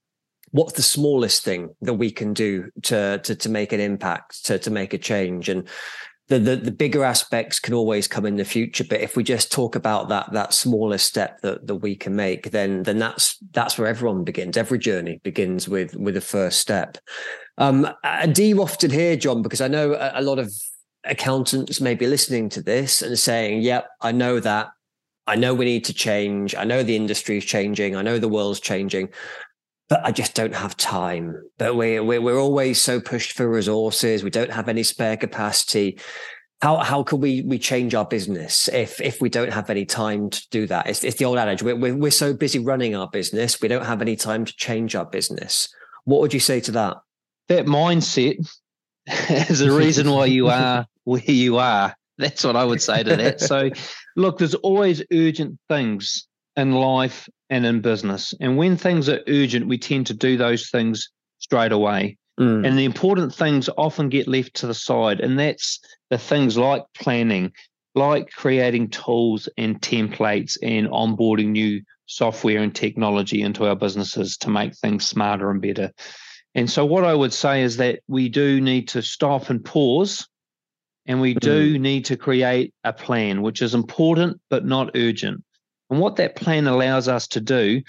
what's 0.52 0.74
the 0.74 0.84
smallest 0.84 1.44
thing 1.44 1.76
that 1.82 1.96
we 1.96 2.12
can 2.12 2.34
do 2.34 2.70
to 2.84 3.20
to 3.20 3.36
to 3.36 3.50
make 3.50 3.74
an 3.74 3.80
impact, 3.80 4.46
to 4.46 4.60
to 4.60 4.70
make 4.70 4.94
a 4.94 5.00
change, 5.00 5.50
and 5.50 5.68
the, 6.28 6.40
the, 6.40 6.56
the 6.56 6.72
bigger 6.72 7.04
aspects 7.04 7.60
can 7.60 7.74
always 7.74 8.08
come 8.08 8.26
in 8.26 8.38
the 8.38 8.46
future. 8.46 8.84
But 8.84 9.02
if 9.02 9.16
we 9.16 9.24
just 9.24 9.52
talk 9.52 9.76
about 9.76 10.10
that 10.10 10.32
that 10.34 10.54
smaller 10.54 10.98
step 10.98 11.42
that 11.42 11.68
that 11.68 11.76
we 11.76 11.96
can 11.96 12.16
make, 12.16 12.52
then 12.52 12.84
then 12.84 12.98
that's 12.98 13.38
that's 13.52 13.78
where 13.78 13.88
everyone 13.88 14.24
begins. 14.24 14.58
Every 14.58 14.80
journey 14.80 15.20
begins 15.24 15.70
with 15.70 15.96
with 15.96 16.18
a 16.18 16.22
first 16.22 16.60
step. 16.60 16.98
Um, 17.58 17.88
you 18.38 18.62
often 18.62 18.92
hear, 18.92 19.16
John? 19.16 19.42
Because 19.42 19.62
I 19.62 19.68
know 19.68 19.94
a, 19.94 20.14
a 20.16 20.22
lot 20.22 20.40
of 20.40 20.52
accountants 21.04 21.80
may 21.80 21.94
be 21.94 22.08
listening 22.08 22.50
to 22.50 22.62
this 22.62 23.02
and 23.02 23.18
saying, 23.18 23.62
"Yep, 23.62 23.88
I 24.02 24.12
know 24.12 24.40
that. 24.40 24.70
I 25.28 25.36
know 25.36 25.54
we 25.54 25.66
need 25.66 25.86
to 25.86 25.94
change. 25.94 26.54
I 26.56 26.64
know 26.64 26.84
the 26.84 26.96
industry 26.96 27.38
is 27.38 27.46
changing. 27.46 27.96
I 27.96 28.02
know 28.02 28.20
the 28.20 28.28
world's 28.28 28.60
changing 28.60 29.10
but 29.88 30.04
I 30.04 30.12
just 30.12 30.34
don't 30.34 30.56
have 30.56 30.76
time. 30.78 31.36
But 31.58 31.76
we 31.76 32.00
we're, 32.00 32.22
we're 32.22 32.40
always 32.40 32.82
so 32.82 33.00
pushed 33.00 33.34
for 33.34 33.50
resources. 33.50 34.24
We 34.24 34.30
don't 34.30 34.52
have 34.52 34.68
any 34.68 34.84
spare 34.84 35.18
capacity. 35.18 36.00
How 36.62 36.78
how 36.78 37.04
can 37.04 37.20
we 37.20 37.42
we 37.42 37.60
change 37.60 37.94
our 37.94 38.06
business 38.06 38.68
if 38.70 39.00
if 39.02 39.22
we 39.22 39.30
don't 39.30 39.54
have 39.54 39.70
any 39.70 39.86
time 39.86 40.30
to 40.30 40.50
do 40.50 40.68
that? 40.68 40.88
It's, 40.88 41.04
it's 41.04 41.18
the 41.18 41.26
old 41.26 41.38
adage. 41.38 41.62
We're, 41.62 41.76
we're 41.76 41.96
we're 41.96 42.12
so 42.12 42.34
busy 42.34 42.60
running 42.60 42.96
our 42.96 43.10
business, 43.10 43.62
we 43.62 43.68
don't 43.68 43.86
have 43.86 44.02
any 44.02 44.16
time 44.16 44.46
to 44.46 44.56
change 44.56 44.96
our 44.96 45.06
business. 45.06 45.70
What 46.06 46.22
would 46.22 46.34
you 46.34 46.40
say 46.40 46.60
to 46.62 46.72
that? 46.72 46.98
That 47.50 47.66
mindset 47.66 48.38
is 49.50 49.60
the 49.60 49.72
reason 49.72 50.10
why 50.10 50.26
you 50.26 50.48
are 50.50 50.88
where 51.04 51.22
you 51.22 51.58
are. 51.58 51.96
That's 52.18 52.44
what 52.46 52.56
I 52.56 52.64
would 52.64 52.82
say 52.82 53.04
to 53.04 53.16
that. 53.18 53.42
So, 53.42 53.70
look, 54.16 54.38
there's 54.38 54.56
always 54.56 55.04
urgent 55.12 55.60
things 55.68 56.28
in 56.58 56.74
life 56.74 57.28
and 57.50 57.66
in 57.66 57.82
business. 57.82 58.34
And 58.40 58.58
when 58.58 58.78
things 58.78 59.10
are 59.10 59.22
urgent, 59.28 59.68
we 59.68 59.78
tend 59.78 60.08
to 60.08 60.14
do 60.14 60.38
those 60.38 60.70
things 60.70 61.10
straight 61.40 61.72
away. 61.72 62.18
Mm. 62.40 62.68
And 62.68 62.78
the 62.78 62.86
important 62.86 63.34
things 63.34 63.70
often 63.78 64.10
get 64.10 64.28
left 64.28 64.56
to 64.56 64.68
the 64.68 64.74
side. 64.74 65.20
And 65.20 65.40
that's 65.40 65.80
the 66.10 66.18
things 66.18 66.58
like 66.58 66.84
planning, 66.94 67.52
like 67.94 68.30
creating 68.32 68.90
tools 68.90 69.48
and 69.58 69.80
templates 69.82 70.58
and 70.62 70.88
onboarding 70.88 71.50
new 71.50 71.82
software 72.08 72.62
and 72.62 72.76
technology 72.76 73.42
into 73.42 73.66
our 73.66 73.76
businesses 73.76 74.38
to 74.38 74.50
make 74.50 74.76
things 74.76 75.06
smarter 75.06 75.50
and 75.50 75.62
better. 75.62 75.92
And 76.56 76.70
so, 76.70 76.86
what 76.86 77.04
I 77.04 77.14
would 77.14 77.34
say 77.34 77.64
is 77.64 77.78
that 77.78 78.00
we 78.08 78.30
do 78.30 78.62
need 78.62 78.88
to 78.90 79.02
stop 79.02 79.50
and 79.50 79.64
pause, 79.64 80.28
and 81.06 81.20
we 81.20 81.34
do 81.34 81.76
mm. 81.76 81.82
need 81.82 82.06
to 82.06 82.18
create 82.18 82.74
a 82.84 82.94
plan, 82.94 83.42
which 83.42 83.62
is 83.62 83.74
important 83.74 84.40
but 84.50 84.66
not 84.66 84.92
urgent. 84.96 85.44
And 85.90 86.00
what 86.00 86.16
that 86.18 86.36
plan 86.36 86.68
allows 86.68 87.08
us 87.08 87.28
to 87.30 87.42
do 87.42 87.82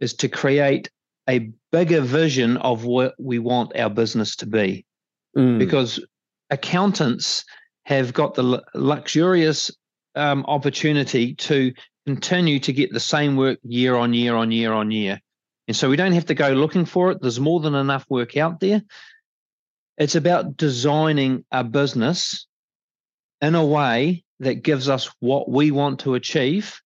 is 0.00 0.14
to 0.14 0.28
create 0.28 0.90
a 1.28 1.50
bigger 1.72 2.00
vision 2.00 2.56
of 2.58 2.84
what 2.84 3.14
we 3.18 3.38
want 3.38 3.76
our 3.76 3.90
business 3.90 4.36
to 4.36 4.46
be. 4.46 4.84
Mm. 5.36 5.58
Because 5.58 6.04
accountants 6.50 7.44
have 7.84 8.12
got 8.12 8.34
the 8.34 8.62
luxurious 8.74 9.70
um, 10.14 10.44
opportunity 10.46 11.34
to 11.34 11.72
continue 12.06 12.58
to 12.60 12.72
get 12.72 12.92
the 12.92 13.00
same 13.00 13.36
work 13.36 13.58
year 13.62 13.96
on 13.96 14.12
year 14.14 14.34
on 14.34 14.50
year 14.50 14.72
on 14.72 14.90
year. 14.90 15.20
And 15.66 15.76
so 15.76 15.88
we 15.88 15.96
don't 15.96 16.12
have 16.12 16.26
to 16.26 16.34
go 16.34 16.50
looking 16.50 16.84
for 16.84 17.10
it. 17.10 17.18
There's 17.20 17.40
more 17.40 17.60
than 17.60 17.74
enough 17.74 18.04
work 18.08 18.36
out 18.36 18.60
there. 18.60 18.82
It's 19.96 20.14
about 20.14 20.56
designing 20.56 21.44
a 21.50 21.64
business 21.64 22.46
in 23.40 23.54
a 23.54 23.64
way 23.64 24.24
that 24.40 24.62
gives 24.62 24.88
us 24.88 25.10
what 25.20 25.48
we 25.48 25.70
want 25.70 26.00
to 26.00 26.14
achieve 26.14 26.80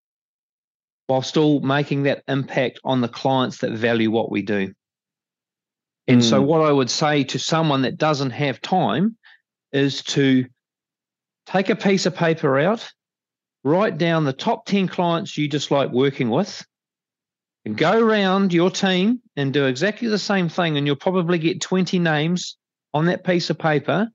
while 1.08 1.22
still 1.22 1.60
making 1.60 2.04
that 2.04 2.22
impact 2.28 2.78
on 2.84 3.00
the 3.00 3.08
clients 3.08 3.58
that 3.58 3.72
value 3.72 4.10
what 4.10 4.30
we 4.30 4.42
do. 4.42 4.72
And 6.06 6.20
mm. 6.20 6.24
so, 6.24 6.40
what 6.40 6.60
I 6.60 6.70
would 6.70 6.90
say 6.90 7.24
to 7.24 7.38
someone 7.38 7.82
that 7.82 7.96
doesn't 7.96 8.30
have 8.30 8.60
time 8.60 9.16
is 9.72 10.02
to 10.02 10.46
take 11.46 11.70
a 11.70 11.76
piece 11.76 12.06
of 12.06 12.14
paper 12.14 12.58
out, 12.58 12.90
write 13.64 13.98
down 13.98 14.24
the 14.24 14.32
top 14.34 14.66
10 14.66 14.88
clients 14.88 15.36
you 15.36 15.48
dislike 15.48 15.90
working 15.90 16.28
with, 16.28 16.64
and 17.64 17.76
go 17.76 17.98
around 17.98 18.52
your 18.52 18.70
team 18.70 19.20
and 19.34 19.52
do 19.52 19.64
exactly 19.64 20.08
the 20.08 20.18
same 20.18 20.48
thing. 20.50 20.76
And 20.76 20.86
you'll 20.86 20.96
probably 20.96 21.38
get 21.38 21.62
20 21.62 21.98
names 21.98 22.58
on 22.92 23.06
that 23.06 23.24
piece 23.24 23.48
of 23.48 23.58
paper. 23.58 24.08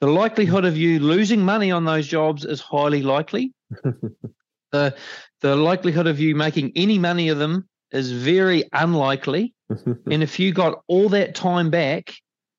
The 0.00 0.06
likelihood 0.06 0.64
of 0.64 0.78
you 0.78 0.98
losing 1.00 1.40
money 1.40 1.70
on 1.70 1.84
those 1.84 2.06
jobs 2.06 2.44
is 2.44 2.60
highly 2.60 3.02
likely. 3.02 3.52
the 4.72 4.94
the 5.40 5.56
likelihood 5.56 6.06
of 6.06 6.20
you 6.20 6.34
making 6.34 6.72
any 6.74 6.98
money 6.98 7.28
of 7.28 7.38
them 7.38 7.68
is 7.92 8.12
very 8.12 8.64
unlikely. 8.72 9.54
and 9.70 10.22
if 10.22 10.38
you 10.38 10.52
got 10.52 10.82
all 10.88 11.08
that 11.10 11.34
time 11.34 11.70
back 11.70 12.12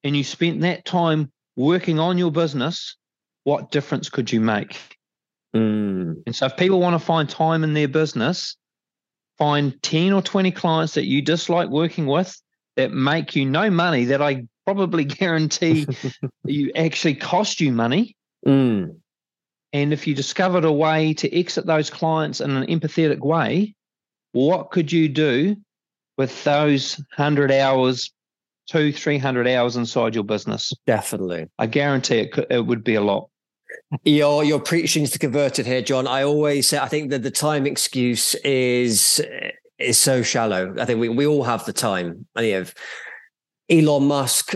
and 0.03 0.15
you 0.15 0.23
spent 0.23 0.61
that 0.61 0.85
time 0.85 1.31
working 1.55 1.99
on 1.99 2.17
your 2.17 2.31
business, 2.31 2.95
what 3.43 3.71
difference 3.71 4.09
could 4.09 4.31
you 4.31 4.39
make? 4.39 4.79
Mm. 5.55 6.21
And 6.25 6.35
so, 6.35 6.45
if 6.45 6.57
people 6.57 6.79
want 6.79 6.93
to 6.93 7.05
find 7.05 7.27
time 7.27 7.63
in 7.63 7.73
their 7.73 7.87
business, 7.87 8.55
find 9.37 9.81
10 9.81 10.13
or 10.13 10.21
20 10.21 10.51
clients 10.51 10.93
that 10.93 11.05
you 11.05 11.21
dislike 11.21 11.69
working 11.69 12.05
with 12.05 12.39
that 12.75 12.91
make 12.91 13.35
you 13.35 13.45
no 13.45 13.69
money, 13.69 14.05
that 14.05 14.21
I 14.21 14.45
probably 14.65 15.03
guarantee 15.21 15.87
you 16.45 16.71
actually 16.75 17.15
cost 17.15 17.59
you 17.59 17.71
money. 17.71 18.15
Mm. 18.45 18.97
And 19.73 19.93
if 19.93 20.07
you 20.07 20.15
discovered 20.15 20.65
a 20.65 20.71
way 20.71 21.13
to 21.15 21.37
exit 21.37 21.65
those 21.65 21.89
clients 21.89 22.41
in 22.41 22.51
an 22.51 22.67
empathetic 22.67 23.19
way, 23.19 23.75
what 24.31 24.71
could 24.71 24.91
you 24.91 25.09
do 25.09 25.55
with 26.17 26.43
those 26.43 26.97
100 27.17 27.51
hours, 27.51 28.11
two, 28.67 28.91
300 28.91 29.47
hours 29.47 29.75
inside 29.75 30.15
your 30.15 30.23
business? 30.23 30.73
Definitely. 30.87 31.47
I 31.59 31.67
guarantee 31.67 32.19
it, 32.19 32.31
could, 32.31 32.47
it 32.49 32.65
would 32.65 32.83
be 32.83 32.95
a 32.95 33.01
lot. 33.01 33.29
You're 34.03 34.43
you're 34.43 34.59
preaching 34.59 35.05
to 35.05 35.11
the 35.11 35.19
converted 35.19 35.65
here, 35.65 35.81
John. 35.81 36.07
I 36.07 36.23
always 36.23 36.67
say 36.67 36.77
I 36.77 36.87
think 36.87 37.11
that 37.11 37.23
the 37.23 37.31
time 37.31 37.65
excuse 37.65 38.35
is 38.35 39.21
is 39.79 39.97
so 39.97 40.21
shallow. 40.21 40.75
I 40.77 40.85
think 40.85 40.99
we, 40.99 41.09
we 41.09 41.25
all 41.25 41.43
have 41.43 41.65
the 41.65 41.73
time. 41.73 42.27
I 42.35 42.41
mean, 42.41 42.67
Elon 43.69 44.03
Musk 44.03 44.55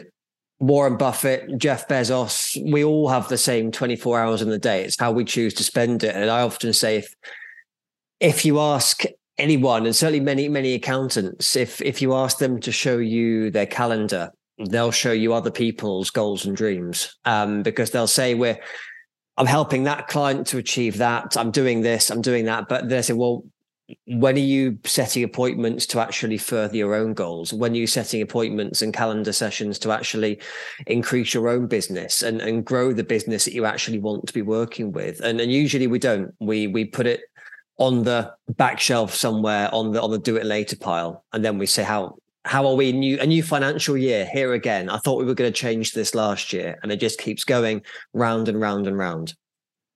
Warren 0.67 0.95
Buffett, 0.95 1.57
Jeff 1.57 1.89
Bezos, 1.89 2.57
we 2.71 2.85
all 2.85 3.09
have 3.09 3.27
the 3.27 3.37
same 3.37 3.69
24 3.69 4.19
hours 4.19 4.41
in 4.41 4.49
the 4.49 4.57
day. 4.57 4.83
It's 4.83 4.97
how 4.97 5.11
we 5.11 5.25
choose 5.25 5.53
to 5.55 5.63
spend 5.63 6.03
it. 6.05 6.15
And 6.15 6.29
I 6.29 6.41
often 6.41 6.71
say 6.71 6.97
if 6.97 7.13
if 8.21 8.45
you 8.45 8.59
ask 8.61 9.03
anyone, 9.37 9.85
and 9.85 9.93
certainly 9.93 10.21
many, 10.21 10.47
many 10.47 10.73
accountants, 10.73 11.57
if 11.57 11.81
if 11.81 12.01
you 12.01 12.13
ask 12.13 12.37
them 12.37 12.61
to 12.61 12.71
show 12.71 12.97
you 12.97 13.51
their 13.51 13.65
calendar, 13.65 14.31
they'll 14.69 14.91
show 14.91 15.11
you 15.11 15.33
other 15.33 15.51
people's 15.51 16.09
goals 16.09 16.45
and 16.45 16.55
dreams. 16.55 17.13
Um, 17.25 17.61
because 17.61 17.91
they'll 17.91 18.07
say 18.07 18.33
we're 18.33 18.59
I'm 19.35 19.47
helping 19.47 19.83
that 19.83 20.07
client 20.07 20.47
to 20.47 20.59
achieve 20.59 20.97
that. 20.99 21.35
I'm 21.35 21.51
doing 21.51 21.81
this, 21.81 22.09
I'm 22.09 22.21
doing 22.21 22.45
that. 22.45 22.69
But 22.69 22.87
they 22.87 23.01
say, 23.01 23.13
well, 23.13 23.43
when 24.05 24.35
are 24.35 24.39
you 24.39 24.77
setting 24.85 25.23
appointments 25.23 25.85
to 25.87 25.99
actually 25.99 26.37
further 26.37 26.75
your 26.75 26.93
own 26.93 27.13
goals? 27.13 27.53
When 27.53 27.73
are 27.73 27.75
you 27.75 27.87
setting 27.87 28.21
appointments 28.21 28.81
and 28.81 28.93
calendar 28.93 29.33
sessions 29.33 29.79
to 29.79 29.91
actually 29.91 30.39
increase 30.87 31.33
your 31.33 31.49
own 31.49 31.67
business 31.67 32.21
and, 32.21 32.41
and 32.41 32.65
grow 32.65 32.93
the 32.93 33.03
business 33.03 33.45
that 33.45 33.53
you 33.53 33.65
actually 33.65 33.99
want 33.99 34.27
to 34.27 34.33
be 34.33 34.41
working 34.41 34.91
with? 34.91 35.19
And, 35.21 35.39
and 35.39 35.51
usually 35.51 35.87
we 35.87 35.99
don't. 35.99 36.33
We 36.39 36.67
we 36.67 36.85
put 36.85 37.07
it 37.07 37.21
on 37.77 38.03
the 38.03 38.33
back 38.49 38.79
shelf 38.79 39.13
somewhere 39.13 39.73
on 39.73 39.91
the 39.91 40.01
on 40.01 40.11
the 40.11 40.19
do 40.19 40.35
it 40.35 40.45
later 40.45 40.77
pile. 40.77 41.25
And 41.33 41.43
then 41.43 41.57
we 41.57 41.65
say 41.65 41.83
how 41.83 42.17
how 42.45 42.67
are 42.67 42.75
we? 42.75 42.91
New 42.91 43.19
a 43.19 43.25
new 43.25 43.43
financial 43.43 43.97
year 43.97 44.27
here 44.31 44.53
again. 44.53 44.89
I 44.89 44.97
thought 44.97 45.19
we 45.19 45.25
were 45.25 45.33
going 45.33 45.51
to 45.51 45.57
change 45.57 45.93
this 45.93 46.13
last 46.13 46.53
year 46.53 46.77
and 46.83 46.91
it 46.91 46.97
just 46.97 47.19
keeps 47.19 47.43
going 47.43 47.81
round 48.13 48.49
and 48.49 48.59
round 48.59 48.87
and 48.87 48.97
round 48.97 49.33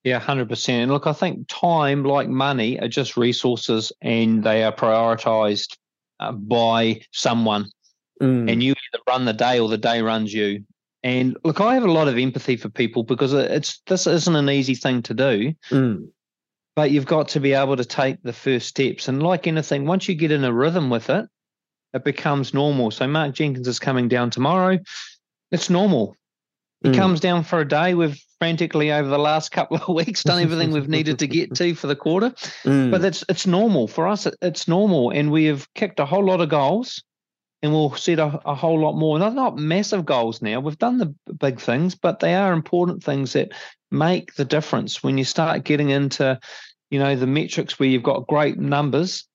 yeah, 0.08 0.22
100%. 0.22 0.70
And 0.70 0.91
look, 0.91 1.05
I 1.05 1.14
think 1.14 1.47
time, 1.49 2.03
like 2.03 2.30
money, 2.30 2.80
are 2.80 2.88
just 2.88 3.18
resources 3.18 3.91
and 4.01 4.41
they 4.41 4.64
are 4.64 4.72
prioritized 4.72 5.76
uh, 6.20 6.32
by 6.32 7.01
someone, 7.12 7.70
mm. 8.22 8.51
and 8.51 8.64
you 8.64 8.72
either 8.72 9.03
run 9.08 9.26
the 9.26 9.34
day 9.34 9.60
or 9.60 9.68
the 9.68 9.78
day 9.78 10.01
runs 10.01 10.34
you. 10.34 10.64
And 11.03 11.38
look, 11.43 11.60
I 11.60 11.74
have 11.74 11.84
a 11.84 11.91
lot 11.91 12.08
of 12.08 12.18
empathy 12.18 12.55
for 12.55 12.70
people 12.70 13.03
because 13.03 13.34
it's 13.34 13.82
this 13.86 14.08
isn't 14.08 14.36
an 14.36 14.49
easy 14.49 14.76
thing 14.76 15.03
to 15.03 15.14
do. 15.14 15.53
Mm. 15.70 16.10
But 16.76 16.91
you've 16.91 17.05
got 17.05 17.30
to 17.30 17.39
be 17.39 17.53
able 17.53 17.76
to 17.76 17.86
take 17.86 18.22
the 18.24 18.34
first 18.34 18.68
steps. 18.68 19.08
And 19.08 19.22
like 19.22 19.45
anything, 19.45 19.86
once 19.86 20.08
you 20.08 20.16
get 20.16 20.32
in 20.32 20.43
a 20.43 20.53
rhythm 20.53 20.89
with 20.89 21.10
it, 21.10 21.26
it 21.93 22.03
becomes 22.03 22.53
normal. 22.53 22.91
So 22.91 23.08
Mark 23.08 23.34
Jenkins 23.34 23.68
is 23.68 23.80
coming 23.80 24.08
down 24.08 24.30
tomorrow. 24.30 24.80
It's 25.51 25.70
normal. 25.70 26.16
He 26.82 26.89
mm. 26.89 26.95
comes 26.95 27.19
down 27.19 27.43
for 27.43 27.59
a 27.59 27.67
day. 27.67 27.93
We've 27.95 28.19
frantically 28.39 28.91
over 28.91 29.09
the 29.09 29.17
last 29.17 29.51
couple 29.51 29.78
of 29.78 29.88
weeks 29.95 30.23
done 30.23 30.41
everything 30.41 30.71
we've 30.71 30.88
needed 30.88 31.19
to 31.19 31.28
get 31.28 31.55
to 31.55 31.73
for 31.73 31.88
the 31.88 31.95
quarter. 31.95 32.32
Mm. 32.63 32.91
But 32.91 33.03
it's 33.03 33.23
it's 33.30 33.47
normal 33.47 33.88
for 33.88 34.07
us. 34.07 34.28
It's 34.41 34.67
normal, 34.67 35.11
and 35.11 35.32
we 35.32 35.45
have 35.45 35.71
kicked 35.73 35.99
a 35.99 36.05
whole 36.05 36.25
lot 36.25 36.41
of 36.41 36.49
goals, 36.49 37.03
and 37.61 37.71
we'll 37.71 37.95
set 37.95 38.19
a, 38.19 38.39
a 38.45 38.55
whole 38.55 38.80
lot 38.80 38.93
more. 38.93 39.17
They're 39.19 39.32
not 39.32 39.57
massive 39.57 40.05
goals 40.05 40.41
now. 40.41 40.59
We've 40.59 40.78
done 40.78 40.97
the 40.97 41.13
big 41.39 41.59
things, 41.59 41.95
but 41.95 42.19
they 42.19 42.36
are 42.36 42.53
important 42.53 43.03
things 43.03 43.34
that 43.34 43.51
make 43.89 44.36
the 44.36 44.45
difference 44.45 45.01
when 45.01 45.17
you 45.17 45.23
start 45.23 45.63
getting 45.63 45.89
into, 45.89 46.39
you 46.89 46.99
know, 46.99 47.15
the 47.15 47.28
metrics 47.28 47.80
where 47.80 47.89
you've 47.89 48.03
got 48.03 48.28
great 48.28 48.59
numbers. 48.59 49.28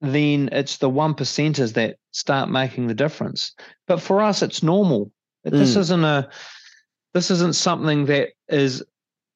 Then 0.00 0.48
it's 0.52 0.78
the 0.78 0.88
one 0.88 1.14
percenters 1.14 1.74
that 1.74 1.96
start 2.12 2.50
making 2.50 2.86
the 2.86 2.94
difference. 2.94 3.52
But 3.88 4.00
for 4.00 4.22
us, 4.22 4.42
it's 4.42 4.62
normal. 4.62 5.10
Mm. 5.46 5.50
This 5.50 5.76
isn't 5.76 6.04
a 6.04 6.28
this 7.18 7.32
isn't 7.32 7.56
something 7.56 8.06
that 8.06 8.28
is 8.48 8.84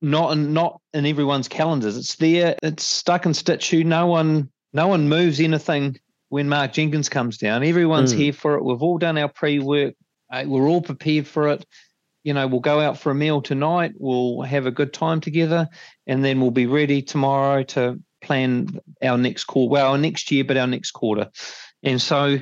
not 0.01 0.33
in, 0.33 0.53
not 0.53 0.81
in 0.95 1.05
everyone's 1.05 1.49
calendars. 1.49 1.97
It's 1.97 2.15
there. 2.15 2.55
It's 2.63 2.85
stuck 2.85 3.27
in 3.27 3.35
situ. 3.35 3.83
No 3.83 4.07
one 4.07 4.49
no 4.73 4.87
one 4.87 5.09
moves 5.09 5.41
anything 5.41 5.99
when 6.29 6.49
Mark 6.49 6.73
Jenkins 6.73 7.09
comes 7.09 7.39
down. 7.39 7.65
Everyone's 7.65 8.15
mm. 8.15 8.19
here 8.19 8.33
for 8.33 8.55
it. 8.55 8.65
We've 8.65 8.81
all 8.81 8.99
done 8.99 9.19
our 9.19 9.29
pre 9.29 9.59
work. 9.59 9.95
Uh, 10.31 10.45
we're 10.47 10.69
all 10.69 10.81
prepared 10.81 11.27
for 11.27 11.49
it. 11.49 11.67
You 12.23 12.33
know, 12.35 12.47
we'll 12.47 12.61
go 12.61 12.79
out 12.79 12.99
for 12.99 13.11
a 13.11 13.17
meal 13.17 13.43
tonight. 13.43 13.95
We'll 13.99 14.43
have 14.43 14.67
a 14.67 14.71
good 14.71 14.93
time 14.93 15.21
together, 15.21 15.69
and 16.07 16.25
then 16.25 16.41
we'll 16.41 16.53
be 16.53 16.67
ready 16.67 17.03
tomorrow 17.03 17.65
to 17.65 18.01
plan 18.23 18.79
our 19.03 19.19
next 19.19 19.45
quarter. 19.45 19.73
Well, 19.73 19.91
our 19.91 19.99
next 19.99 20.31
year, 20.31 20.45
but 20.45 20.57
our 20.57 20.69
next 20.69 20.93
quarter. 20.93 21.31
And 21.83 22.01
so, 22.01 22.39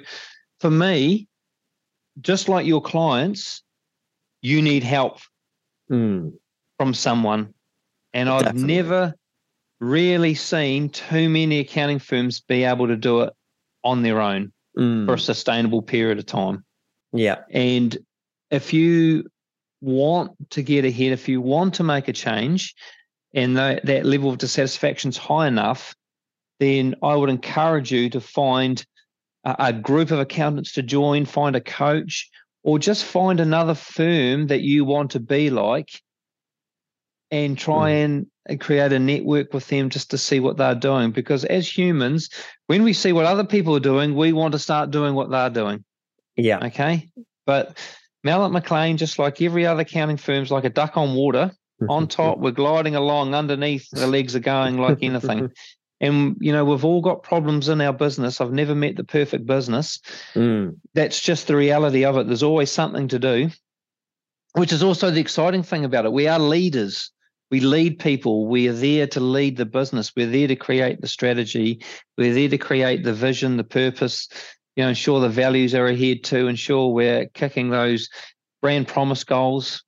for 0.60 0.70
me, 0.70 1.28
just 2.20 2.46
like 2.46 2.66
your 2.66 2.82
clients, 2.82 3.62
you 4.42 4.62
need 4.62 4.82
help 4.82 5.20
mm. 5.90 6.32
from 6.78 6.94
someone. 6.94 7.54
And 8.12 8.28
I've 8.28 8.54
never 8.54 9.14
really 9.80 10.34
seen 10.34 10.90
too 10.90 11.28
many 11.28 11.60
accounting 11.60 11.98
firms 11.98 12.40
be 12.40 12.64
able 12.64 12.88
to 12.88 12.96
do 12.96 13.22
it 13.22 13.32
on 13.82 14.02
their 14.02 14.20
own 14.20 14.52
mm. 14.76 15.06
for 15.06 15.14
a 15.14 15.18
sustainable 15.18 15.82
period 15.82 16.18
of 16.18 16.26
time. 16.26 16.64
Yeah. 17.12 17.38
And 17.50 17.96
if 18.50 18.72
you 18.72 19.24
want 19.80 20.32
to 20.50 20.62
get 20.62 20.84
ahead, 20.84 21.12
if 21.12 21.28
you 21.28 21.40
want 21.40 21.74
to 21.74 21.84
make 21.84 22.08
a 22.08 22.12
change 22.12 22.74
and 23.32 23.56
that, 23.56 23.84
that 23.86 24.04
level 24.04 24.30
of 24.30 24.38
dissatisfaction 24.38 25.10
is 25.10 25.16
high 25.16 25.46
enough, 25.46 25.94
then 26.58 26.94
I 27.02 27.16
would 27.16 27.30
encourage 27.30 27.90
you 27.90 28.10
to 28.10 28.20
find 28.20 28.84
a, 29.44 29.56
a 29.58 29.72
group 29.72 30.10
of 30.10 30.18
accountants 30.18 30.72
to 30.72 30.82
join, 30.82 31.24
find 31.24 31.56
a 31.56 31.60
coach, 31.60 32.28
or 32.62 32.78
just 32.78 33.04
find 33.04 33.40
another 33.40 33.74
firm 33.74 34.48
that 34.48 34.60
you 34.60 34.84
want 34.84 35.12
to 35.12 35.20
be 35.20 35.50
like 35.50 36.02
and 37.30 37.56
try 37.56 37.92
mm. 37.92 38.26
and 38.46 38.60
create 38.60 38.92
a 38.92 38.98
network 38.98 39.54
with 39.54 39.66
them 39.68 39.88
just 39.88 40.10
to 40.10 40.18
see 40.18 40.40
what 40.40 40.56
they're 40.56 40.74
doing. 40.74 41.12
Because 41.12 41.44
as 41.44 41.68
humans, 41.68 42.30
when 42.66 42.82
we 42.82 42.92
see 42.92 43.12
what 43.12 43.26
other 43.26 43.44
people 43.44 43.76
are 43.76 43.80
doing, 43.80 44.14
we 44.14 44.32
want 44.32 44.52
to 44.52 44.58
start 44.58 44.90
doing 44.90 45.14
what 45.14 45.30
they're 45.30 45.50
doing. 45.50 45.84
Yeah. 46.36 46.66
Okay. 46.66 47.08
But 47.46 47.78
Malloch 48.26 48.52
McClean, 48.52 48.96
just 48.96 49.18
like 49.18 49.40
every 49.40 49.66
other 49.66 49.82
accounting 49.82 50.16
firm's 50.16 50.50
like 50.50 50.64
a 50.64 50.70
duck 50.70 50.96
on 50.96 51.14
water. 51.14 51.52
on 51.88 52.06
top, 52.06 52.38
we're 52.38 52.50
gliding 52.50 52.94
along 52.94 53.34
underneath, 53.34 53.88
the 53.90 54.06
legs 54.06 54.36
are 54.36 54.40
going 54.40 54.76
like 54.76 54.98
anything. 55.02 55.50
And 56.00 56.36
you 56.40 56.52
know, 56.52 56.64
we've 56.64 56.84
all 56.84 57.00
got 57.00 57.22
problems 57.22 57.68
in 57.68 57.80
our 57.80 57.92
business. 57.92 58.40
I've 58.40 58.52
never 58.52 58.74
met 58.74 58.96
the 58.96 59.04
perfect 59.04 59.46
business. 59.46 60.00
Mm. 60.34 60.76
That's 60.94 61.20
just 61.20 61.46
the 61.46 61.56
reality 61.56 62.04
of 62.04 62.16
it. 62.16 62.26
There's 62.26 62.42
always 62.42 62.70
something 62.70 63.08
to 63.08 63.18
do, 63.18 63.50
which 64.54 64.72
is 64.72 64.82
also 64.82 65.10
the 65.10 65.20
exciting 65.20 65.62
thing 65.62 65.84
about 65.84 66.06
it. 66.06 66.12
We 66.12 66.26
are 66.26 66.38
leaders. 66.38 67.10
We 67.50 67.60
lead 67.60 67.98
people. 67.98 68.46
We 68.46 68.68
are 68.68 68.72
there 68.72 69.08
to 69.08 69.20
lead 69.20 69.56
the 69.56 69.66
business. 69.66 70.12
We're 70.16 70.26
there 70.26 70.48
to 70.48 70.56
create 70.56 71.00
the 71.00 71.08
strategy. 71.08 71.84
We're 72.16 72.32
there 72.32 72.48
to 72.48 72.58
create 72.58 73.02
the 73.02 73.12
vision, 73.12 73.56
the 73.56 73.64
purpose, 73.64 74.28
you 74.76 74.84
know, 74.84 74.90
ensure 74.90 75.20
the 75.20 75.28
values 75.28 75.74
are 75.74 75.86
ahead 75.86 76.24
to 76.24 76.46
ensure 76.46 76.88
we're 76.88 77.26
kicking 77.34 77.70
those 77.70 78.08
brand 78.62 78.88
promise 78.88 79.24
goals. 79.24 79.82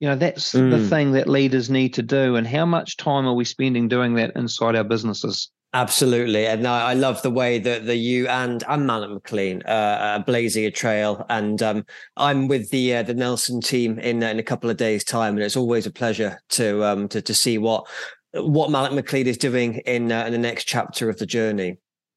You 0.00 0.08
know, 0.08 0.16
that's 0.16 0.54
mm. 0.54 0.70
the 0.70 0.88
thing 0.88 1.12
that 1.12 1.28
leaders 1.28 1.68
need 1.68 1.94
to 1.94 2.02
do. 2.02 2.36
And 2.36 2.46
how 2.46 2.64
much 2.64 2.96
time 2.96 3.26
are 3.26 3.34
we 3.34 3.44
spending 3.44 3.88
doing 3.88 4.14
that 4.14 4.32
inside 4.36 4.76
our 4.76 4.84
businesses? 4.84 5.50
Absolutely, 5.74 6.46
and 6.46 6.66
I, 6.66 6.90
I, 6.90 6.94
love 6.94 7.20
the 7.20 7.30
way 7.30 7.58
that 7.58 7.84
the 7.84 7.94
you 7.94 8.26
and 8.28 8.64
and 8.68 8.86
Malloch 8.86 9.10
McClean 9.10 9.62
uh, 9.66 9.98
are 10.00 10.24
blazing 10.24 10.64
a 10.64 10.70
trail. 10.70 11.26
And 11.28 11.62
um, 11.62 11.84
I'm 12.16 12.48
with 12.48 12.70
the 12.70 12.96
uh, 12.96 13.02
the 13.02 13.12
Nelson 13.12 13.60
team 13.60 13.98
in 13.98 14.22
in 14.22 14.38
a 14.38 14.42
couple 14.42 14.70
of 14.70 14.78
days' 14.78 15.04
time, 15.04 15.34
and 15.34 15.42
it's 15.42 15.58
always 15.58 15.84
a 15.84 15.90
pleasure 15.90 16.40
to 16.50 16.82
um 16.84 17.06
to 17.08 17.20
to 17.20 17.34
see 17.34 17.58
what 17.58 17.86
what 18.32 18.70
Malloch 18.70 18.92
McClean 18.92 19.26
is 19.26 19.36
doing 19.36 19.74
in 19.84 20.10
uh, 20.10 20.24
in 20.24 20.32
the 20.32 20.38
next 20.38 20.64
chapter 20.64 21.10
of 21.10 21.18
the 21.18 21.26
journey. 21.26 21.76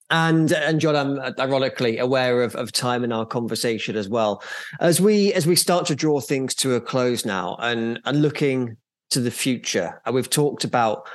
And 0.09 0.53
and 0.53 0.79
John, 0.79 0.95
I'm 0.95 1.33
ironically 1.37 1.97
aware 1.97 2.43
of, 2.43 2.55
of 2.55 2.71
time 2.71 3.03
in 3.03 3.11
our 3.11 3.25
conversation 3.25 3.97
as 3.97 4.07
well. 4.07 4.41
As 4.79 5.01
we 5.01 5.33
as 5.33 5.45
we 5.45 5.57
start 5.57 5.85
to 5.87 5.95
draw 5.95 6.21
things 6.21 6.55
to 6.55 6.75
a 6.75 6.81
close 6.81 7.25
now, 7.25 7.57
and 7.59 7.99
and 8.05 8.21
looking 8.21 8.77
to 9.09 9.19
the 9.19 9.31
future, 9.31 10.01
and 10.05 10.15
we've 10.15 10.29
talked 10.29 10.63
about 10.63 11.05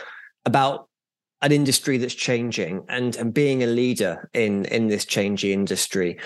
about 0.45 0.89
an 1.43 1.53
industry 1.53 1.99
that's 1.99 2.15
changing 2.15 2.85
and, 2.89 3.17
and 3.17 3.35
being 3.35 3.63
a 3.63 3.67
leader 3.67 4.29
in 4.33 4.65
in 4.67 4.89
this 4.89 5.05
changing 5.05 5.53
industry. 5.53 6.19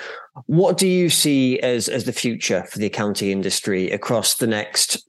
What 0.47 0.79
do 0.79 0.87
you 0.87 1.11
see 1.11 1.59
as 1.61 1.89
as 1.89 2.05
the 2.05 2.13
future 2.13 2.65
for 2.65 2.79
the 2.79 2.87
accounting 2.87 3.31
industry 3.31 3.91
across 3.91 4.37
the 4.37 4.47
next 4.47 5.05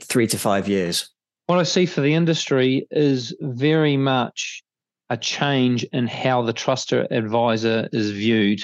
three 0.00 0.26
to 0.28 0.38
five 0.38 0.68
years? 0.68 1.08
What 1.46 1.58
i 1.58 1.62
see 1.62 1.86
for 1.86 2.00
the 2.00 2.14
industry 2.14 2.86
is 2.90 3.34
very 3.40 3.96
much 3.96 4.62
a 5.08 5.16
change 5.16 5.84
in 5.92 6.06
how 6.08 6.42
the 6.42 6.52
trusted 6.52 7.10
advisor 7.12 7.88
is 7.92 8.10
viewed 8.10 8.62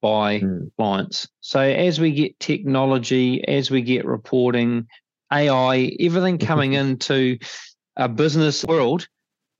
by 0.00 0.40
mm. 0.40 0.70
clients. 0.76 1.26
So 1.40 1.60
as 1.60 2.00
we 2.00 2.12
get 2.12 2.38
technology 2.38 3.46
as 3.48 3.70
we 3.70 3.82
get 3.82 4.04
reporting 4.04 4.86
ai 5.32 5.90
everything 5.98 6.38
coming 6.38 6.72
into 6.82 7.38
a 7.96 8.08
business 8.08 8.64
world 8.64 9.08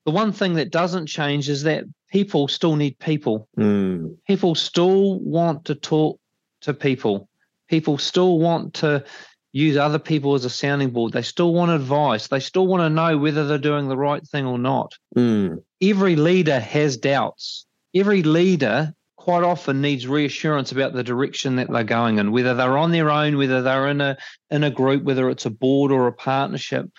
the 0.05 0.11
one 0.11 0.31
thing 0.31 0.53
that 0.53 0.71
doesn't 0.71 1.07
change 1.07 1.49
is 1.49 1.63
that 1.63 1.83
people 2.11 2.47
still 2.47 2.75
need 2.75 2.97
people. 2.99 3.47
Mm. 3.57 4.17
People 4.27 4.55
still 4.55 5.19
want 5.19 5.65
to 5.65 5.75
talk 5.75 6.19
to 6.61 6.73
people. 6.73 7.27
People 7.67 7.97
still 7.97 8.39
want 8.39 8.75
to 8.75 9.03
use 9.51 9.77
other 9.77 9.99
people 9.99 10.35
as 10.35 10.45
a 10.45 10.49
sounding 10.49 10.91
board. 10.91 11.13
They 11.13 11.21
still 11.21 11.53
want 11.53 11.71
advice. 11.71 12.27
They 12.27 12.39
still 12.39 12.67
want 12.67 12.81
to 12.81 12.89
know 12.89 13.17
whether 13.17 13.47
they're 13.47 13.57
doing 13.57 13.87
the 13.87 13.97
right 13.97 14.25
thing 14.27 14.45
or 14.45 14.59
not. 14.59 14.93
Mm. 15.15 15.63
Every 15.81 16.15
leader 16.15 16.59
has 16.59 16.97
doubts. 16.97 17.65
Every 17.95 18.21
leader 18.21 18.93
quite 19.15 19.43
often 19.43 19.81
needs 19.81 20.07
reassurance 20.07 20.71
about 20.71 20.93
the 20.93 21.03
direction 21.03 21.55
that 21.55 21.71
they're 21.71 21.83
going 21.83 22.19
in, 22.19 22.31
whether 22.31 22.53
they're 22.53 22.77
on 22.77 22.91
their 22.91 23.09
own, 23.09 23.37
whether 23.37 23.63
they're 23.63 23.87
in 23.87 24.01
a 24.01 24.17
in 24.51 24.63
a 24.63 24.69
group, 24.69 25.03
whether 25.03 25.29
it's 25.29 25.47
a 25.47 25.49
board 25.49 25.91
or 25.91 26.05
a 26.05 26.13
partnership. 26.13 26.91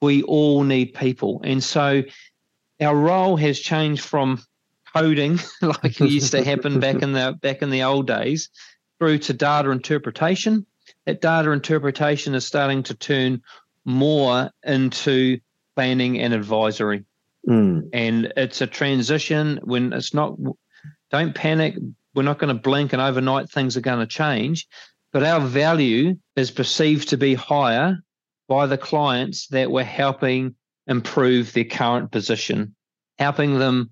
We 0.00 0.22
all 0.22 0.62
need 0.62 0.94
people. 0.94 1.40
And 1.42 1.64
so 1.64 2.02
our 2.84 2.96
role 2.96 3.36
has 3.36 3.58
changed 3.58 4.04
from 4.04 4.42
coding, 4.94 5.38
like 5.62 6.00
it 6.00 6.10
used 6.10 6.32
to 6.32 6.44
happen 6.44 6.80
back 6.80 7.02
in 7.02 7.12
the 7.12 7.38
back 7.42 7.62
in 7.62 7.70
the 7.70 7.82
old 7.82 8.06
days, 8.06 8.50
through 8.98 9.18
to 9.18 9.32
data 9.32 9.70
interpretation. 9.70 10.66
That 11.06 11.20
data 11.20 11.50
interpretation 11.50 12.34
is 12.34 12.46
starting 12.46 12.82
to 12.84 12.94
turn 12.94 13.42
more 13.84 14.50
into 14.62 15.38
planning 15.76 16.20
and 16.20 16.32
advisory. 16.32 17.04
Mm. 17.48 17.90
And 17.92 18.32
it's 18.36 18.60
a 18.60 18.66
transition 18.66 19.60
when 19.62 19.92
it's 19.92 20.14
not, 20.14 20.38
don't 21.10 21.34
panic. 21.34 21.76
We're 22.14 22.22
not 22.22 22.38
going 22.38 22.54
to 22.54 22.62
blink 22.62 22.92
and 22.92 23.02
overnight 23.02 23.50
things 23.50 23.76
are 23.76 23.82
going 23.82 23.98
to 23.98 24.06
change. 24.06 24.66
But 25.12 25.24
our 25.24 25.40
value 25.40 26.16
is 26.36 26.50
perceived 26.50 27.10
to 27.10 27.16
be 27.16 27.34
higher 27.34 27.98
by 28.48 28.66
the 28.66 28.78
clients 28.78 29.46
that 29.48 29.70
we're 29.70 29.84
helping 29.84 30.54
improve 30.86 31.52
their 31.52 31.64
current 31.64 32.10
position, 32.10 32.74
helping 33.18 33.58
them 33.58 33.90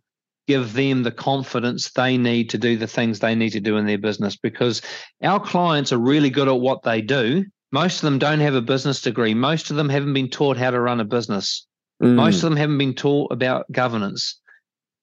give 0.48 0.72
them 0.72 1.02
the 1.02 1.10
confidence 1.10 1.90
they 1.92 2.18
need 2.18 2.50
to 2.50 2.58
do 2.58 2.76
the 2.76 2.86
things 2.86 3.18
they 3.20 3.34
need 3.34 3.50
to 3.50 3.60
do 3.60 3.76
in 3.76 3.86
their 3.86 3.98
business 3.98 4.36
because 4.36 4.82
our 5.22 5.38
clients 5.38 5.92
are 5.92 5.98
really 5.98 6.30
good 6.30 6.48
at 6.48 6.60
what 6.60 6.82
they 6.82 7.00
do. 7.00 7.44
Most 7.70 7.96
of 7.96 8.02
them 8.02 8.18
don't 8.18 8.40
have 8.40 8.54
a 8.54 8.60
business 8.60 9.00
degree. 9.00 9.34
Most 9.34 9.70
of 9.70 9.76
them 9.76 9.88
haven't 9.88 10.12
been 10.12 10.28
taught 10.28 10.56
how 10.56 10.70
to 10.70 10.80
run 10.80 11.00
a 11.00 11.04
business. 11.04 11.66
Mm. 12.02 12.14
Most 12.16 12.36
of 12.36 12.42
them 12.42 12.56
haven't 12.56 12.78
been 12.78 12.94
taught 12.94 13.32
about 13.32 13.70
governance. 13.70 14.40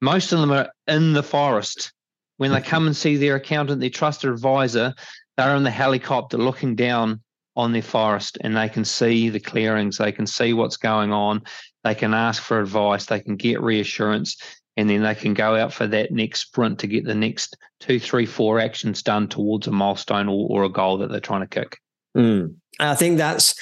Most 0.02 0.32
of 0.32 0.40
them 0.40 0.52
are 0.52 0.70
in 0.88 1.14
the 1.14 1.24
forest 1.24 1.92
When 2.38 2.52
they 2.52 2.62
come 2.62 2.88
and 2.88 2.96
see 2.96 3.18
their 3.18 3.36
accountant, 3.36 3.82
their 3.82 3.90
trusted 3.90 4.30
advisor, 4.30 4.94
they're 5.36 5.56
in 5.56 5.64
the 5.64 5.72
helicopter 5.72 6.38
looking 6.38 6.76
down 6.76 7.22
on 7.56 7.74
their 7.74 7.82
forest 7.82 8.38
and 8.42 8.56
they 8.56 8.70
can 8.70 8.86
see 8.86 9.30
the 9.30 9.40
clearings, 9.40 9.98
they 9.98 10.12
can 10.12 10.26
see 10.26 10.54
what's 10.54 10.78
going 10.78 11.12
on, 11.12 11.42
they 11.84 11.96
can 11.96 12.14
ask 12.14 12.42
for 12.42 12.60
advice, 12.60 13.06
they 13.06 13.20
can 13.20 13.36
get 13.36 13.62
reassurance, 13.62 14.38
and 14.78 14.90
then 14.90 15.02
they 15.02 15.16
can 15.16 15.34
go 15.34 15.56
out 15.56 15.74
for 15.74 15.88
that 15.88 16.12
next 16.12 16.42
sprint 16.42 16.80
to 16.80 16.88
get 16.88 17.06
the 17.06 17.16
next 17.16 17.58
two, 17.80 18.00
three, 18.00 18.26
four 18.26 18.60
actions 18.60 19.04
done 19.04 19.28
towards 19.28 19.68
a 19.68 19.72
milestone 19.72 20.28
or, 20.28 20.48
or 20.50 20.64
a 20.64 20.70
goal 20.70 20.98
that 20.98 21.10
they're 21.10 21.20
trying 21.20 21.42
to 21.42 21.48
kick. 21.48 21.80
Mm. 22.18 22.56
I 22.80 22.96
think 22.96 23.18
that's 23.18 23.56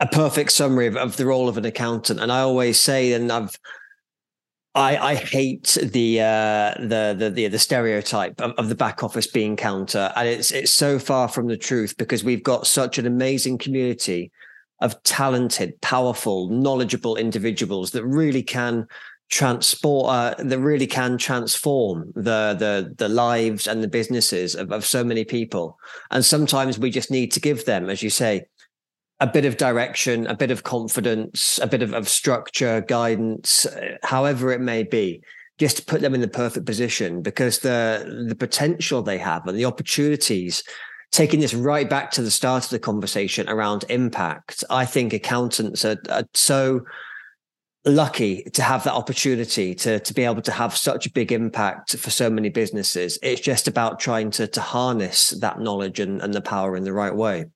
a 0.00 0.06
perfect 0.06 0.52
summary 0.52 0.86
of, 0.86 0.96
of 0.96 1.16
the 1.16 1.26
role 1.26 1.48
of 1.48 1.56
an 1.56 1.64
accountant. 1.64 2.20
And 2.20 2.32
I 2.32 2.40
always 2.40 2.80
say, 2.80 3.12
and 3.12 3.30
I've 3.30 3.56
I, 4.74 4.96
I 4.96 5.14
hate 5.16 5.76
the, 5.82 6.20
uh, 6.20 6.74
the 6.78 7.14
the 7.18 7.30
the 7.30 7.48
the 7.48 7.58
stereotype 7.58 8.40
of, 8.40 8.52
of, 8.52 8.68
the 8.68 8.76
back 8.76 9.02
office 9.02 9.26
being 9.26 9.56
counter, 9.56 10.12
and 10.14 10.28
it's 10.28 10.52
it's 10.52 10.72
so 10.72 11.00
far 11.00 11.26
from 11.26 11.48
the 11.48 11.56
truth 11.56 11.96
because 11.96 12.22
we've 12.22 12.44
got 12.44 12.68
such 12.68 12.96
an 12.96 13.04
amazing 13.04 13.58
community 13.58 14.30
of 14.80 15.02
talented, 15.02 15.80
powerful, 15.80 16.48
knowledgeable 16.48 17.16
individuals 17.16 17.90
that 17.92 18.04
really 18.04 18.42
can 18.42 18.86
transport 19.30 20.08
uh, 20.08 20.34
that 20.38 20.58
really 20.58 20.88
can 20.88 21.16
transform 21.16 22.12
the 22.16 22.54
the 22.58 22.92
the 22.98 23.08
lives 23.08 23.68
and 23.68 23.82
the 23.82 23.88
businesses 23.88 24.54
of, 24.56 24.72
of 24.72 24.84
so 24.84 25.04
many 25.04 25.24
people. 25.24 25.78
And 26.10 26.24
sometimes 26.24 26.78
we 26.78 26.90
just 26.90 27.10
need 27.10 27.30
to 27.32 27.40
give 27.40 27.64
them 27.64 27.88
as 27.88 28.02
you 28.02 28.10
say 28.10 28.46
a 29.20 29.26
bit 29.26 29.44
of 29.44 29.58
direction, 29.58 30.26
a 30.26 30.34
bit 30.34 30.50
of 30.50 30.62
confidence, 30.62 31.60
a 31.62 31.66
bit 31.66 31.82
of, 31.82 31.92
of 31.92 32.08
structure, 32.08 32.80
guidance, 32.80 33.66
uh, 33.66 33.98
however 34.02 34.50
it 34.50 34.62
may 34.62 34.82
be, 34.82 35.22
just 35.58 35.76
to 35.76 35.84
put 35.84 36.00
them 36.00 36.14
in 36.14 36.22
the 36.22 36.28
perfect 36.28 36.64
position 36.64 37.20
because 37.20 37.58
the 37.58 38.24
the 38.28 38.34
potential 38.34 39.02
they 39.02 39.18
have 39.18 39.46
and 39.46 39.56
the 39.56 39.66
opportunities 39.66 40.64
taking 41.12 41.40
this 41.40 41.54
right 41.54 41.88
back 41.88 42.10
to 42.12 42.22
the 42.22 42.30
start 42.30 42.64
of 42.64 42.70
the 42.70 42.78
conversation 42.78 43.48
around 43.48 43.84
impact, 43.88 44.64
I 44.70 44.84
think 44.86 45.12
accountants 45.12 45.84
are, 45.84 45.96
are, 46.08 46.24
so 46.34 46.82
lucky 47.86 48.42
to 48.52 48.62
have 48.62 48.84
that 48.84 48.92
opportunity 48.92 49.74
to, 49.74 49.98
to 50.00 50.14
be 50.14 50.24
able 50.24 50.42
to 50.42 50.52
have 50.52 50.76
such 50.76 51.06
a 51.06 51.12
big 51.12 51.32
impact 51.32 51.96
for 51.96 52.10
so 52.10 52.28
many 52.28 52.50
businesses. 52.50 53.18
It's 53.22 53.40
just 53.40 53.68
about 53.68 53.98
trying 53.98 54.30
to, 54.32 54.46
to 54.46 54.60
harness 54.60 55.30
that 55.40 55.60
knowledge 55.60 55.98
and, 55.98 56.20
and 56.20 56.34
the 56.34 56.42
power 56.42 56.76
in 56.76 56.84
the 56.84 56.92
right 56.92 57.14
way. 57.14 57.46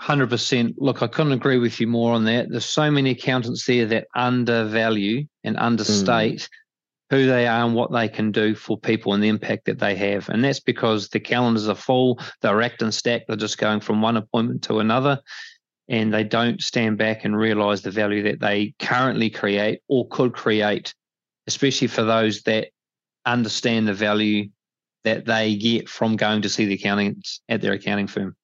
100%. 0.00 0.74
Look, 0.78 1.02
I 1.02 1.06
couldn't 1.06 1.32
agree 1.32 1.58
with 1.58 1.80
you 1.80 1.86
more 1.86 2.12
on 2.14 2.24
that. 2.24 2.48
There's 2.50 2.64
so 2.64 2.90
many 2.90 3.10
accountants 3.10 3.66
there 3.66 3.86
that 3.86 4.06
undervalue 4.14 5.26
and 5.44 5.56
understate 5.56 6.40
mm. 6.40 6.48
Who 7.10 7.26
they 7.26 7.46
are 7.46 7.64
and 7.64 7.74
what 7.74 7.92
they 7.92 8.08
can 8.08 8.32
do 8.32 8.54
for 8.54 8.78
people 8.78 9.12
and 9.12 9.22
the 9.22 9.28
impact 9.28 9.66
that 9.66 9.78
they 9.78 9.94
have. 9.94 10.28
And 10.28 10.42
that's 10.42 10.60
because 10.60 11.08
the 11.08 11.20
calendars 11.20 11.68
are 11.68 11.74
full, 11.74 12.18
they're 12.40 12.56
racked 12.56 12.82
and 12.82 12.94
stacked, 12.94 13.28
they're 13.28 13.36
just 13.36 13.58
going 13.58 13.80
from 13.80 14.02
one 14.02 14.16
appointment 14.16 14.62
to 14.64 14.80
another. 14.80 15.20
And 15.88 16.14
they 16.14 16.24
don't 16.24 16.62
stand 16.62 16.96
back 16.96 17.24
and 17.24 17.36
realize 17.36 17.82
the 17.82 17.90
value 17.90 18.22
that 18.22 18.40
they 18.40 18.74
currently 18.78 19.28
create 19.28 19.80
or 19.86 20.08
could 20.08 20.32
create, 20.32 20.94
especially 21.46 21.88
for 21.88 22.04
those 22.04 22.42
that 22.42 22.68
understand 23.26 23.86
the 23.86 23.94
value 23.94 24.48
that 25.04 25.26
they 25.26 25.56
get 25.56 25.88
from 25.88 26.16
going 26.16 26.40
to 26.42 26.48
see 26.48 26.64
the 26.64 26.74
accountants 26.74 27.42
at 27.50 27.60
their 27.60 27.74
accounting 27.74 28.06
firm. 28.06 28.34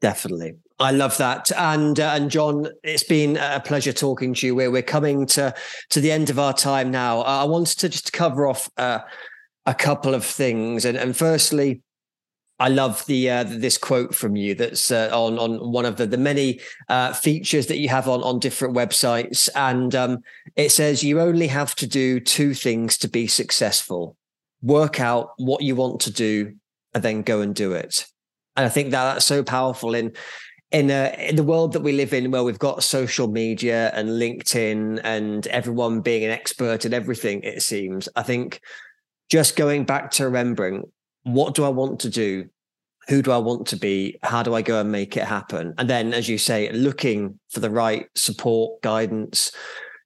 Definitely. 0.00 0.54
I 0.80 0.92
love 0.92 1.18
that, 1.18 1.52
and 1.58 2.00
uh, 2.00 2.12
and 2.14 2.30
John, 2.30 2.66
it's 2.82 3.02
been 3.02 3.36
a 3.36 3.60
pleasure 3.60 3.92
talking 3.92 4.32
to 4.32 4.46
you. 4.46 4.54
We're 4.54 4.70
we're 4.70 4.80
coming 4.80 5.26
to 5.26 5.54
to 5.90 6.00
the 6.00 6.10
end 6.10 6.30
of 6.30 6.38
our 6.38 6.54
time 6.54 6.90
now. 6.90 7.20
I 7.20 7.44
wanted 7.44 7.78
to 7.80 7.90
just 7.90 8.14
cover 8.14 8.46
off 8.46 8.70
uh, 8.78 9.00
a 9.66 9.74
couple 9.74 10.14
of 10.14 10.24
things, 10.24 10.86
and 10.86 10.96
and 10.96 11.14
firstly, 11.14 11.82
I 12.58 12.68
love 12.68 13.04
the 13.04 13.28
uh, 13.28 13.44
this 13.44 13.76
quote 13.76 14.14
from 14.14 14.36
you 14.36 14.54
that's 14.54 14.90
uh, 14.90 15.10
on 15.12 15.38
on 15.38 15.70
one 15.70 15.84
of 15.84 15.96
the 15.96 16.06
the 16.06 16.16
many 16.16 16.60
uh, 16.88 17.12
features 17.12 17.66
that 17.66 17.76
you 17.76 17.90
have 17.90 18.08
on 18.08 18.22
on 18.22 18.38
different 18.38 18.74
websites, 18.74 19.50
and 19.54 19.94
um, 19.94 20.20
it 20.56 20.70
says 20.70 21.04
you 21.04 21.20
only 21.20 21.48
have 21.48 21.74
to 21.74 21.86
do 21.86 22.20
two 22.20 22.54
things 22.54 22.96
to 22.98 23.08
be 23.08 23.26
successful: 23.26 24.16
work 24.62 24.98
out 24.98 25.32
what 25.36 25.62
you 25.62 25.76
want 25.76 26.00
to 26.00 26.10
do, 26.10 26.54
and 26.94 27.02
then 27.02 27.20
go 27.20 27.42
and 27.42 27.54
do 27.54 27.74
it. 27.74 28.06
And 28.56 28.64
I 28.66 28.70
think 28.70 28.90
that 28.90 29.12
that's 29.12 29.26
so 29.26 29.42
powerful 29.42 29.94
in 29.94 30.12
in, 30.72 30.90
a, 30.90 31.14
in 31.18 31.36
the 31.36 31.42
world 31.42 31.72
that 31.72 31.80
we 31.80 31.92
live 31.92 32.12
in, 32.12 32.30
where 32.30 32.44
we've 32.44 32.58
got 32.58 32.82
social 32.82 33.28
media 33.28 33.90
and 33.94 34.08
LinkedIn 34.08 35.00
and 35.02 35.46
everyone 35.48 36.00
being 36.00 36.24
an 36.24 36.30
expert 36.30 36.84
in 36.84 36.94
everything, 36.94 37.42
it 37.42 37.62
seems. 37.62 38.08
I 38.14 38.22
think 38.22 38.60
just 39.28 39.56
going 39.56 39.84
back 39.84 40.10
to 40.12 40.24
remembering 40.24 40.84
what 41.24 41.54
do 41.54 41.64
I 41.64 41.68
want 41.68 42.00
to 42.00 42.10
do? 42.10 42.48
Who 43.08 43.22
do 43.22 43.32
I 43.32 43.38
want 43.38 43.66
to 43.68 43.76
be? 43.76 44.18
How 44.22 44.42
do 44.42 44.54
I 44.54 44.62
go 44.62 44.80
and 44.80 44.92
make 44.92 45.16
it 45.16 45.24
happen? 45.24 45.74
And 45.78 45.90
then, 45.90 46.14
as 46.14 46.28
you 46.28 46.38
say, 46.38 46.70
looking 46.72 47.38
for 47.50 47.60
the 47.60 47.70
right 47.70 48.06
support, 48.14 48.80
guidance, 48.82 49.50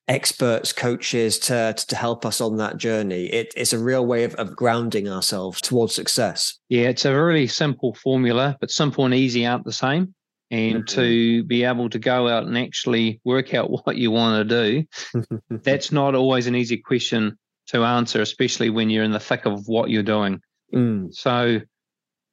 experts, 0.08 0.72
coaches 0.72 1.38
to, 1.40 1.74
to 1.76 1.96
help 1.96 2.24
us 2.24 2.40
on 2.40 2.56
that 2.56 2.78
journey. 2.78 3.26
It, 3.26 3.52
it's 3.56 3.72
a 3.72 3.78
real 3.78 4.06
way 4.06 4.24
of, 4.24 4.34
of 4.36 4.56
grounding 4.56 5.08
ourselves 5.08 5.60
towards 5.60 5.94
success. 5.94 6.58
Yeah, 6.68 6.88
it's 6.88 7.04
a 7.04 7.14
really 7.14 7.46
simple 7.46 7.94
formula, 7.94 8.56
but 8.60 8.70
simple 8.70 9.04
and 9.04 9.14
easy 9.14 9.44
aren't 9.44 9.64
the 9.64 9.72
same 9.72 10.14
and 10.54 10.84
mm-hmm. 10.84 11.00
to 11.00 11.42
be 11.44 11.64
able 11.64 11.90
to 11.90 11.98
go 11.98 12.28
out 12.28 12.44
and 12.44 12.56
actually 12.56 13.20
work 13.24 13.54
out 13.54 13.70
what 13.84 13.96
you 13.96 14.10
want 14.12 14.48
to 14.48 14.84
do, 15.12 15.28
that's 15.50 15.90
not 15.90 16.14
always 16.14 16.46
an 16.46 16.54
easy 16.54 16.76
question 16.76 17.36
to 17.66 17.82
answer, 17.82 18.20
especially 18.20 18.70
when 18.70 18.88
you're 18.88 19.04
in 19.04 19.10
the 19.10 19.20
thick 19.20 19.46
of 19.46 19.66
what 19.66 19.90
you're 19.90 20.02
doing. 20.02 20.40
Mm. 20.72 21.12
So, 21.12 21.60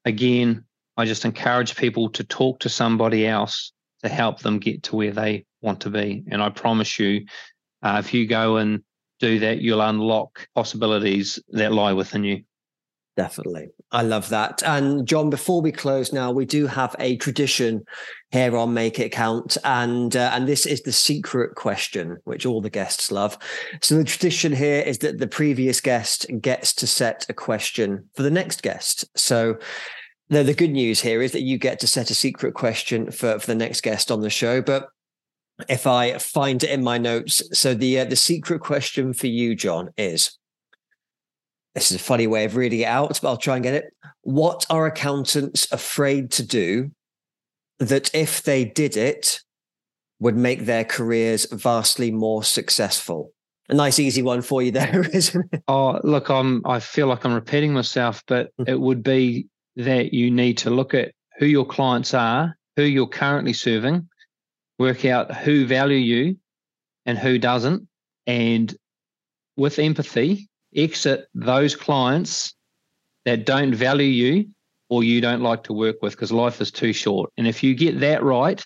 again, 0.05 0.65
I 0.97 1.05
just 1.05 1.25
encourage 1.25 1.75
people 1.75 2.09
to 2.09 2.23
talk 2.23 2.59
to 2.59 2.69
somebody 2.69 3.25
else 3.25 3.71
to 4.03 4.09
help 4.09 4.39
them 4.39 4.59
get 4.59 4.83
to 4.83 4.95
where 4.95 5.11
they 5.11 5.45
want 5.61 5.81
to 5.81 5.89
be. 5.89 6.23
And 6.29 6.43
I 6.43 6.49
promise 6.49 6.99
you, 6.99 7.25
uh, 7.81 8.01
if 8.03 8.13
you 8.13 8.27
go 8.27 8.57
and 8.57 8.83
do 9.19 9.39
that, 9.39 9.61
you'll 9.61 9.81
unlock 9.81 10.47
possibilities 10.53 11.39
that 11.49 11.71
lie 11.71 11.93
within 11.93 12.23
you. 12.23 12.43
Definitely. 13.21 13.69
I 13.91 14.03
love 14.03 14.29
that. 14.29 14.63
And 14.63 15.07
John, 15.07 15.29
before 15.29 15.61
we 15.61 15.71
close 15.71 16.13
now, 16.13 16.31
we 16.31 16.45
do 16.45 16.65
have 16.67 16.95
a 16.99 17.17
tradition 17.17 17.83
here 18.31 18.55
on 18.57 18.73
Make 18.73 18.99
It 18.99 19.11
Count. 19.11 19.57
And, 19.63 20.15
uh, 20.15 20.31
and 20.33 20.47
this 20.47 20.65
is 20.65 20.81
the 20.81 20.91
secret 20.91 21.55
question, 21.55 22.17
which 22.23 22.45
all 22.45 22.61
the 22.61 22.69
guests 22.69 23.11
love. 23.11 23.37
So 23.81 23.95
the 23.95 24.03
tradition 24.03 24.53
here 24.53 24.81
is 24.81 24.99
that 24.99 25.19
the 25.19 25.27
previous 25.27 25.81
guest 25.81 26.25
gets 26.39 26.73
to 26.75 26.87
set 26.87 27.25
a 27.29 27.33
question 27.33 28.09
for 28.15 28.23
the 28.23 28.31
next 28.31 28.63
guest. 28.63 29.05
So 29.15 29.57
the, 30.29 30.43
the 30.43 30.53
good 30.53 30.71
news 30.71 31.01
here 31.01 31.21
is 31.21 31.33
that 31.33 31.41
you 31.41 31.57
get 31.57 31.79
to 31.81 31.87
set 31.87 32.09
a 32.09 32.15
secret 32.15 32.53
question 32.53 33.11
for, 33.11 33.39
for 33.39 33.47
the 33.47 33.55
next 33.55 33.81
guest 33.81 34.09
on 34.09 34.21
the 34.21 34.29
show. 34.29 34.61
But 34.61 34.87
if 35.69 35.85
I 35.85 36.17
find 36.17 36.63
it 36.63 36.71
in 36.71 36.83
my 36.83 36.97
notes, 36.97 37.43
so 37.51 37.73
the, 37.73 37.99
uh, 37.99 38.05
the 38.05 38.15
secret 38.15 38.61
question 38.61 39.13
for 39.13 39.27
you, 39.27 39.53
John, 39.53 39.89
is 39.97 40.37
this 41.75 41.91
is 41.91 41.97
a 41.97 42.03
funny 42.03 42.27
way 42.27 42.45
of 42.45 42.55
reading 42.55 42.81
it 42.81 42.85
out, 42.85 43.19
but 43.21 43.29
I'll 43.29 43.37
try 43.37 43.55
and 43.55 43.63
get 43.63 43.73
it. 43.73 43.93
What 44.21 44.65
are 44.69 44.85
accountants 44.85 45.71
afraid 45.71 46.31
to 46.31 46.43
do 46.43 46.91
that 47.79 48.13
if 48.13 48.43
they 48.43 48.65
did 48.65 48.97
it 48.97 49.39
would 50.19 50.37
make 50.37 50.65
their 50.65 50.83
careers 50.83 51.47
vastly 51.51 52.11
more 52.11 52.43
successful? 52.43 53.33
A 53.69 53.73
nice, 53.73 53.99
easy 53.99 54.21
one 54.21 54.41
for 54.41 54.61
you 54.61 54.71
there, 54.71 55.01
isn't 55.13 55.45
it? 55.53 55.63
Oh, 55.67 55.99
look, 56.03 56.29
I'm. 56.29 56.61
I 56.65 56.79
feel 56.79 57.07
like 57.07 57.25
I'm 57.25 57.33
repeating 57.33 57.73
myself, 57.73 58.21
but 58.27 58.51
mm. 58.57 58.67
it 58.67 58.79
would 58.79 59.01
be 59.01 59.47
that 59.77 60.13
you 60.13 60.29
need 60.29 60.57
to 60.59 60.69
look 60.69 60.93
at 60.93 61.13
who 61.37 61.45
your 61.45 61.65
clients 61.65 62.13
are, 62.13 62.57
who 62.75 62.83
you're 62.83 63.07
currently 63.07 63.53
serving, 63.53 64.09
work 64.77 65.05
out 65.05 65.33
who 65.33 65.65
value 65.65 65.97
you 65.97 66.37
and 67.05 67.17
who 67.17 67.39
doesn't, 67.39 67.87
and 68.27 68.75
with 69.55 69.79
empathy, 69.79 70.49
exit 70.75 71.27
those 71.33 71.75
clients 71.75 72.55
that 73.25 73.45
don't 73.45 73.73
value 73.73 74.05
you 74.05 74.49
or 74.89 75.03
you 75.03 75.21
don't 75.21 75.41
like 75.41 75.63
to 75.63 75.73
work 75.73 75.97
with 76.01 76.13
because 76.13 76.31
life 76.31 76.59
is 76.59 76.71
too 76.71 76.93
short. 76.93 77.31
And 77.37 77.47
if 77.47 77.63
you 77.63 77.75
get 77.75 77.99
that 78.01 78.23
right, 78.23 78.63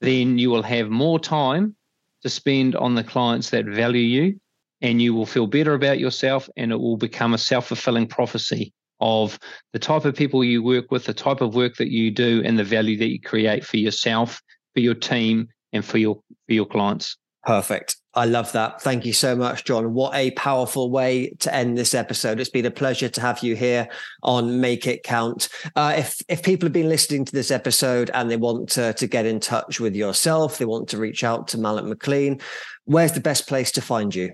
then 0.00 0.38
you 0.38 0.50
will 0.50 0.62
have 0.62 0.90
more 0.90 1.20
time 1.20 1.76
to 2.22 2.28
spend 2.28 2.74
on 2.76 2.94
the 2.94 3.04
clients 3.04 3.50
that 3.50 3.66
value 3.66 4.00
you 4.00 4.40
and 4.80 5.00
you 5.00 5.14
will 5.14 5.26
feel 5.26 5.46
better 5.46 5.74
about 5.74 6.00
yourself 6.00 6.48
and 6.56 6.72
it 6.72 6.80
will 6.80 6.96
become 6.96 7.34
a 7.34 7.38
self-fulfilling 7.38 8.08
prophecy 8.08 8.72
of 9.00 9.38
the 9.72 9.78
type 9.78 10.04
of 10.04 10.14
people 10.14 10.44
you 10.44 10.62
work 10.62 10.90
with, 10.90 11.04
the 11.04 11.14
type 11.14 11.40
of 11.40 11.54
work 11.54 11.76
that 11.76 11.90
you 11.90 12.10
do 12.10 12.42
and 12.44 12.58
the 12.58 12.64
value 12.64 12.96
that 12.98 13.08
you 13.08 13.20
create 13.20 13.64
for 13.64 13.76
yourself, 13.76 14.40
for 14.74 14.80
your 14.80 14.94
team 14.94 15.48
and 15.72 15.84
for 15.84 15.98
your 15.98 16.16
for 16.46 16.54
your 16.54 16.66
clients. 16.66 17.16
Perfect. 17.44 17.96
I 18.14 18.26
love 18.26 18.52
that. 18.52 18.82
Thank 18.82 19.06
you 19.06 19.14
so 19.14 19.34
much, 19.34 19.64
John. 19.64 19.94
What 19.94 20.14
a 20.14 20.32
powerful 20.32 20.90
way 20.90 21.30
to 21.40 21.54
end 21.54 21.78
this 21.78 21.94
episode. 21.94 22.40
It's 22.40 22.50
been 22.50 22.66
a 22.66 22.70
pleasure 22.70 23.08
to 23.08 23.20
have 23.22 23.42
you 23.42 23.56
here 23.56 23.88
on 24.22 24.60
Make 24.60 24.86
It 24.86 25.02
Count. 25.02 25.48
Uh, 25.74 25.94
if 25.96 26.20
if 26.28 26.42
people 26.42 26.66
have 26.66 26.74
been 26.74 26.90
listening 26.90 27.24
to 27.24 27.32
this 27.32 27.50
episode 27.50 28.10
and 28.12 28.30
they 28.30 28.36
want 28.36 28.68
to, 28.70 28.92
to 28.92 29.06
get 29.06 29.24
in 29.24 29.40
touch 29.40 29.80
with 29.80 29.96
yourself, 29.96 30.58
they 30.58 30.66
want 30.66 30.88
to 30.90 30.98
reach 30.98 31.24
out 31.24 31.48
to 31.48 31.58
Malloch 31.58 31.90
McClean, 31.90 32.42
where's 32.84 33.12
the 33.12 33.20
best 33.20 33.48
place 33.48 33.72
to 33.72 33.80
find 33.80 34.14
you? 34.14 34.32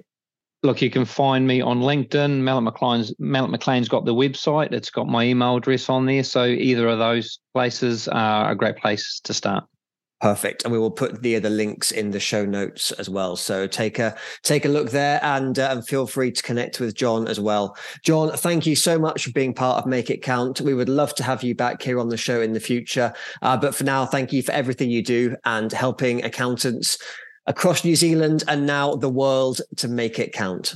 Look, 0.64 0.82
you 0.82 0.90
can 0.90 1.04
find 1.04 1.46
me 1.46 1.60
on 1.60 1.78
LinkedIn. 1.78 2.40
Malloch 2.40 2.72
McClean's 2.72 3.14
Malloch 3.20 3.54
McClean's 3.54 3.88
got 3.88 4.04
the 4.04 4.14
website. 4.14 4.72
It's 4.72 4.90
got 4.90 5.06
my 5.06 5.22
email 5.22 5.56
address 5.56 5.88
on 5.88 6.04
there. 6.04 6.24
So 6.24 6.46
either 6.46 6.88
of 6.88 6.98
those 6.98 7.38
places 7.54 8.08
are 8.08 8.50
a 8.50 8.56
great 8.56 8.76
place 8.76 9.20
to 9.22 9.32
start. 9.32 9.64
Perfect, 10.20 10.64
and 10.64 10.72
we 10.72 10.80
will 10.80 10.90
put 10.90 11.22
the 11.22 11.36
other 11.36 11.48
links 11.48 11.92
in 11.92 12.10
the 12.10 12.18
show 12.18 12.44
notes 12.44 12.90
as 12.92 13.08
well. 13.08 13.36
So 13.36 13.68
take 13.68 14.00
a 14.00 14.16
take 14.42 14.64
a 14.64 14.68
look 14.68 14.90
there, 14.90 15.20
and 15.22 15.56
uh, 15.56 15.68
and 15.70 15.86
feel 15.86 16.08
free 16.08 16.32
to 16.32 16.42
connect 16.42 16.80
with 16.80 16.96
John 16.96 17.28
as 17.28 17.38
well. 17.38 17.76
John, 18.02 18.36
thank 18.36 18.66
you 18.66 18.74
so 18.74 18.98
much 18.98 19.24
for 19.24 19.30
being 19.30 19.54
part 19.54 19.78
of 19.78 19.88
Make 19.88 20.10
It 20.10 20.22
Count. 20.22 20.60
We 20.60 20.74
would 20.74 20.88
love 20.88 21.14
to 21.16 21.22
have 21.22 21.44
you 21.44 21.54
back 21.54 21.80
here 21.82 22.00
on 22.00 22.08
the 22.08 22.16
show 22.16 22.40
in 22.40 22.52
the 22.52 22.58
future, 22.58 23.12
uh, 23.42 23.56
but 23.56 23.76
for 23.76 23.84
now, 23.84 24.06
thank 24.06 24.32
you 24.32 24.42
for 24.42 24.50
everything 24.50 24.90
you 24.90 25.04
do 25.04 25.36
and 25.44 25.70
helping 25.70 26.24
accountants 26.24 26.98
across 27.46 27.84
New 27.84 27.94
Zealand 27.94 28.42
and 28.48 28.66
now 28.66 28.96
the 28.96 29.08
world 29.08 29.60
to 29.76 29.86
make 29.86 30.18
it 30.18 30.32
count. 30.32 30.74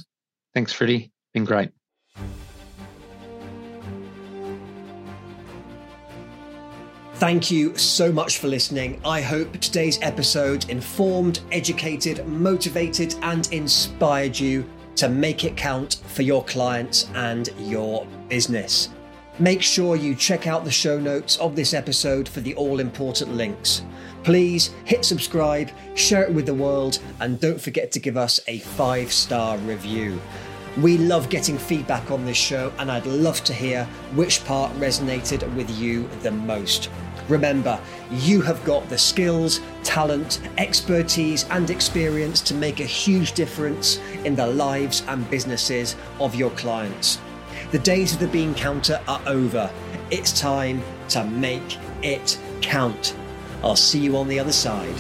Thanks, 0.55 0.73
Freddie. 0.73 1.11
Been 1.35 1.45
great. 1.45 1.71
Thank 7.23 7.53
you 7.53 7.79
so 7.79 8.11
much 8.11 8.39
for 8.39 8.49
listening. 8.49 9.01
I 9.05 9.21
hope 9.21 9.53
today's 9.61 9.97
episode 10.03 10.69
informed, 10.69 11.39
educated, 11.53 12.27
motivated, 12.27 13.15
and 13.23 13.47
inspired 13.53 14.37
you 14.37 14.69
to 14.97 15.09
make 15.09 15.45
it 15.45 15.57
count 15.57 16.01
for 16.09 16.23
your 16.23 16.43
clients 16.43 17.09
and 17.15 17.49
your 17.61 18.09
business. 18.29 18.89
Make 19.39 19.63
sure 19.63 19.95
you 19.95 20.17
check 20.17 20.49
out 20.49 20.65
the 20.65 20.73
show 20.73 20.99
notes 20.99 21.37
of 21.37 21.55
this 21.55 21.75
episode 21.75 22.29
for 22.29 22.41
the 22.41 22.57
all 22.57 22.81
important 22.81 23.35
links. 23.35 23.85
Please 24.25 24.75
hit 24.85 25.05
subscribe, 25.05 25.71
share 25.95 26.25
it 26.25 26.35
with 26.35 26.47
the 26.47 26.55
world, 26.55 26.99
and 27.21 27.39
don't 27.39 27.61
forget 27.61 27.93
to 27.93 28.01
give 28.01 28.17
us 28.17 28.41
a 28.49 28.59
five 28.59 29.13
star 29.13 29.59
review. 29.59 30.21
We 30.79 30.97
love 30.97 31.29
getting 31.29 31.59
feedback 31.59 32.11
on 32.11 32.25
this 32.25 32.39
show, 32.39 32.73
and 32.79 32.91
I'd 32.91 33.05
love 33.05 33.45
to 33.45 33.53
hear 33.53 33.85
which 34.15 34.43
part 34.47 34.73
resonated 34.79 35.55
with 35.55 35.71
you 35.79 36.09
the 36.23 36.31
most. 36.31 36.89
Remember, 37.29 37.81
you 38.11 38.41
have 38.43 38.63
got 38.65 38.89
the 38.89 38.99
skills, 38.99 39.61
talent, 39.83 40.41
expertise, 40.59 41.47
and 41.51 41.71
experience 41.71 42.41
to 42.43 42.55
make 42.55 42.81
a 42.81 42.85
huge 42.85 43.33
difference 43.33 43.99
in 44.25 44.35
the 44.35 44.47
lives 44.47 45.03
and 45.09 45.29
businesses 45.31 45.97
of 46.21 46.35
your 46.35 46.51
clients. 46.51 47.19
The 47.71 47.79
days 47.79 48.13
of 48.13 48.21
the 48.21 48.29
bean 48.29 48.55
counter 48.55 49.01
are 49.09 49.23
over. 49.27 49.71
It's 50.11 50.39
time 50.39 50.83
to 51.11 51.25
make 51.25 51.79
it 52.03 52.39
count. 52.61 53.15
I'll 53.63 53.77
see 53.77 54.01
you 54.01 54.17
on 54.17 54.29
the 54.29 54.39
other 54.39 54.53
side. 54.53 54.95